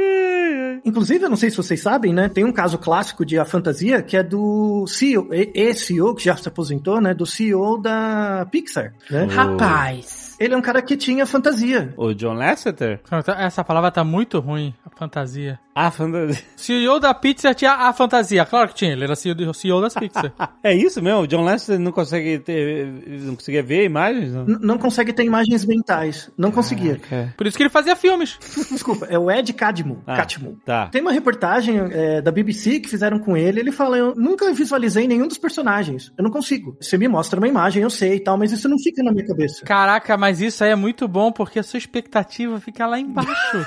[0.84, 2.28] Inclusive, eu não sei se vocês sabem, né?
[2.28, 6.46] Tem um caso clássico de a fantasia que é do CEO, ex-CEO, que já se
[6.46, 7.14] aposentou, né?
[7.14, 9.24] Do CEO da Pixar, né?
[9.24, 10.23] Rapaz.
[10.38, 11.92] Ele é um cara que tinha fantasia.
[11.96, 13.00] O John Lasseter?
[13.38, 15.58] Essa palavra tá muito ruim, a fantasia.
[15.74, 16.42] Ah, fantasia.
[16.56, 18.44] CEO da Pixar tinha a fantasia.
[18.44, 20.32] Claro que tinha, ele era CEO, CEO das Pixar.
[20.62, 21.20] É isso mesmo?
[21.20, 22.86] O John Lasseter não consegue ter.
[22.86, 24.32] Não conseguia ver imagens?
[24.32, 24.46] Não?
[24.46, 26.30] N- não consegue ter imagens mentais.
[26.38, 26.96] Não conseguia.
[26.96, 27.34] Caraca.
[27.36, 28.38] Por isso que ele fazia filmes.
[28.70, 30.02] Desculpa, é o Ed Cadmo.
[30.06, 30.56] Ah, Catmull.
[30.64, 30.86] Tá.
[30.86, 33.60] Tem uma reportagem é, da BBC que fizeram com ele.
[33.60, 36.12] Ele fala: Eu nunca visualizei nenhum dos personagens.
[36.16, 36.76] Eu não consigo.
[36.80, 39.26] Você me mostra uma imagem, eu sei e tal, mas isso não fica na minha
[39.26, 39.64] cabeça.
[39.66, 43.66] Caraca, mas isso aí é muito bom porque a sua expectativa fica lá embaixo.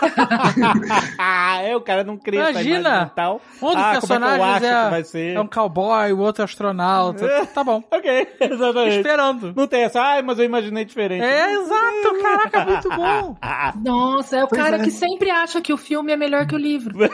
[1.18, 3.02] Ah, é, o cara não crê essa Imagina!
[3.02, 3.42] mental.
[3.62, 5.36] Um dos ah, personagens é acho é, ser?
[5.36, 7.46] é um cowboy, o outro é astronauta.
[7.54, 7.84] tá bom.
[7.92, 8.98] Ok, exatamente.
[8.98, 9.54] Esperando.
[9.56, 11.24] Não tem essa, ai, mas eu imaginei diferente.
[11.24, 13.38] É, exato, caraca, muito bom.
[13.42, 14.84] Ah, Nossa, é o Pois cara é.
[14.84, 16.98] que sempre acha que o filme é melhor que o livro.
[16.98, 17.10] né?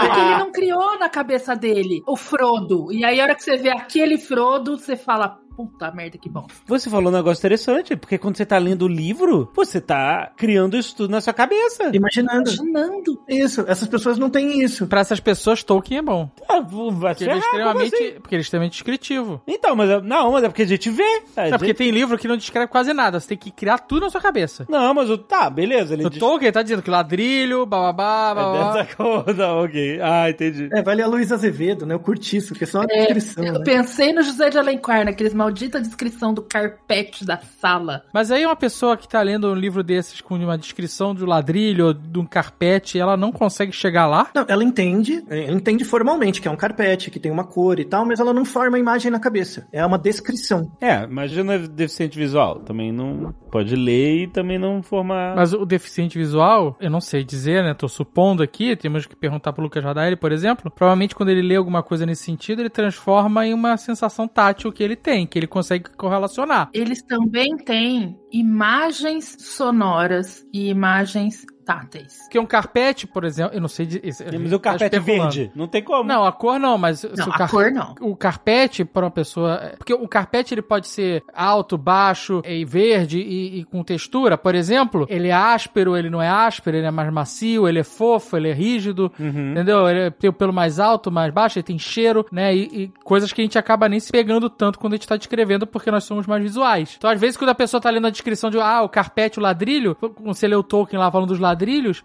[0.00, 2.92] Porque ele não criou na cabeça dele o Frodo.
[2.92, 6.46] E aí, a hora que você vê aquele Frodo, você fala, puta merda, que bom.
[6.66, 10.76] Você falou um negócio interessante, porque quando você tá lendo o livro, você tá criando
[10.76, 11.90] isso tudo na sua cabeça.
[11.94, 12.50] Imaginando.
[12.50, 13.22] Imaginando.
[13.28, 14.86] Isso, essas pessoas não têm isso.
[14.86, 16.28] Pra essas pessoas, Tolkien é bom.
[16.48, 18.12] Ah, vai Porque ele é extremamente, assim?
[18.20, 19.42] porque ele é extremamente descritivo.
[19.46, 21.02] Então, mas eu- não, mas é porque a gente vê.
[21.36, 23.18] A É porque gente- tem livro que não descreve quase nada.
[23.20, 24.66] Você tem que criar tudo na sua cabeça.
[24.68, 25.16] Não, mas o.
[25.18, 25.94] Tá, beleza.
[25.94, 28.72] Ele O diz- Tolkien tá dizendo que ladrilho, bababá, É bababá.
[28.82, 30.00] dessa coisa, ok.
[30.02, 30.68] Ah, entendi.
[30.72, 31.94] É, vale a Luiz Azevedo, né?
[31.94, 33.44] Eu curti isso, que é só uma descrição.
[33.44, 33.64] Eu né?
[33.64, 38.04] pensei no José de Alencar, naqueles maldita descrição do carpete da sala.
[38.12, 41.86] Mas aí uma pessoa que tá lendo um livro desses com uma descrição do ladrilho
[41.86, 44.28] ou de um carpete, ela não consegue chegar lá?
[44.34, 47.78] Não, ela entende, é, ela entende formalmente que é um carpete, que tem uma cor
[47.78, 49.66] e tal, mas ela não forma a imagem na cabeça.
[49.70, 50.72] É uma descrição.
[50.80, 52.60] É, imagina deficiente visual.
[52.60, 55.36] Também não pode ler e também não formar.
[55.36, 57.74] Mas o deficiente visual, eu não sei dizer, né?
[57.74, 60.70] Tô supondo aqui, temos que perguntar pro Lucas Radaeli, por exemplo.
[60.70, 64.82] Provavelmente quando ele lê alguma coisa nesse sentido, ele transforma em uma sensação tátil que
[64.82, 66.70] ele tem, que ele consegue correlacionar.
[66.72, 72.18] Eles também têm imagens sonoras e imagens táteis.
[72.24, 73.86] Porque um carpete, por exemplo, eu não sei...
[73.86, 74.00] De,
[74.40, 75.50] Mas o carpete verde.
[75.54, 76.04] Não tem como.
[76.04, 77.94] Não, a cor não, mas se Não, o a car- cor não.
[78.00, 79.54] o carpete para uma pessoa.
[79.62, 84.36] é, Porque o carpete ele pode ser alto, baixo e verde e, e com textura,
[84.36, 85.06] por exemplo.
[85.08, 88.48] Ele é áspero, ele não é áspero, ele é mais macio, ele é fofo, ele
[88.50, 89.52] é rígido, Uhum.
[89.52, 89.88] entendeu?
[89.88, 92.54] Ele tem o pelo mais alto, mais baixo, ele tem cheiro, né?
[92.54, 95.16] E, e coisas que a gente acaba nem se pegando tanto quando a gente tá
[95.16, 96.94] descrevendo porque nós somos mais visuais.
[96.98, 99.42] Então, às vezes, quando a pessoa tá lendo a descrição de ah, o carpete, o
[99.42, 101.53] ladrilho, quando você lê o Tolkien lá falando dos ladrilhos,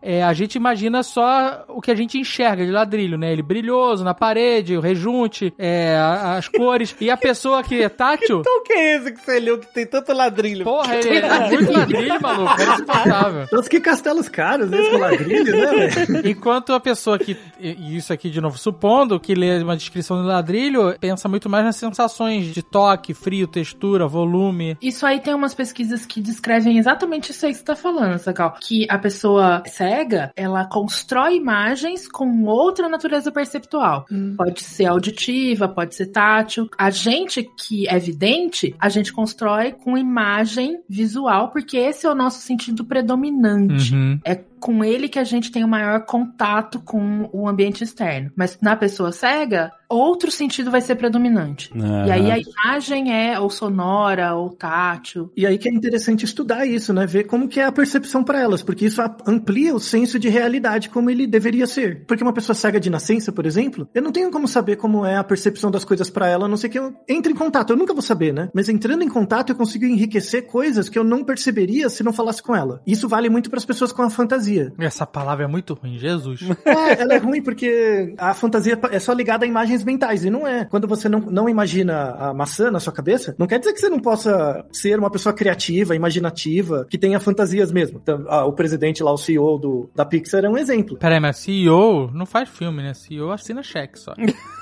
[0.01, 3.31] é, a gente imagina só o que a gente enxerga de ladrilho, né?
[3.31, 6.95] Ele brilhoso na parede, o rejunte, é, as cores.
[6.99, 8.39] E a pessoa que é tátil.
[8.39, 10.63] Então o que é esse que você leu que tem tanto ladrilho?
[10.63, 12.61] Porra, ele é muito ladrilho, maluco.
[12.61, 13.47] É insuportável.
[13.51, 16.27] Nossa, que castelos caros esse com ladrilho, né, velho?
[16.29, 20.27] Enquanto a pessoa que, e isso aqui de novo, supondo que lê uma descrição do
[20.27, 24.77] ladrilho, pensa muito mais nas sensações de toque, frio, textura, volume.
[24.81, 28.55] Isso aí tem umas pesquisas que descrevem exatamente isso aí que você tá falando, Sacal.
[28.61, 34.05] Que a pessoa cega, ela constrói imagens com outra natureza perceptual.
[34.35, 36.69] Pode ser auditiva, pode ser tátil.
[36.77, 42.15] A gente que é vidente, a gente constrói com imagem visual, porque esse é o
[42.15, 43.93] nosso sentido predominante.
[43.93, 44.19] Uhum.
[44.23, 48.31] É com ele que a gente tem o maior contato com o ambiente externo.
[48.35, 51.71] Mas na pessoa cega, outro sentido vai ser predominante.
[51.75, 55.31] E aí a imagem é ou sonora ou tátil.
[55.35, 57.05] E aí que é interessante estudar isso, né?
[57.05, 60.89] Ver como que é a percepção para elas, porque isso amplia o senso de realidade
[60.89, 62.05] como ele deveria ser.
[62.05, 65.15] Porque uma pessoa cega de nascença, por exemplo, eu não tenho como saber como é
[65.15, 67.71] a percepção das coisas para ela, a não ser que eu entre em contato.
[67.71, 68.49] Eu nunca vou saber, né?
[68.53, 72.43] Mas entrando em contato, eu consigo enriquecer coisas que eu não perceberia se não falasse
[72.43, 72.81] com ela.
[72.85, 74.48] Isso vale muito para as pessoas com a fantasia.
[74.49, 74.73] Fantasia.
[74.79, 76.41] Essa palavra é muito ruim, Jesus.
[76.69, 80.47] É, ela é ruim porque a fantasia é só ligada a imagens mentais, e não
[80.47, 80.65] é.
[80.65, 83.89] Quando você não, não imagina a maçã na sua cabeça, não quer dizer que você
[83.89, 87.99] não possa ser uma pessoa criativa, imaginativa, que tenha fantasias mesmo.
[88.01, 90.97] Então, ah, o presidente lá, o CEO do, da Pixar é um exemplo.
[90.97, 92.93] Peraí, mas CEO não faz filme, né?
[92.93, 94.13] CEO assina cheque só.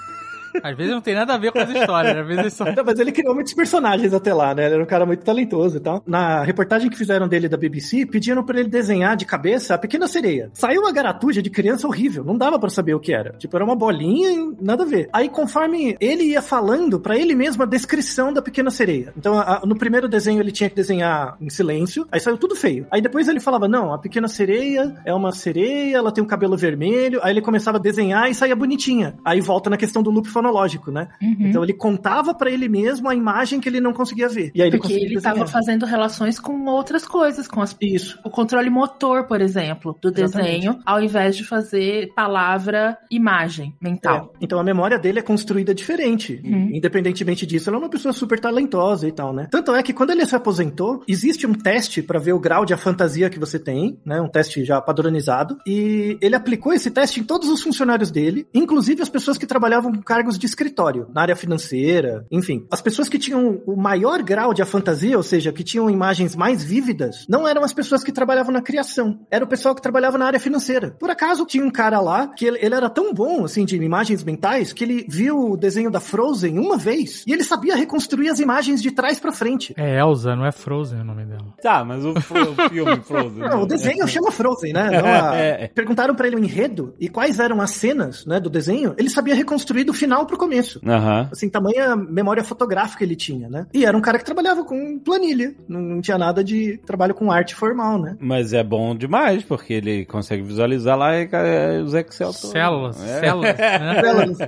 [0.63, 2.21] Às vezes não tem nada a ver com as histórias, né?
[2.21, 2.65] às vezes só...
[2.65, 4.65] Não, mas ele criou muitos personagens até lá, né?
[4.65, 6.03] Ele era um cara muito talentoso e tal.
[6.05, 10.07] Na reportagem que fizeram dele da BBC, pediram pra ele desenhar de cabeça a pequena
[10.07, 10.49] sereia.
[10.53, 13.33] Saiu uma garatuja de criança horrível, não dava pra saber o que era.
[13.37, 15.09] Tipo, era uma bolinha e nada a ver.
[15.13, 19.13] Aí, conforme ele ia falando pra ele mesmo a descrição da pequena sereia.
[19.17, 22.85] Então, a- no primeiro desenho ele tinha que desenhar em silêncio, aí saiu tudo feio.
[22.91, 26.57] Aí depois ele falava, não, a pequena sereia é uma sereia, ela tem um cabelo
[26.57, 27.19] vermelho.
[27.23, 29.15] Aí ele começava a desenhar e saía bonitinha.
[29.23, 31.09] Aí volta na questão do loop fonológico, né?
[31.21, 31.35] Uhum.
[31.39, 34.51] Então ele contava pra ele mesmo a imagem que ele não conseguia ver.
[34.55, 38.19] E aí ele Porque ele estava fazendo relações com outras coisas, com as Isso.
[38.23, 40.55] o controle motor, por exemplo, do Exatamente.
[40.55, 44.33] desenho, ao invés de fazer palavra, imagem mental.
[44.35, 46.41] É, Então a memória dele é construída diferente.
[46.43, 46.71] Uhum.
[46.73, 49.47] Independentemente disso, ela é uma pessoa super talentosa e tal, né?
[49.51, 52.75] Tanto é que quando ele se aposentou, existe um teste pra ver o grau de
[52.77, 54.21] fantasia que você tem, né?
[54.21, 55.57] Um teste já padronizado.
[55.65, 59.91] E ele aplicou esse teste em todos os funcionários dele, inclusive as pessoas que trabalhavam
[59.91, 62.65] com cargos de escritório, na área financeira, enfim.
[62.71, 66.63] As pessoas que tinham o maior grau de fantasia, ou seja, que tinham imagens mais
[66.63, 70.25] vívidas, não eram as pessoas que trabalhavam na criação, era o pessoal que trabalhava na
[70.25, 70.91] área financeira.
[70.99, 74.23] Por acaso tinha um cara lá que ele, ele era tão bom, assim, de imagens
[74.23, 78.39] mentais, que ele viu o desenho da Frozen uma vez e ele sabia reconstruir as
[78.39, 79.73] imagens de trás pra frente.
[79.77, 81.53] É Elsa, não é Frozen o nome dela.
[81.61, 83.39] Tá, mas o, Fro- o filme Frozen.
[83.39, 84.89] Não, o desenho chama Frozen, né?
[85.01, 85.67] Não a- É, é.
[85.67, 88.93] Perguntaram pra ele o enredo e quais eram as cenas, né, do desenho.
[88.97, 90.79] Ele sabia reconstruir do final pro começo.
[90.85, 91.29] Aham.
[91.31, 93.67] Assim, tamanha memória fotográfica ele tinha, né?
[93.73, 95.53] E era um cara que trabalhava com planilha.
[95.67, 98.15] Não, não tinha nada de trabalho com arte formal, né?
[98.19, 102.51] Mas é bom demais, porque ele consegue visualizar lá e é, os Excel todos.
[102.51, 103.19] Células, É.
[103.19, 104.01] células, né?
[104.07, 104.39] Elas-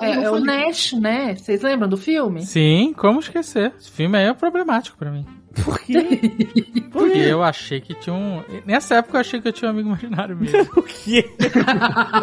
[0.00, 1.34] É, é o Nash, né?
[1.36, 2.42] Vocês lembram do filme?
[2.44, 3.72] Sim, como esquecer?
[3.78, 5.24] Esse filme aí é problemático pra mim.
[5.64, 6.84] Por quê?
[6.92, 8.42] Porque eu achei que tinha um.
[8.66, 10.66] Nessa época eu achei que eu tinha um amigo imaginário mesmo.
[10.76, 11.24] O quê?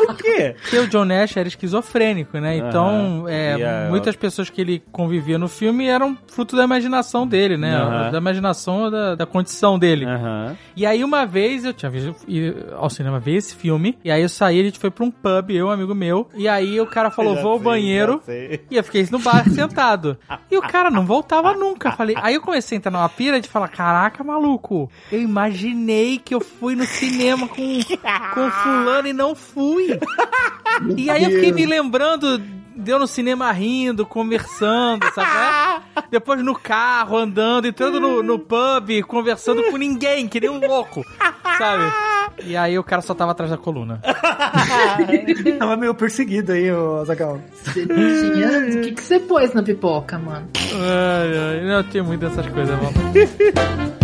[0.10, 0.56] o quê?
[0.62, 2.58] Porque o John Nash era esquizofrênico, né?
[2.58, 7.58] Então, é, a- muitas pessoas que ele convivia no filme eram fruto da imaginação dele,
[7.58, 7.76] né?
[7.76, 8.12] Aham.
[8.12, 10.06] Da imaginação da, da condição dele.
[10.06, 10.56] Aham.
[10.76, 14.22] E aí, uma vez, eu tinha visto ir ao cinema ver esse filme, e aí
[14.22, 16.86] eu saí, a gente foi pra um pub, eu, um amigo meu, e aí o
[16.86, 18.22] cara falou, vou ao banheiro,
[18.70, 20.18] e eu fiquei no bar sentado.
[20.50, 21.92] E o cara não voltava nunca.
[21.94, 26.36] Falei, aí eu comecei a entrar numa pira de falar, caraca, maluco, eu imaginei que
[26.36, 27.56] eu fui no cinema com,
[28.36, 29.98] com fulano e não fui.
[30.98, 32.38] E aí eu fiquei me lembrando,
[32.76, 35.86] deu no cinema rindo, conversando, sabe?
[36.12, 41.06] Depois no carro, andando, entrando no, no pub, conversando com ninguém, que nem um louco,
[41.58, 41.94] sabe?
[42.46, 44.00] E aí o cara só tava atrás da coluna.
[45.60, 47.04] Tava meio perseguido aí, o
[47.74, 50.48] tinha- O que, que você pôs na pipoca, mano?
[50.74, 52.94] Ai, ai, não tem muito dessas coisas, mano.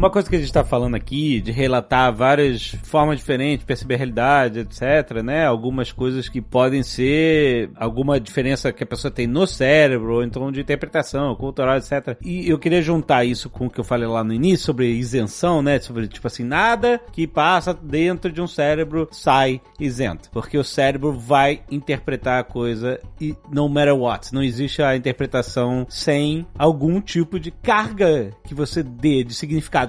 [0.00, 3.98] Uma coisa que a gente tá falando aqui, de relatar várias formas diferentes, perceber a
[3.98, 5.44] realidade, etc, né?
[5.44, 10.50] Algumas coisas que podem ser alguma diferença que a pessoa tem no cérebro, ou então
[10.50, 12.16] de interpretação, cultural, etc.
[12.24, 15.60] E eu queria juntar isso com o que eu falei lá no início sobre isenção,
[15.60, 15.78] né?
[15.78, 20.30] Sobre, tipo assim, nada que passa dentro de um cérebro sai isento.
[20.30, 24.32] Porque o cérebro vai interpretar a coisa e no matter what.
[24.32, 29.34] Não existe a interpretação sem algum tipo de carga que você dê de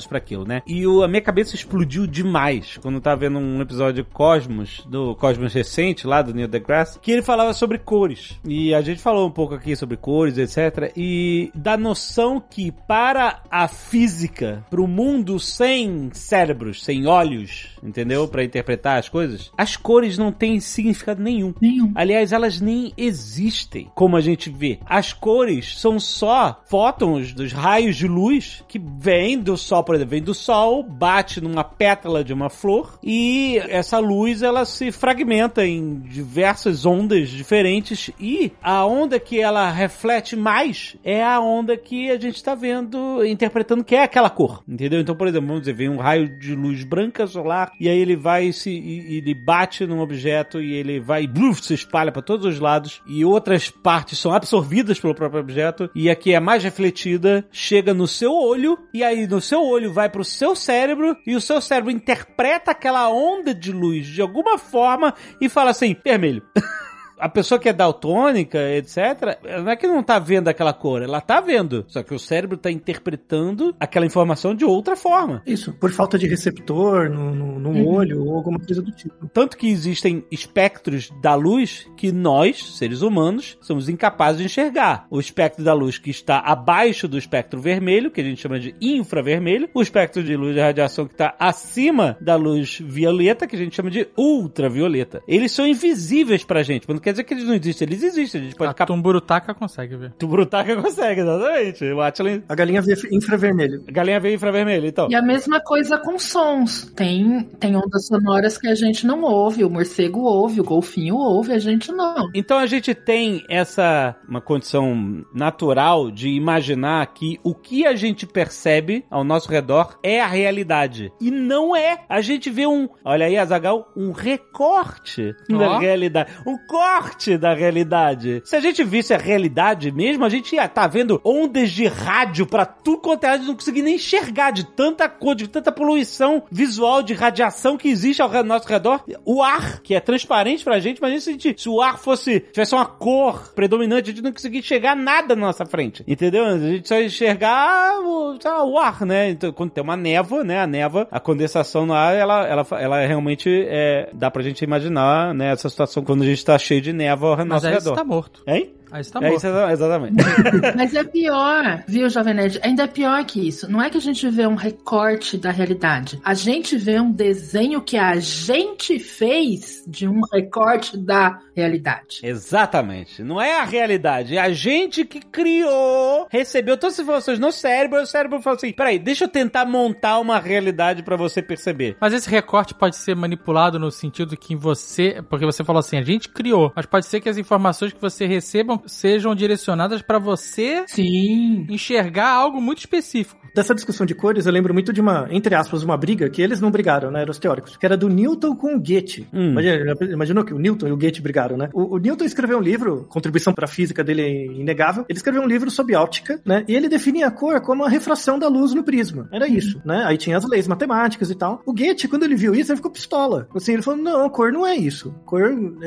[0.02, 0.62] significados pra aquilo, né?
[0.68, 5.16] E o- a minha cabeça explodiu demais quando eu tava vendo um episódio Cosmos, do
[5.16, 8.40] Cosmos recente, lá do Neil deGrasse, que ele falava sobre cores.
[8.46, 10.92] E a gente falou um pouco aqui sobre cores, etc.
[10.96, 18.28] E da noção que para a física, pro mundo sem cérebros, sem olhos, entendeu?
[18.28, 21.54] Pra interpretar as coisas, as cores não têm significado nenhum.
[21.62, 21.92] Nenhum.
[21.96, 24.80] Aliás, elas nem existem como a gente vê.
[24.86, 30.12] As cores são só fótons dos raios de luz que vêm do sol, por exemplo,
[30.12, 35.68] vem do sol, bate numa pétala de uma flor e essa luz ela se fragmenta
[35.68, 42.10] em diversas ondas diferentes e a onda que ela reflete mais é a onda que
[42.10, 45.02] a gente está vendo, interpretando que é aquela cor, entendeu?
[45.02, 48.16] Então, por exemplo, vamos dizer, vem um raio de luz branca solar e aí ele
[48.16, 52.62] vai se ele bate num objeto e ele vai bluf, se espalha para todos os
[52.62, 57.46] lados e outras partes são absorvidas pelo próprio objeto e a que é mais refletida
[57.52, 61.42] chega no seu olho e aí no seu olho vai pro seu cérebro e o
[61.42, 66.44] seu cérebro interpreta aquela onda de luz de alguma forma e fala assim, vermelho.
[67.22, 71.22] A pessoa que é daltônica, etc., não é que não tá vendo aquela cor, ela
[71.22, 71.86] tá vendo.
[71.88, 75.42] Só que o cérebro tá interpretando aquela informação de outra forma.
[75.46, 77.88] Isso, por falta de receptor no, no, no Uhum.
[77.88, 79.30] olho ou alguma coisa do tipo.
[79.34, 85.06] Tanto que existem espectros da luz que nós, seres humanos, somos incapazes de enxergar.
[85.10, 88.76] O espectro da luz que está abaixo do espectro vermelho, que a gente chama de
[88.82, 93.60] infravermelho, o espectro de luz de radiação que está acima da luz violeta, que a
[93.60, 95.22] gente chama de ultravioleta.
[95.28, 98.42] Eles são invisíveis pra gente, mas não quer dizer que eles não existem, eles existem.
[98.42, 98.88] A gente pode A captar.
[98.96, 100.12] Tumburutaca consegue ver.
[100.14, 101.84] Tubrutaca consegue, exatamente.
[101.92, 103.84] O Atlas, A galinha vê infravermelho.
[103.88, 105.08] a galinha veio infravermelho, então.
[105.10, 106.92] E a mesma coisa com sons.
[106.96, 111.54] Tem, tem ondas sonoras que a gente não ouve, o morcego ouve, o golfinho ouve,
[111.54, 112.30] a gente não.
[112.34, 118.26] Então a gente tem essa uma condição natural de imaginar que o que a gente
[118.26, 121.12] percebe ao nosso redor é a realidade.
[121.20, 122.00] E não é.
[122.10, 125.78] A gente vê um, olha aí, Azagal, um recorte da Ó.
[125.80, 127.01] realidade, um corte
[127.40, 128.42] da realidade.
[128.46, 132.46] Se a gente visse a realidade mesmo, a gente ia estar vendo ondas de rádio
[132.46, 136.44] pra tudo quanto é lado, não conseguir nem enxergar de tanta cor, de tanta poluição
[136.52, 139.04] visual, de radiação que existe ao nosso redor.
[139.26, 142.40] O ar, que é transparente pra gente, imagina se, a gente, se o ar fosse,
[142.40, 146.04] tivesse uma cor predominante, a gente não conseguia enxergar nada na nossa frente.
[146.08, 146.46] Entendeu?
[146.46, 149.30] A gente só ia enxergar o, lá, o ar, né?
[149.30, 150.60] Então, quando tem uma névoa, né?
[150.60, 155.34] A névoa, a condensação no ar, ela, ela, ela realmente é, dá pra gente imaginar,
[155.34, 155.52] né?
[155.52, 157.90] Essa situação quando a gente tá cheio de névoa ao Mas nosso aí redor.
[157.92, 158.44] você tá morto.
[158.48, 158.74] Hein?
[158.92, 159.38] Aí você tá é morto.
[159.38, 160.16] isso, exa- exatamente.
[160.76, 162.60] Mas é pior, viu, Jovem Nerd?
[162.64, 163.72] Ainda é pior que isso.
[163.72, 166.20] Não é que a gente vê um recorte da realidade.
[166.24, 172.20] A gente vê um desenho que a gente fez de um recorte da realidade.
[172.24, 173.24] Exatamente.
[173.24, 174.36] Não é a realidade.
[174.36, 178.58] É a gente que criou, recebeu todas as informações no cérebro, e o cérebro falou
[178.58, 181.96] assim: peraí, deixa eu tentar montar uma realidade pra você perceber.
[182.00, 185.24] Mas esse recorte pode ser manipulado no sentido que você.
[185.30, 186.72] Porque você falou assim, a gente criou.
[186.76, 191.66] Mas pode ser que as informações que você receba sejam direcionadas pra você Sim.
[191.70, 193.41] enxergar algo muito específico.
[193.54, 196.62] Dessa discussão de cores, eu lembro muito de uma, entre aspas, uma briga que eles
[196.62, 197.22] não brigaram, né?
[197.22, 197.76] Eram os teóricos.
[197.78, 199.28] Que era do Newton com o Goethe.
[199.34, 199.52] Hum.
[199.52, 201.70] Imagina- imaginou que o Newton e o Goethe brigaram, né?
[201.74, 205.06] O, o Newton escreveu um livro, contribuição para a física dele é inegável.
[205.10, 206.64] Ele escreveu um livro sobre óptica, né?
[206.68, 209.28] E ele definia a cor como a refração da luz no prisma.
[209.32, 210.04] Era isso, né?
[210.06, 211.62] Aí tinha as leis matemáticas e tal.
[211.66, 213.48] O Goethe, quando ele viu isso, ele ficou pistola.
[213.54, 215.14] Assim, ele falou: não, cor não é isso.
[215.26, 215.42] Cor,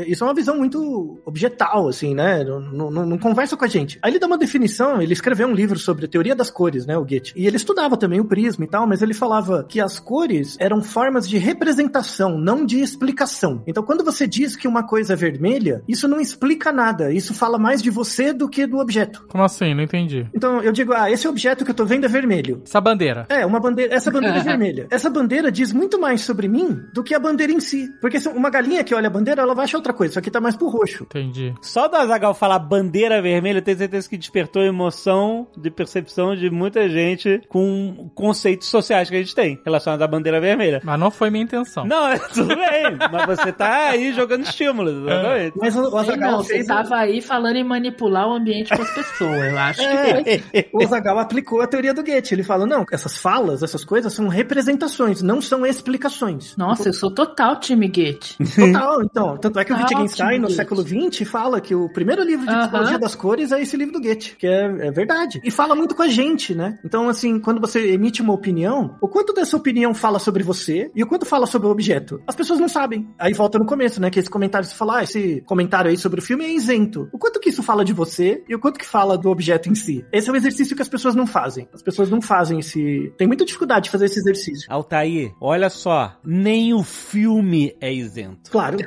[0.06, 2.44] isso é uma visão muito objetal, assim, né?
[2.44, 3.98] Não, não, não- não conversa com a gente.
[4.02, 6.96] Aí ele dá uma definição, ele escreveu um livro sobre a teoria das cores, né?
[6.98, 7.32] O Goethe.
[7.36, 10.82] E ele estudava também o prisma e tal, mas ele falava que as cores eram
[10.82, 13.62] formas de representação, não de explicação.
[13.66, 17.12] Então, quando você diz que uma coisa é vermelha, isso não explica nada.
[17.12, 19.24] Isso fala mais de você do que do objeto.
[19.28, 19.74] Como assim?
[19.74, 20.26] Não entendi.
[20.34, 22.62] Então, eu digo, ah, esse objeto que eu tô vendo é vermelho.
[22.64, 23.26] Essa bandeira.
[23.28, 24.86] É, uma bandeira, essa bandeira é vermelha.
[24.90, 27.88] Essa bandeira diz muito mais sobre mim do que a bandeira em si.
[28.00, 30.12] Porque se uma galinha que olha a bandeira, ela vai achar outra coisa.
[30.12, 31.04] Isso aqui tá mais pro roxo.
[31.04, 31.54] Entendi.
[31.62, 36.50] Só do Azagal falar bandeira vermelha, eu tenho certeza que despertou emoção de percepção de
[36.50, 40.80] muita gente com conceitos sociais que a gente tem relacionados à bandeira vermelha.
[40.84, 41.84] Mas não foi minha intenção.
[41.86, 45.56] Não, é tudo bem, mas você tá aí jogando estímulos, exatamente.
[45.56, 46.66] Mas o, Azaghal não, você fez...
[46.66, 49.52] tava aí falando em manipular o ambiente com as pessoas.
[49.52, 50.70] Eu acho que É, foi.
[50.72, 52.34] o Azaghal aplicou a teoria do Goethe.
[52.34, 56.56] Ele fala, não, essas falas, essas coisas são representações, não são explicações.
[56.56, 58.36] Nossa, eu sou total time Goethe.
[58.54, 59.36] Total, então.
[59.38, 60.54] Tanto é que o Wittgenstein, no Goethe.
[60.56, 62.60] século XX, fala que o primeiro livro de Aham.
[62.62, 65.40] psicologia das cores é esse livro do Goethe, que é, é verdade.
[65.44, 66.78] E fala muito com a gente, né?
[66.84, 71.02] Então, assim, quando você emite uma opinião, o quanto dessa opinião fala sobre você e
[71.02, 72.22] o quanto fala sobre o objeto?
[72.26, 73.08] As pessoas não sabem.
[73.18, 74.10] Aí volta no começo, né?
[74.10, 77.08] Que esse comentário, você fala, ah, esse comentário aí sobre o filme é isento.
[77.12, 79.74] O quanto que isso fala de você e o quanto que fala do objeto em
[79.74, 80.04] si?
[80.12, 81.68] Esse é um exercício que as pessoas não fazem.
[81.72, 83.12] As pessoas não fazem esse...
[83.16, 84.66] Tem muita dificuldade de fazer esse exercício.
[84.70, 88.50] Altair, olha só, nem o filme é isento.
[88.50, 88.78] Claro.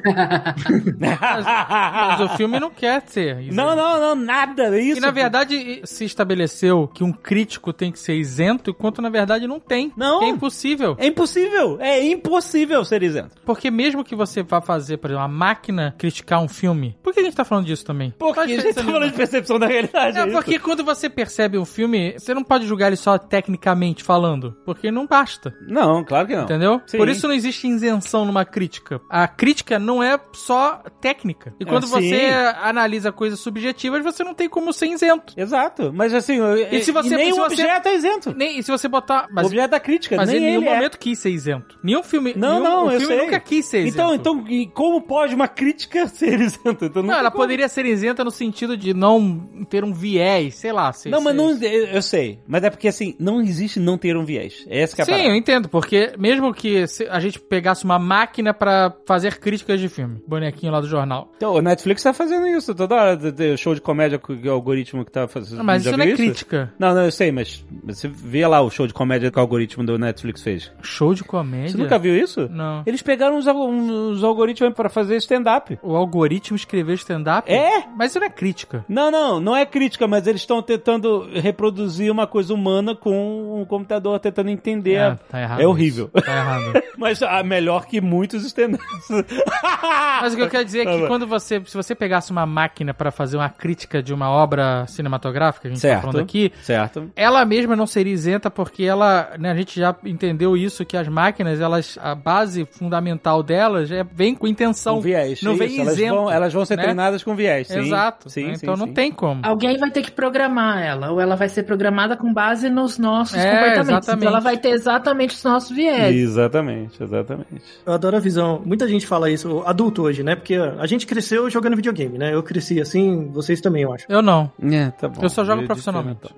[1.00, 3.42] Mas o filme não quer ser.
[3.42, 3.56] isento.
[3.56, 4.98] Não, não, não, nada, isso.
[4.98, 9.48] E na verdade se estabeleceu que um crítico tem que ser isento, enquanto na verdade
[9.48, 9.92] não tem.
[9.96, 10.22] Não.
[10.24, 10.96] É impossível.
[11.00, 13.36] É impossível, é impossível ser isento.
[13.46, 17.20] Porque mesmo que você vá fazer, por exemplo, uma máquina criticar um filme, por que
[17.20, 18.14] a gente tá falando disso também?
[18.18, 20.18] Porque a gente tá falando de percepção da realidade.
[20.18, 20.32] É isso.
[20.32, 24.92] porque quando você percebe um filme, você não pode julgar ele só tecnicamente falando, porque
[24.92, 26.44] não basta, Não, claro que não.
[26.44, 26.82] entendeu?
[26.86, 26.98] Sim.
[26.98, 29.00] Por isso não existe isenção numa crítica.
[29.10, 31.54] A crítica não é só técnica.
[31.60, 31.92] E quando sim.
[31.92, 32.26] você
[32.62, 35.34] analisa coisas subjetivas, você não tem como ser isento.
[35.38, 36.40] Exato, mas assim,
[36.72, 38.27] E se você- nem se o você- objeto é isento.
[38.28, 38.38] Exato.
[38.38, 39.28] Nem, e se você botar.
[39.30, 40.74] o Mas, objeto da crítica, mas nem em nenhum é.
[40.76, 41.78] momento quis ser isento.
[41.84, 42.34] Nenhum filme.
[42.36, 43.26] Não, nenhum, não, o eu filme sei.
[43.26, 43.94] nunca quis ser isento.
[43.96, 46.86] Então, então, e como pode uma crítica ser isenta?
[46.86, 47.44] Então, Não, ela como.
[47.44, 50.92] poderia ser isenta no sentido de não ter um viés, sei lá.
[50.94, 52.40] Se, Não, mas não, eu sei.
[52.48, 54.66] Mas é porque assim, não existe não ter um viés.
[54.70, 55.30] É essa que é a Sim, parada.
[55.30, 60.22] eu entendo, porque mesmo que a gente pegasse uma máquina pra fazer críticas de filme,
[60.28, 61.32] bonequinho lá do jornal.
[61.38, 63.18] Então, o Netflix tá fazendo isso toda hora.
[63.58, 65.58] Show de comédia com o algoritmo que tá fazendo.
[65.60, 66.74] Não, mas isso não é crítica.
[66.80, 69.84] Não, não, eu sei, mas você vê lá o show de comédia que o algoritmo
[69.86, 70.72] do Netflix fez.
[70.82, 71.70] Show de comédia.
[71.70, 72.48] Você nunca viu isso?
[72.52, 72.84] Não.
[72.86, 75.78] Eles pegaram os, uns algoritmos pra fazer stand-up.
[75.82, 77.52] O algoritmo escreveu stand-up?
[77.52, 77.86] É?
[77.96, 78.86] Mas isso não é crítica.
[78.88, 83.66] Não, não, não é crítica, mas eles estão tentando reproduzir uma coisa humana com um
[83.66, 84.96] computador tentando entender.
[84.96, 85.62] É, tá errado.
[85.62, 86.10] É horrível.
[86.14, 86.26] isso.
[86.26, 86.84] Tá errado.
[86.98, 89.08] Mas ah, melhor que muitos stand-ups.
[90.22, 91.08] Mas o que eu quero dizer é Tá que bom.
[91.08, 95.68] quando você, se você pegasse uma máquina pra fazer uma crítica de uma obra cinematográfica,
[95.68, 96.02] a gente tá Certo.
[96.02, 97.12] falando aqui, Certo.
[97.16, 101.08] ela mesma não seria isenta porque ela, né, a gente já entendeu isso que as
[101.08, 105.42] máquinas, elas a base fundamental delas é vem com intenção, Com viés.
[105.42, 106.16] não isso, vem elas isento.
[106.16, 106.84] Vão, elas vão ser né?
[106.84, 107.68] treinadas com viés.
[107.68, 107.80] Sim.
[107.80, 108.30] Exato.
[108.30, 108.56] Sim, né?
[108.56, 108.94] sim, então não sim.
[108.94, 109.42] tem como.
[109.44, 113.38] Alguém vai ter que programar ela, ou ela vai ser programada com base nos nossos
[113.38, 113.90] É, comportamentos.
[113.90, 114.18] exatamente.
[114.18, 116.16] Então ela vai ter exatamente os nossos viés.
[116.16, 117.62] Exatamente, exatamente.
[117.86, 118.62] Eu adoro a visão.
[118.66, 120.36] Muita gente fala isso, adulto hoje, né?
[120.36, 122.34] Porque a gente cresceu jogando videogame, né?
[122.34, 124.06] Eu cresci assim, vocês também, eu acho.
[124.10, 124.52] Eu não.
[124.62, 125.22] É, tá bom.
[125.22, 126.20] Eu só jogo de profissionalmente.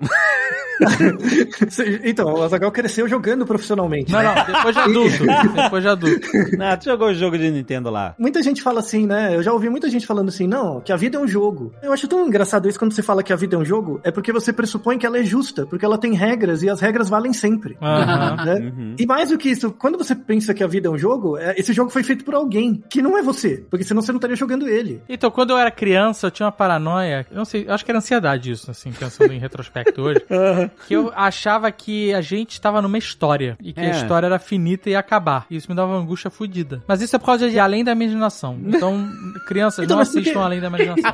[2.04, 4.12] então, o Azagal cresceu jogando profissionalmente.
[4.12, 5.24] Não, não, depois de adulto.
[5.54, 6.28] depois de adulto.
[6.60, 8.14] Ah, tu jogou o jogo de Nintendo lá.
[8.18, 9.34] Muita gente fala assim, né?
[9.34, 11.72] Eu já ouvi muita gente falando assim, não, que a vida é um jogo.
[11.82, 14.10] Eu acho tão engraçado isso quando você fala que a vida é um jogo, é
[14.10, 17.32] porque você pressupõe que ela é justa, porque ela tem regras e as regras valem
[17.32, 17.76] sempre.
[17.80, 18.44] Aham.
[18.44, 18.54] né?
[18.54, 18.94] Uhum.
[18.98, 21.54] E mais do que isso, quando você pensa que a vida é um jogo, é-
[21.58, 24.36] esse jogo foi feito por alguém, que não é você, porque senão você não estaria
[24.36, 25.00] jogando ele.
[25.08, 27.90] Então, quando eu era criança, eu tinha uma paranoia, eu não sei, eu acho que
[27.90, 30.20] era ansiedade isso, assim, pensando em retrospecto hoje,
[30.86, 31.39] que eu achava
[31.72, 33.90] que a gente estava numa história, e que a É.
[33.90, 35.46] história era finita e ia acabar.
[35.50, 36.82] E isso me dava uma angústia fodida.
[36.86, 38.58] Mas isso é por causa de Além da Imaginação.
[38.66, 39.08] Então,
[39.46, 40.40] crianças, Então, não assistam?
[40.40, 41.10] Além da Imaginação.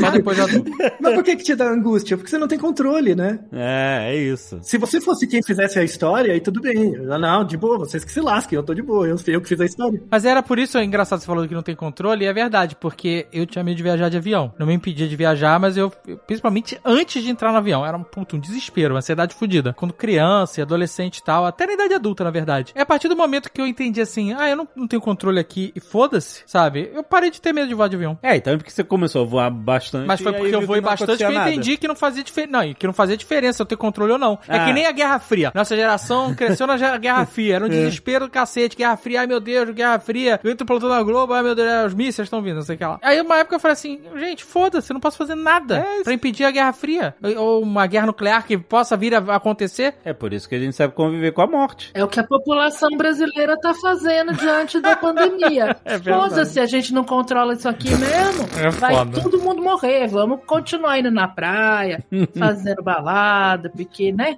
[0.00, 0.70] Só depois de adulto.
[1.00, 2.16] Mas por que que te dá angústia?
[2.16, 3.40] Porque você não tem controle, né?
[3.52, 4.58] É, é isso.
[4.62, 6.92] Se você fosse quem fizesse a história, aí tudo bem.
[6.92, 9.60] Não, de boa, vocês que se lasquem, eu tô de boa, eu, eu que fiz
[9.60, 10.02] a história.
[10.10, 12.76] Mas era por isso, é engraçado você falou que não tem controle, e é verdade,
[12.76, 14.52] porque eu tinha medo de viajar de avião.
[14.58, 17.96] Não me impedia de viajar, mas eu, eu- principalmente antes de entrar no avião, era
[17.96, 19.65] um, puto, um desespero, uma ansiedade fodida.
[19.74, 22.72] Quando criança e adolescente e tal, até na idade adulta, na verdade.
[22.74, 25.38] É a partir do momento que eu entendi assim, ah, eu não, não tenho controle
[25.38, 26.90] aqui, e foda-se, sabe?
[26.94, 28.18] Eu parei de ter medo de voar de avião.
[28.22, 30.06] É, então é porque você começou a voar bastante.
[30.06, 31.50] Mas foi porque eu voei bastante que eu nada.
[31.50, 32.52] entendi que não fazia diferença.
[32.52, 34.38] Não, que não fazia diferença eu ter controle ou não.
[34.48, 34.64] É Ah.
[34.66, 35.52] que nem a Guerra Fria.
[35.54, 37.56] Nossa geração cresceu na Guerra Fria.
[37.56, 38.76] Era um desespero do cacete.
[38.76, 40.40] Guerra Fria, ai meu Deus, Guerra Fria.
[40.42, 42.78] Eu entro plantando na Globo, ai meu Deus, os mísseis estão vindo, não sei o
[42.78, 42.98] que lá.
[43.02, 46.12] Aí uma época eu falei assim, gente, foda-se, eu não posso fazer nada É pra
[46.12, 47.14] impedir a Guerra Fria.
[47.36, 49.55] Ou uma guerra nuclear que possa vir a acontecer.
[50.04, 51.90] É por isso que a gente sabe conviver com a morte.
[51.94, 55.76] É o que a população brasileira tá fazendo diante da pandemia.
[55.84, 55.98] É.
[55.98, 58.46] Foda-se, a gente não controla isso aqui mesmo.
[58.60, 59.20] É vai foda.
[59.20, 60.06] todo mundo morrer.
[60.08, 62.04] Vamos continuar indo na praia,
[62.38, 64.36] fazendo balada, porque, né?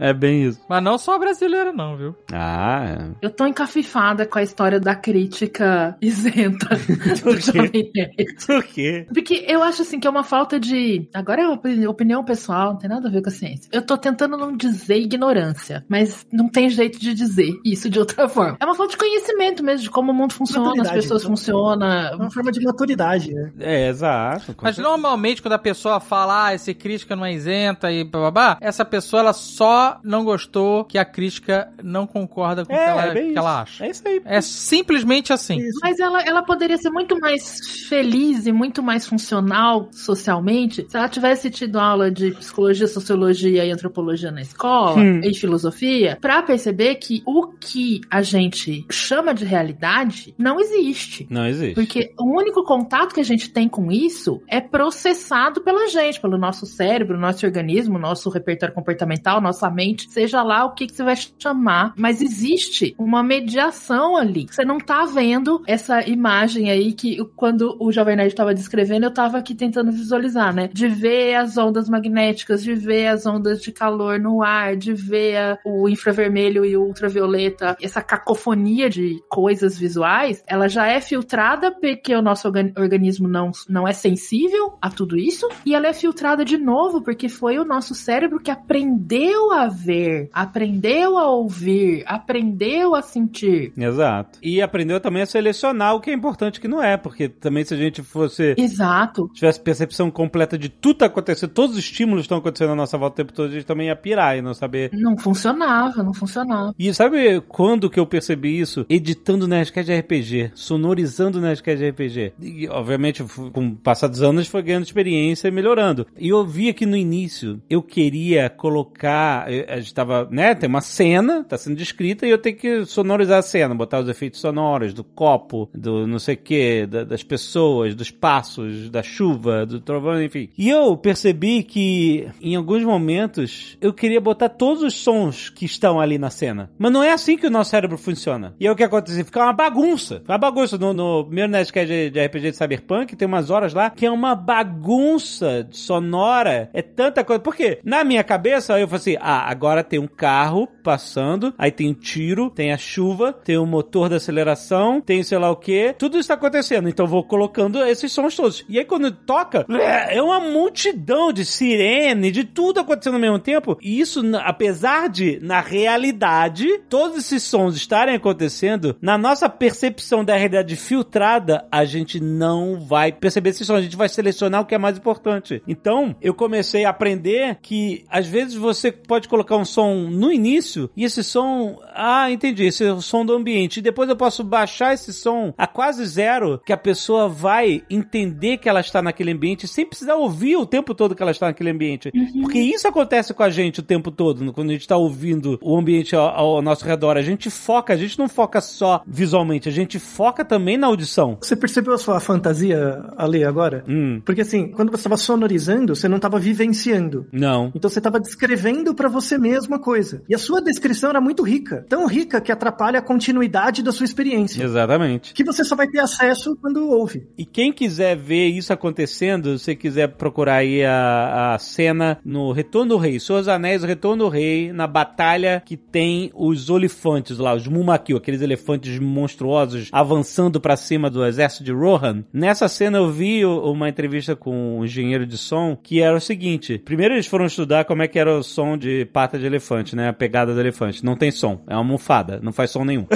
[0.00, 0.60] É, é bem isso.
[0.68, 2.14] Mas não só a brasileira, não, viu?
[2.32, 7.40] Ah, Eu tô encafifada com a história da crítica isenta do quê?
[7.40, 8.14] Jovem Nerd.
[8.18, 8.24] é.
[8.46, 9.06] Por quê?
[9.12, 11.08] Porque eu acho assim que é uma falta de.
[11.14, 13.68] Agora é opini- opinião pessoal, não tem nada a ver com a ciência.
[13.72, 18.28] Eu tô tentando não dizer ignorância, mas não tem jeito de dizer isso de outra
[18.28, 18.56] forma.
[18.60, 21.32] É uma falta de conhecimento mesmo, de como o mundo funciona, as Maturidade, pessoas então.
[21.32, 22.16] É funcionam.
[22.18, 23.52] uma forma de maturidade, né?
[23.60, 24.54] É, exato.
[24.60, 24.82] Mas certeza.
[24.82, 29.20] normalmente quando a pessoa fala, ah, esse crítica não é isenta e bababá, essa pessoa
[29.20, 33.14] ela só não gostou que a crítica não concorda com o que, É, ela, é
[33.14, 33.38] bem que isso.
[33.38, 33.86] ela acha.
[33.86, 34.22] É isso aí.
[34.24, 35.58] É simplesmente assim.
[35.58, 35.78] Isso.
[35.82, 37.58] Mas ela, ela poderia ser muito mais
[37.88, 43.70] feliz e muito mais funcional socialmente se ela tivesse tido aula de psicologia, sociologia e
[43.70, 45.20] antropologia na escola Hum.
[45.22, 51.26] e filosofia pra perceber que o que a gente chama de realidade não existe.
[51.30, 51.74] Não existe.
[51.74, 56.38] Porque o único contato que a gente tem com isso é processado pela gente, pelo
[56.38, 61.02] nosso cérebro, nosso organismo, nosso repertório comportamental, nossa mente, seja lá o que, que você
[61.04, 61.92] vai chamar.
[61.96, 64.46] Mas existe uma mediação ali.
[64.50, 69.12] Você não tá vendo essa imagem aí que quando o Jovem Nerd estava descrevendo, eu
[69.12, 70.68] tava aqui tentando visualizar, né?
[70.72, 75.58] De ver as ondas magnéticas, de ver as ondas de calor no ar, de ver
[75.64, 82.14] o infravermelho e o ultravioleta, essa cacofonia de coisas visuais, ela já é filtrada porque
[82.14, 86.44] o nosso organ- organismo não, não é sensível a tudo isso, e ela é filtrada
[86.44, 92.94] de novo porque foi o nosso cérebro que aprendeu a ver, aprendeu a ouvir, aprendeu
[92.94, 93.72] a sentir.
[93.76, 94.38] Exato.
[94.42, 97.28] E aprendeu também a selecionar o que é importante e o que não é, porque
[97.28, 99.30] também se a gente fosse Exato.
[99.34, 103.14] tivesse percepção completa de tudo tá acontecendo, todos os estímulos estão acontecendo na nossa volta
[103.14, 104.27] o tempo todo, a gente também ia pirar.
[104.36, 104.90] E não saber.
[104.92, 106.74] Não funcionava, não funcionava.
[106.78, 108.84] E sabe quando que eu percebi isso?
[108.88, 112.32] Editando Nerdcast de RPG, sonorizando Nerdcast de RPG.
[112.40, 113.22] E, obviamente,
[113.52, 116.06] com o passar dos anos, foi ganhando experiência e melhorando.
[116.18, 120.68] E eu vi que no início, eu queria colocar, eh, a gente tava, né, tem
[120.68, 124.40] uma cena, tá sendo descrita, e eu tenho que sonorizar a cena, botar os efeitos
[124.40, 129.80] sonoros do copo, do não sei o que, das pessoas, dos passos, da chuva, do
[129.80, 130.48] trovão, enfim.
[130.56, 136.00] E eu percebi que, em alguns momentos, eu queria botar todos os sons que estão
[136.00, 136.70] ali na cena.
[136.78, 138.54] Mas não é assim que o nosso cérebro funciona.
[138.58, 139.24] E aí o que aconteceu?
[139.24, 140.22] Fica uma bagunça.
[140.28, 140.78] Uma bagunça.
[140.78, 144.10] No, no primeiro Nerdcast de, de RPG de Cyberpunk, tem umas horas lá que é
[144.10, 146.70] uma bagunça sonora.
[146.72, 147.40] É tanta coisa.
[147.40, 147.80] Por quê?
[147.84, 151.94] Na minha cabeça, eu falei assim, ah, agora tem um carro passando, aí tem um
[151.94, 155.94] tiro, tem a chuva, tem o motor da aceleração, tem sei lá o que.
[155.98, 156.88] Tudo isso tá acontecendo.
[156.88, 158.64] Então vou colocando esses sons todos.
[158.68, 159.66] E aí quando toca,
[160.08, 163.78] é uma multidão de sirene, de tudo acontecendo ao mesmo tempo.
[163.82, 170.34] E isso, apesar de, na realidade, todos esses sons estarem acontecendo, na nossa percepção da
[170.34, 173.78] realidade filtrada, a gente não vai perceber esses sons.
[173.78, 175.62] A gente vai selecionar o que é mais importante.
[175.66, 180.90] Então, eu comecei a aprender que, às vezes, você pode colocar um som no início
[180.96, 183.78] e esse som, ah, entendi, esse é o som do ambiente.
[183.78, 188.58] E depois eu posso baixar esse som a quase zero, que a pessoa vai entender
[188.58, 191.70] que ela está naquele ambiente sem precisar ouvir o tempo todo que ela está naquele
[191.70, 192.10] ambiente.
[192.40, 196.14] Porque isso acontece com a gente tempo todo, quando a gente está ouvindo o ambiente
[196.14, 199.98] ao, ao, nosso redor, a gente foca, a gente não foca só visualmente, a gente
[199.98, 201.38] foca também na audição.
[201.40, 203.84] Você percebeu a sua fantasia ali agora?
[203.88, 204.20] Hum.
[204.24, 207.26] Porque assim, quando você estava sonorizando, você não estava vivenciando.
[207.32, 207.72] Não.
[207.74, 210.22] Então você estava descrevendo para você mesmo a coisa.
[210.28, 214.04] E a sua descrição era muito rica, tão rica que atrapalha a continuidade da sua
[214.04, 214.62] experiência.
[214.62, 215.32] Exatamente.
[215.32, 217.26] Que você só vai ter acesso quando ouve.
[217.38, 222.90] E quem quiser ver isso acontecendo, se quiser procurar aí a, a cena no Retorno
[222.90, 227.38] do Rei, Seus Anéis 10, o Retorno do Rei, na batalha que tem os olifantes
[227.38, 232.24] lá, os Mumakil, aqueles elefantes monstruosos avançando para cima do exército de Rohan.
[232.32, 236.78] Nessa cena eu vi uma entrevista com um engenheiro de som que era o seguinte:
[236.78, 240.08] primeiro eles foram estudar como é que era o som de pata de elefante, né?
[240.08, 241.04] A pegada do elefante.
[241.04, 243.06] Não tem som, é uma almofada, não faz som nenhum.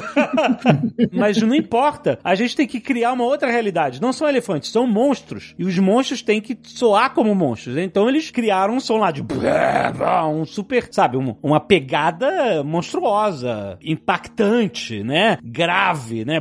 [1.12, 4.00] Mas não importa, a gente tem que criar uma outra realidade.
[4.00, 5.54] Não são elefantes, são monstros.
[5.58, 7.74] E os monstros têm que soar como monstros.
[7.74, 13.78] Né, então eles criaram um som lá de um super, sabe, um- uma pegada monstruosa,
[13.82, 15.38] impactante, né?
[15.42, 16.40] Grave, né?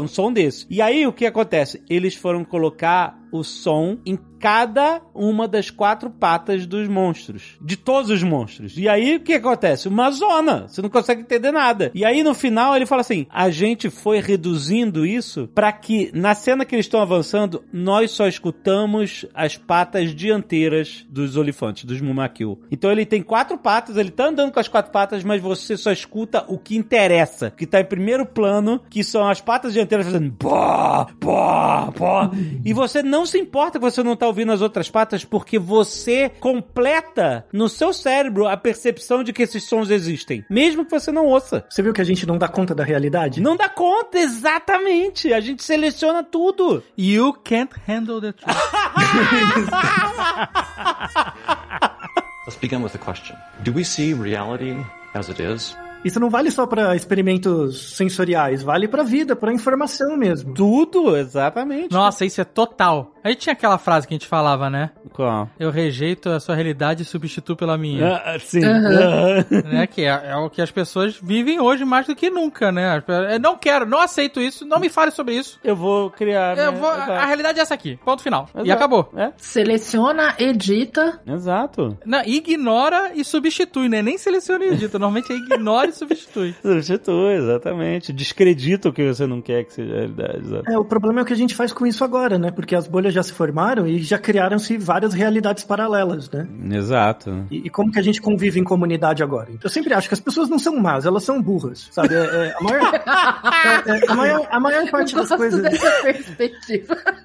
[0.00, 0.66] Um som desse.
[0.68, 1.82] E aí o que acontece?
[1.88, 7.56] Eles foram colocar o som em cada uma das quatro patas dos monstros.
[7.60, 8.76] De todos os monstros.
[8.76, 9.88] E aí o que acontece?
[9.88, 10.68] Uma zona.
[10.68, 11.90] Você não consegue entender nada.
[11.94, 16.34] E aí no final ele fala assim: a gente foi reduzindo isso para que na
[16.34, 22.60] cena que eles estão avançando, nós só escutamos as patas dianteiras dos olifantes, dos Mumakil.
[22.70, 25.90] Então ele tem quatro patas, ele tá andando com as quatro patas, mas você só
[25.90, 30.32] escuta o que interessa, que tá em primeiro plano, que são as patas dianteiras fazendo
[30.32, 32.30] pó, pó, pó.
[32.64, 36.30] E você não se importa que você não tá ouvindo as outras patas, porque você
[36.40, 41.26] completa no seu cérebro a percepção de que esses sons existem, mesmo que você não
[41.26, 41.64] ouça.
[41.70, 43.40] Você viu que a gente não dá conta da realidade?
[43.40, 45.32] Não dá conta, exatamente.
[45.32, 46.82] A gente seleciona tudo.
[46.98, 48.56] You can't handle the truth.
[52.46, 53.36] Let's begin with a question.
[53.64, 54.76] Do we see reality
[55.14, 55.76] as it is?
[56.04, 60.54] Isso não vale só para experimentos sensoriais, vale pra vida, pra informação mesmo.
[60.54, 61.92] Tudo, exatamente.
[61.92, 63.12] Nossa, isso é total.
[63.24, 64.90] A gente tinha aquela frase que a gente falava, né?
[65.12, 65.50] Qual?
[65.58, 68.16] Eu rejeito a sua realidade e substituo pela minha.
[68.24, 68.64] Ah, sim.
[68.64, 69.44] Aham.
[69.64, 69.86] né?
[69.88, 73.02] Que é, é o que as pessoas vivem hoje mais do que nunca, né?
[73.32, 75.58] Eu não quero, não aceito isso, não me fale sobre isso.
[75.64, 76.56] Eu vou criar.
[76.56, 76.78] Eu né?
[76.78, 77.98] vou, a realidade é essa aqui.
[78.04, 78.48] Ponto final.
[78.54, 78.72] E Exato.
[78.72, 79.10] acabou.
[79.16, 81.20] É, Seleciona, edita.
[81.26, 81.98] exato.
[82.06, 84.02] Não, ignora e substitui, né?
[84.02, 84.98] Nem seleciona e edita.
[85.00, 86.54] Normalmente é ignora e substitui.
[86.62, 88.12] Substitui, exatamente.
[88.12, 90.38] Descredita o que você não quer que seja realidade.
[90.38, 90.70] Exato.
[90.70, 92.50] É, o problema é o que a gente faz com isso agora, né?
[92.50, 96.46] Porque as bolhas já se formaram e já criaram-se várias realidades paralelas, né?
[96.72, 97.46] Exato.
[97.50, 99.48] E, e como que a gente convive em comunidade agora?
[99.62, 102.14] Eu sempre acho que as pessoas não são más, elas são burras, sabe?
[102.14, 105.62] É, é, a, maior, é, é, a, maior, a maior parte das coisas...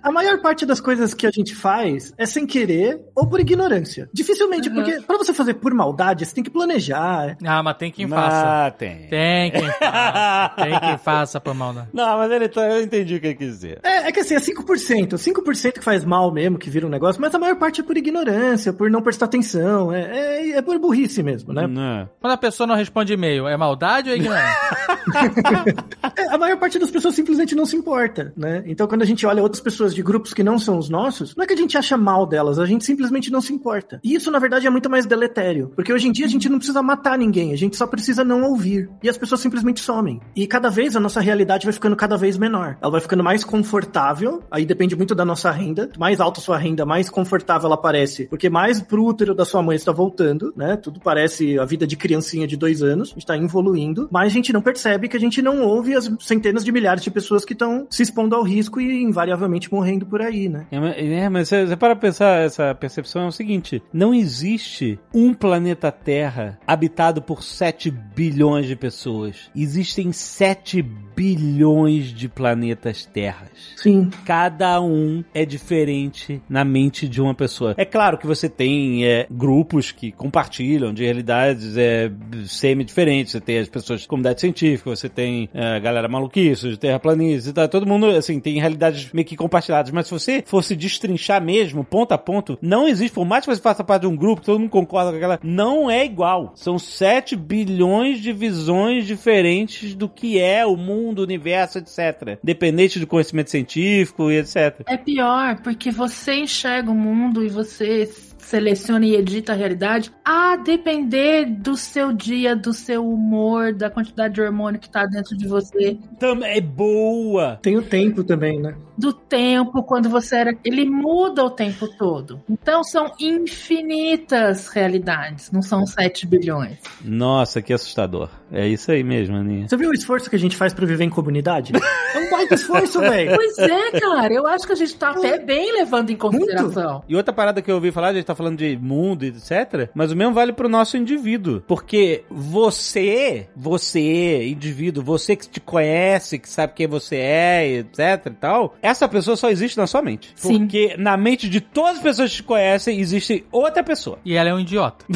[0.03, 4.09] A maior parte das coisas que a gente faz é sem querer ou por ignorância.
[4.13, 4.75] Dificilmente, Uhum.
[4.75, 7.37] porque pra você fazer por maldade, você tem que planejar.
[7.45, 8.45] Ah, mas tem quem faça.
[8.51, 9.07] Ah, tem.
[9.07, 10.55] Tem quem faça.
[10.55, 11.87] Tem quem faça por maldade.
[11.93, 13.79] Não, mas ele tá, eu entendi o que ele quis dizer.
[13.83, 15.13] É, é que assim, é 5%.
[15.13, 17.97] 5% que faz mal mesmo, que vira um negócio, mas a maior parte é por
[17.97, 19.93] ignorância, por não prestar atenção.
[19.93, 21.67] É, é, é por burrice mesmo, né?
[21.67, 22.09] Não.
[22.19, 24.71] Quando a pessoa não responde e-mail, é maldade ou é ignorância?
[26.17, 28.63] É, a maior parte das pessoas simplesmente não se importa, né?
[28.65, 31.43] Então, quando a gente olha outras pessoas de grupos que não são os nossos, não
[31.43, 33.99] é que a gente acha mal delas, a gente simplesmente não se importa.
[34.03, 35.71] E isso, na verdade, é muito mais deletério.
[35.75, 38.40] Porque hoje em dia a gente não precisa matar ninguém, a gente só precisa não
[38.41, 38.89] ouvir.
[39.01, 40.19] E as pessoas simplesmente somem.
[40.35, 42.77] E cada vez a nossa realidade vai ficando cada vez menor.
[42.81, 45.89] Ela vai ficando mais confortável, aí depende muito da nossa renda.
[45.97, 48.25] Mais alta sua renda, mais confortável ela parece.
[48.25, 50.77] Porque mais pro útero da sua mãe está voltando, né?
[50.77, 54.35] Tudo parece a vida de criancinha de dois anos, a gente tá evoluindo, mas a
[54.35, 57.53] gente não percebe que a gente não ouve as centenas de milhares de pessoas que
[57.53, 60.67] estão se expondo ao risco e invariavelmente morrendo por aí, né?
[60.71, 65.33] É, é, mas você, você para pensar, essa percepção é o seguinte: não existe um
[65.33, 69.49] planeta Terra habitado por 7 bilhões de pessoas.
[69.55, 73.49] Existem 7 bilhões de planetas Terras.
[73.75, 74.09] Sim.
[74.25, 77.75] Cada um é diferente na mente de uma pessoa.
[77.77, 82.11] É claro que você tem é, grupos que compartilham de realidades é,
[82.45, 83.33] semi-diferentes.
[83.33, 87.47] Você tem as pessoas de comunidade científica, você tem é, a galera maluquice, de terraplanistas
[87.47, 87.67] e tal.
[87.67, 89.91] Todo mundo, assim, tem realidades meio que compartilhadas.
[89.91, 93.61] Mas se você fosse destrinchar mesmo, ponto a ponto, não existe, por mais que você
[93.61, 96.53] faça parte de um grupo, todo mundo concorda com aquela, não é igual.
[96.55, 102.37] São 7 bilhões de visões diferentes do que é o mundo, o universo, etc.
[102.43, 104.81] Dependente do conhecimento científico e etc.
[104.87, 108.09] É pior, porque você enxerga o mundo e você
[108.51, 114.33] seleciona e edita a realidade a depender do seu dia, do seu humor, da quantidade
[114.33, 117.59] de hormônio que tá dentro de você, Também é boa.
[117.61, 118.75] Tem o tempo também, né?
[119.01, 120.57] Do tempo quando você era.
[120.63, 122.39] Ele muda o tempo todo.
[122.47, 126.77] Então são infinitas realidades, não são 7 bilhões.
[127.03, 128.29] Nossa, que assustador.
[128.51, 129.67] É isso aí mesmo, Aninha.
[129.67, 131.73] Você viu o esforço que a gente faz pra viver em comunidade?
[132.13, 133.35] É um baita esforço, velho.
[133.35, 137.03] Pois é, cara, eu acho que a gente tá até bem levando em consideração.
[137.07, 139.89] E outra parada que eu ouvi falar, a gente tá falando de mundo e etc,
[139.95, 141.61] mas o mesmo vale pro nosso indivíduo.
[141.61, 148.29] Porque você, você, indivíduo, você que te conhece, que sabe quem você é, etc e
[148.31, 150.31] tal, essa pessoa só existe na sua mente.
[150.35, 150.59] Sim.
[150.59, 154.19] Porque na mente de todas as pessoas que te conhecem, existe outra pessoa.
[154.23, 155.05] E ela é um idiota.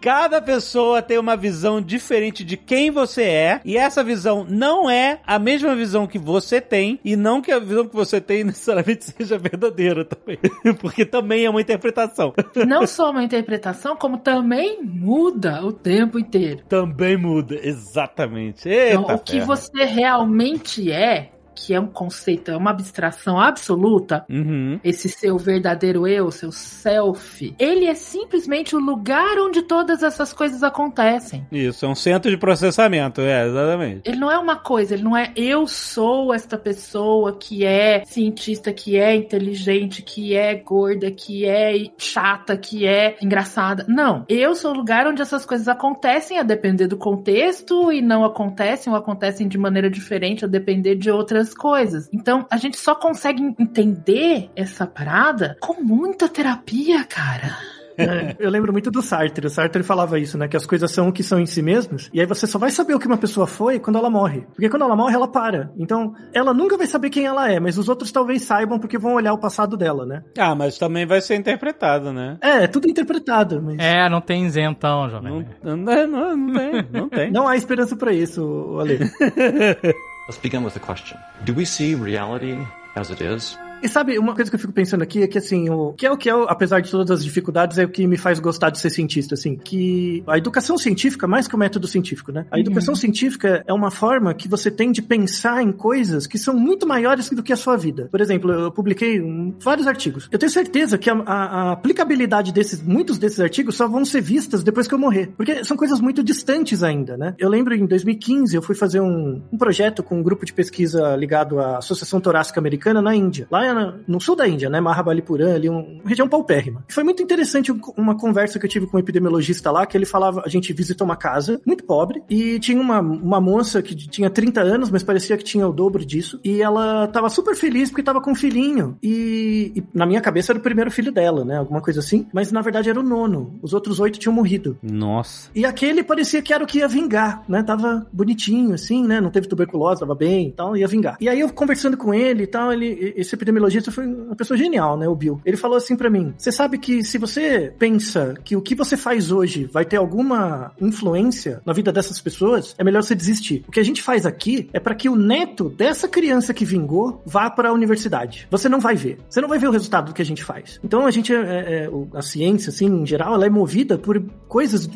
[0.00, 5.20] Cada pessoa tem uma visão diferente de quem você é, e essa visão não é
[5.26, 9.06] a mesma visão que você tem, e não que a visão que você tem necessariamente
[9.06, 10.38] seja verdadeira também.
[10.78, 12.34] Porque também é uma interpretação.
[12.66, 16.62] Não só uma interpretação, como também muda o tempo inteiro.
[16.68, 18.68] Também muda, exatamente.
[18.68, 24.24] Eita Então, o que você realmente é, que é um conceito, é uma abstração absoluta,
[24.28, 24.80] Uhum.
[24.82, 30.62] esse seu verdadeiro eu, seu self, ele é simplesmente o lugar onde todas essas coisas
[30.62, 31.46] acontecem.
[31.52, 34.02] Isso, é um centro de processamento, é, exatamente.
[34.04, 38.72] Ele não é uma coisa, ele não é eu sou esta pessoa que é cientista,
[38.72, 43.84] que é inteligente, que é gorda, que é chata, que é engraçada.
[43.88, 44.24] Não.
[44.28, 48.92] Eu sou o lugar onde essas coisas acontecem a depender do contexto e não acontecem
[48.92, 52.08] ou acontecem de maneira diferente a depender de outras coisas.
[52.12, 57.58] Então, a gente só consegue entender essa parada com muita terapia, cara.
[57.96, 59.46] É, eu lembro muito do Sartre.
[59.46, 60.48] O Sartre falava isso, né?
[60.48, 62.10] Que as coisas são o que são em si mesmas.
[62.12, 64.42] E aí você só vai saber o que uma pessoa foi quando ela morre.
[64.54, 65.70] Porque quando ela morre, ela para.
[65.78, 69.14] Então, ela nunca vai saber quem ela é, mas os outros talvez saibam porque vão
[69.14, 70.22] olhar o passado dela, né?
[70.38, 72.36] Ah, mas também vai ser interpretado, né?
[72.40, 73.78] É, é tudo interpretado, mas.
[73.78, 75.46] É, não tem isentão, jovem.
[75.62, 77.30] Não, não, não, não tem, não tem.
[77.30, 78.98] Não há esperança pra isso, Ale.
[80.26, 82.58] Let's begin with the question Do we see reality
[82.96, 83.58] as it is?
[83.84, 86.10] E sabe, uma coisa que eu fico pensando aqui é que, assim, o que é
[86.10, 88.78] o que é, apesar de todas as dificuldades, é o que me faz gostar de
[88.80, 92.46] ser cientista, assim, que a educação científica, mais que o método científico, né?
[92.50, 96.54] A educação científica é uma forma que você tem de pensar em coisas que são
[96.54, 98.08] muito maiores do que a sua vida.
[98.10, 100.28] Por exemplo, eu publiquei um- vários artigos.
[100.32, 104.20] Eu tenho certeza que a, a- a aplicabilidade desses, muitos desses artigos só vão ser
[104.22, 105.30] vistas depois que eu morrer.
[105.36, 107.34] Porque são coisas muito distantes ainda, né?
[107.38, 111.14] Eu lembro em 2015, eu fui fazer um, um projeto com um grupo de pesquisa
[111.16, 113.46] ligado à Associação Torácica Americana na Índia.
[113.50, 113.73] Lá
[114.06, 114.80] no sul da Índia, né?
[114.80, 116.84] Mahabalipuram, ali, um- uma região paupérrima.
[116.88, 119.96] E foi muito interessante um- uma conversa que eu tive com um epidemiologista lá, que
[119.96, 123.94] ele falava, a gente visitou uma casa muito pobre e tinha uma, uma moça que
[123.94, 126.38] tinha 30 anos, mas parecia que tinha o dobro disso.
[126.44, 128.96] E ela tava super feliz porque tava com um filhinho.
[129.02, 131.56] E, e na minha cabeça era o primeiro filho dela, né?
[131.58, 132.26] Alguma coisa assim.
[132.32, 133.58] Mas na verdade era o nono.
[133.62, 134.76] Os outros oito tinham morrido.
[134.82, 135.50] Nossa.
[135.54, 137.62] E aquele parecia que era o que ia vingar, né?
[137.62, 139.20] Tava bonitinho, assim, né?
[139.20, 141.16] Não teve tuberculose, tava bem e tal, ia vingar.
[141.20, 144.56] E aí eu conversando com ele e tal, ele, esse epidemiologista trilogista foi uma pessoa
[144.56, 145.40] genial, né, o Bill.
[145.44, 148.96] Ele falou assim pra mim: "Você sabe que se você pensa que o que você
[148.96, 153.64] faz hoje vai ter alguma influência na vida dessas pessoas, é melhor você desistir.
[153.66, 157.22] O que a gente faz aqui é para que o neto dessa criança que vingou
[157.24, 158.46] vá para a universidade.
[158.50, 159.18] Você não vai ver.
[159.28, 160.80] Você não vai ver o resultado do que a gente faz.
[160.82, 164.88] Então a gente, é, é, a ciência, assim, em geral, ela é movida por coisas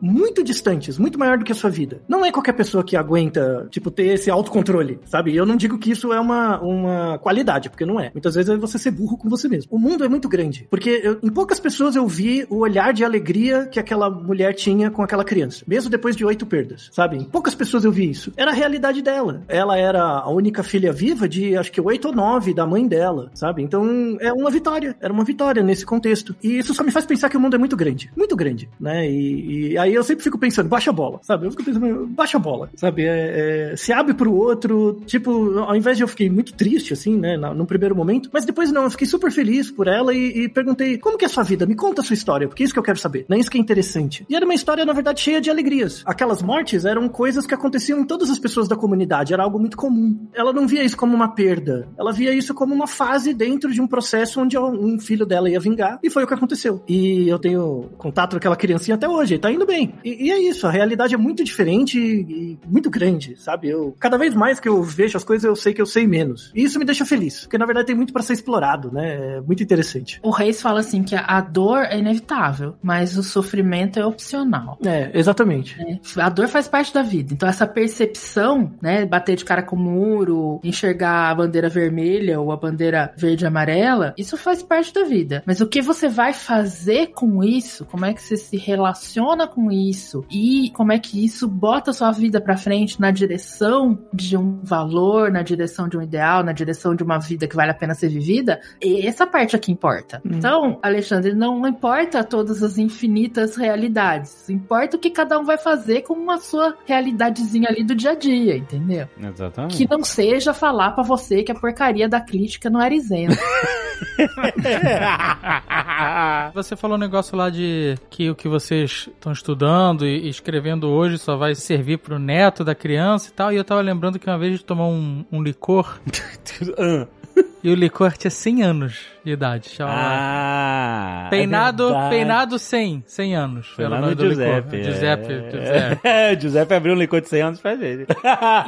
[0.00, 2.02] muito distantes, muito maior do que a sua vida.
[2.08, 5.34] Não é qualquer pessoa que aguenta, tipo, ter esse autocontrole, sabe?
[5.34, 8.03] Eu não digo que isso é uma, uma qualidade, porque não é.
[8.12, 9.68] Muitas vezes é você ser burro com você mesmo.
[9.74, 13.04] O mundo é muito grande, porque eu, em poucas pessoas eu vi o olhar de
[13.04, 17.16] alegria que aquela mulher tinha com aquela criança, mesmo depois de oito perdas, sabe?
[17.16, 18.32] Em poucas pessoas eu vi isso.
[18.36, 19.42] Era a realidade dela.
[19.48, 23.30] Ela era a única filha viva de, acho que oito ou nove da mãe dela,
[23.34, 23.62] sabe?
[23.62, 24.96] Então é uma vitória.
[25.00, 26.34] Era uma vitória nesse contexto.
[26.42, 29.08] E isso só me faz pensar que o mundo é muito grande, muito grande, né?
[29.08, 31.46] E, e aí eu sempre fico pensando, baixa a bola, sabe?
[31.46, 33.04] Eu fico pensando, baixa a bola, sabe?
[33.04, 37.18] É, é, se abre pro outro, tipo, ao invés de eu fiquei muito triste, assim,
[37.18, 40.48] né, no primeiro momento, mas depois não, eu fiquei super feliz por ela e, e,
[40.48, 41.66] perguntei, como que é a sua vida?
[41.66, 43.50] Me conta a sua história, porque é isso que eu quero saber, não é isso
[43.50, 44.24] que é interessante.
[44.28, 46.02] E era uma história, na verdade, cheia de alegrias.
[46.06, 49.76] Aquelas mortes eram coisas que aconteciam em todas as pessoas da comunidade, era algo muito
[49.76, 50.18] comum.
[50.34, 53.80] Ela não via isso como uma perda, ela via isso como uma fase dentro de
[53.80, 56.82] um processo onde um filho dela ia vingar, e foi o que aconteceu.
[56.88, 59.94] E eu tenho contato com aquela criancinha até hoje, tá indo bem.
[60.04, 63.68] E, e é isso, a realidade é muito diferente e, e muito grande, sabe?
[63.68, 66.50] Eu, cada vez mais que eu vejo as coisas, eu sei que eu sei menos.
[66.54, 69.36] E isso me deixa feliz, porque na verdade tem muito para ser explorado, né?
[69.36, 70.20] É muito interessante.
[70.22, 74.78] O Reis fala assim que a dor é inevitável, mas o sofrimento é opcional.
[74.84, 75.76] É, exatamente.
[75.80, 77.34] É, a dor faz parte da vida.
[77.34, 82.52] Então essa percepção, né, bater de cara com o muro, enxergar a bandeira vermelha ou
[82.52, 85.42] a bandeira verde e amarela, isso faz parte da vida.
[85.46, 87.84] Mas o que você vai fazer com isso?
[87.84, 90.24] Como é que você se relaciona com isso?
[90.30, 94.60] E como é que isso bota a sua vida para frente na direção de um
[94.62, 97.94] valor, na direção de um ideal, na direção de uma vida que vale a pena
[97.94, 98.60] ser vivida?
[98.80, 100.20] E essa parte aqui importa.
[100.24, 100.32] Hum.
[100.34, 104.48] Então, Alexandre, não importa todas as infinitas realidades.
[104.48, 108.14] Importa o que cada um vai fazer com a sua realidadezinha ali do dia a
[108.14, 109.08] dia, entendeu?
[109.20, 109.76] Exatamente.
[109.76, 113.36] Que não seja falar para você que a porcaria da crítica não era isenta.
[116.54, 121.18] você falou um negócio lá de que o que vocês estão estudando e escrevendo hoje
[121.18, 123.52] só vai servir pro neto da criança e tal.
[123.52, 126.00] E eu tava lembrando que uma vez a gente tomou um, um licor.
[127.64, 129.70] e o licor tinha 100 anos de idade.
[129.80, 133.68] ah, Peinado, é peinado 100, 100 anos.
[133.68, 134.76] Fernando Giuseppe.
[134.76, 134.82] É.
[134.82, 136.00] Giuseppe, Giuseppe.
[136.14, 138.06] É, Giuseppe abriu um licor de 100 anos pra gente.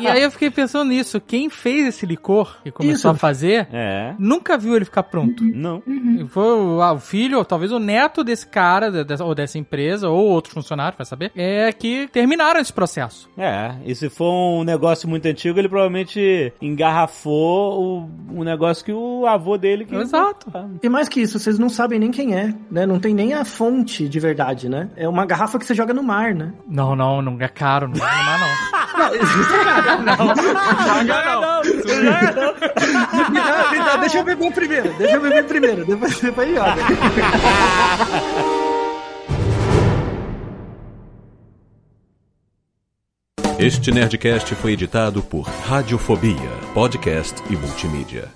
[0.01, 1.21] e aí eu fiquei pensando nisso.
[1.21, 3.09] Quem fez esse licor e começou Isso.
[3.09, 4.15] a fazer, é.
[4.19, 5.45] nunca viu ele ficar pronto.
[5.45, 5.83] Não.
[5.87, 6.27] Uhum.
[6.29, 10.25] Foi o, ah, filho, ou talvez o neto desse cara, dessa, ou dessa empresa, ou
[10.27, 13.29] outro funcionário, vai saber, é que terminaram esse processo.
[13.37, 18.93] É, e se for um negócio muito antigo, ele provavelmente engarrafou o, o negócio que
[18.93, 20.46] o avô dele que Exato.
[20.83, 22.87] E mais que isso, vocês não sabem nem quem é, né?
[22.87, 24.89] Não tem nem a fonte de verdade, né?
[24.97, 26.53] É uma garrafa que você joga no mar, né?
[26.69, 28.57] Não, não, não é caro, não é no mar, não.
[28.99, 30.03] não, isso é caro.
[30.03, 31.63] Não, não, não.
[33.85, 34.01] não.
[34.01, 36.77] Deixa eu beber primeiro, deixa eu beber primeiro, depois, depois joga.
[43.59, 46.37] Este Nerdcast foi editado por Radiofobia,
[46.75, 48.36] podcast e multimídia.